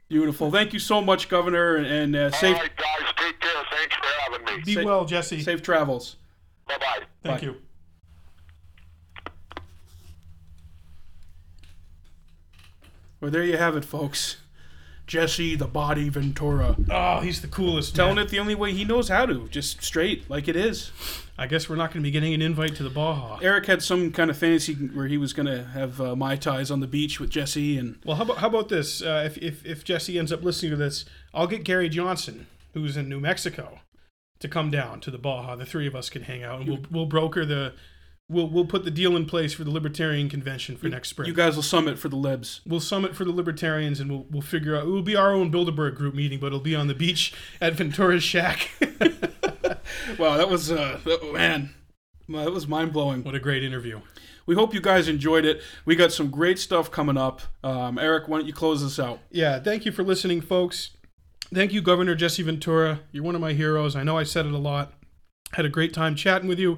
Beautiful. 0.07 0.49
Thank 0.49 0.73
you 0.73 0.79
so 0.79 1.01
much, 1.01 1.29
Governor, 1.29 1.75
and, 1.75 1.85
and 1.85 2.15
uh, 2.15 2.31
safe 2.31 2.55
All 2.55 2.61
right, 2.63 2.75
guys, 2.75 3.13
take 3.17 3.39
care. 3.39 3.63
Thanks 3.71 3.95
for 3.95 4.31
having 4.31 4.45
me. 4.57 4.63
Be 4.63 4.73
Sa- 4.73 4.83
well, 4.83 5.05
Jesse. 5.05 5.41
safe 5.41 5.61
travels. 5.61 6.15
Bye 6.67 6.77
bye. 6.79 6.99
Thank 7.23 7.41
Bye. 7.41 7.45
you. 7.45 7.55
Well, 13.21 13.31
there 13.31 13.43
you 13.43 13.57
have 13.57 13.75
it, 13.75 13.85
folks. 13.85 14.37
Jesse 15.09 15.55
the 15.55 15.65
Body 15.65 16.07
Ventura. 16.07 16.75
Oh, 16.91 17.19
he's 17.21 17.41
the 17.41 17.47
coolest. 17.47 17.95
Telling 17.95 18.15
man. 18.15 18.25
it 18.25 18.29
the 18.29 18.37
only 18.39 18.53
way 18.53 18.73
he 18.73 18.85
knows 18.85 19.09
how 19.09 19.25
to, 19.25 19.47
just 19.49 19.81
straight, 19.81 20.29
like 20.29 20.47
it 20.47 20.55
is. 20.55 20.91
I 21.35 21.47
guess 21.47 21.67
we're 21.67 21.77
not 21.77 21.91
going 21.91 22.03
to 22.03 22.07
be 22.07 22.11
getting 22.11 22.33
an 22.33 22.43
invite 22.43 22.75
to 22.75 22.83
the 22.83 22.91
Baja. 22.91 23.39
Eric 23.41 23.65
had 23.65 23.81
some 23.81 24.11
kind 24.11 24.29
of 24.29 24.37
fantasy 24.37 24.75
where 24.75 25.07
he 25.07 25.17
was 25.17 25.33
going 25.33 25.47
to 25.47 25.63
have 25.63 25.99
uh, 25.99 26.15
Mai 26.15 26.35
Tais 26.35 26.69
on 26.69 26.79
the 26.79 26.87
beach 26.87 27.19
with 27.19 27.31
Jesse, 27.31 27.77
and 27.77 27.97
Well, 28.05 28.17
how 28.17 28.23
about 28.23 28.37
how 28.37 28.47
about 28.49 28.69
this? 28.69 29.01
Uh, 29.01 29.23
if, 29.25 29.37
if 29.39 29.65
if 29.65 29.83
Jesse 29.83 30.19
ends 30.19 30.31
up 30.31 30.43
listening 30.43 30.71
to 30.71 30.77
this, 30.77 31.05
I'll 31.33 31.47
get 31.47 31.63
Gary 31.63 31.89
Johnson, 31.89 32.45
who's 32.73 32.95
in 32.95 33.09
New 33.09 33.19
Mexico, 33.19 33.79
to 34.39 34.47
come 34.47 34.69
down 34.69 34.99
to 34.99 35.09
the 35.09 35.17
Baja. 35.17 35.55
The 35.55 35.65
three 35.65 35.87
of 35.87 35.95
us 35.95 36.11
can 36.11 36.21
hang 36.21 36.43
out, 36.43 36.59
and 36.59 36.69
we'll 36.69 36.81
we'll 36.91 37.05
broker 37.07 37.45
the, 37.45 37.73
we'll 38.29 38.47
we'll 38.47 38.65
put 38.65 38.83
the 38.85 38.91
deal 38.91 39.15
in 39.17 39.25
place 39.25 39.53
for 39.53 39.63
the 39.63 39.71
Libertarian 39.71 40.29
convention 40.29 40.77
for 40.77 40.87
next 40.87 41.09
spring. 41.09 41.27
you 41.27 41.33
guys 41.33 41.55
will 41.55 41.63
summit 41.63 41.97
for 41.99 42.07
the 42.09 42.15
libs. 42.15 42.61
we'll 42.65 42.79
summit 42.79 43.15
for 43.15 43.25
the 43.25 43.31
Libertarians, 43.31 43.99
and 43.99 44.09
we'll 44.09 44.25
we'll 44.29 44.41
figure 44.41 44.75
out. 44.75 44.83
It 44.83 44.89
will 44.89 45.01
be 45.01 45.15
our 45.15 45.31
own 45.33 45.51
Bilderberg 45.51 45.95
group 45.95 46.13
meeting, 46.15 46.39
but 46.39 46.47
it'll 46.47 46.59
be 46.59 46.75
on 46.75 46.87
the 46.87 46.95
beach 46.95 47.33
at 47.59 47.73
Ventura's 47.73 48.23
shack. 48.23 48.69
Wow, 50.17 50.37
that 50.37 50.49
was 50.49 50.71
uh, 50.71 50.99
that- 51.05 51.33
man, 51.33 51.73
that 52.29 52.51
was 52.51 52.67
mind 52.67 52.93
blowing. 52.93 53.23
what 53.23 53.35
a 53.35 53.39
great 53.39 53.63
interview! 53.63 54.01
We 54.45 54.55
hope 54.55 54.73
you 54.73 54.81
guys 54.81 55.07
enjoyed 55.07 55.45
it. 55.45 55.61
We 55.85 55.95
got 55.95 56.11
some 56.11 56.29
great 56.29 56.57
stuff 56.59 56.89
coming 56.91 57.17
up. 57.17 57.41
Um, 57.63 57.97
Eric, 57.97 58.27
why 58.27 58.37
don't 58.39 58.47
you 58.47 58.53
close 58.53 58.81
this 58.81 58.99
out? 58.99 59.19
Yeah, 59.31 59.59
thank 59.59 59.85
you 59.85 59.91
for 59.91 60.03
listening, 60.03 60.41
folks. 60.41 60.91
Thank 61.53 61.73
you, 61.73 61.81
Governor 61.81 62.15
Jesse 62.15 62.43
Ventura. 62.43 63.01
You're 63.11 63.23
one 63.23 63.35
of 63.35 63.41
my 63.41 63.53
heroes. 63.53 63.95
I 63.95 64.03
know 64.03 64.17
I 64.17 64.23
said 64.23 64.45
it 64.45 64.51
a 64.53 64.57
lot. 64.57 64.93
Had 65.53 65.65
a 65.65 65.69
great 65.69 65.93
time 65.93 66.15
chatting 66.15 66.47
with 66.47 66.59
you. 66.59 66.77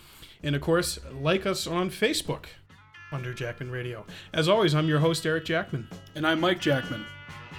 And 0.43 0.57
of 0.57 0.63
course, 0.63 0.99
like 1.13 1.45
us 1.45 1.67
on 1.67 1.91
Facebook 1.91 2.47
under 3.13 3.35
Jackman 3.35 3.71
Radio. 3.71 4.07
As 4.33 4.49
always, 4.49 4.75
I'm 4.75 4.89
your 4.89 5.01
host, 5.01 5.27
Eric 5.27 5.45
Jackman. 5.45 5.87
And 6.15 6.27
I'm 6.27 6.41
Mike 6.41 6.61
Jackman. 6.61 7.05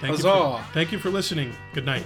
Thank 0.00 0.18
you, 0.18 0.24
for, 0.24 0.64
thank 0.72 0.90
you 0.90 0.98
for 0.98 1.10
listening. 1.10 1.54
Good 1.74 1.86
night. 1.86 2.04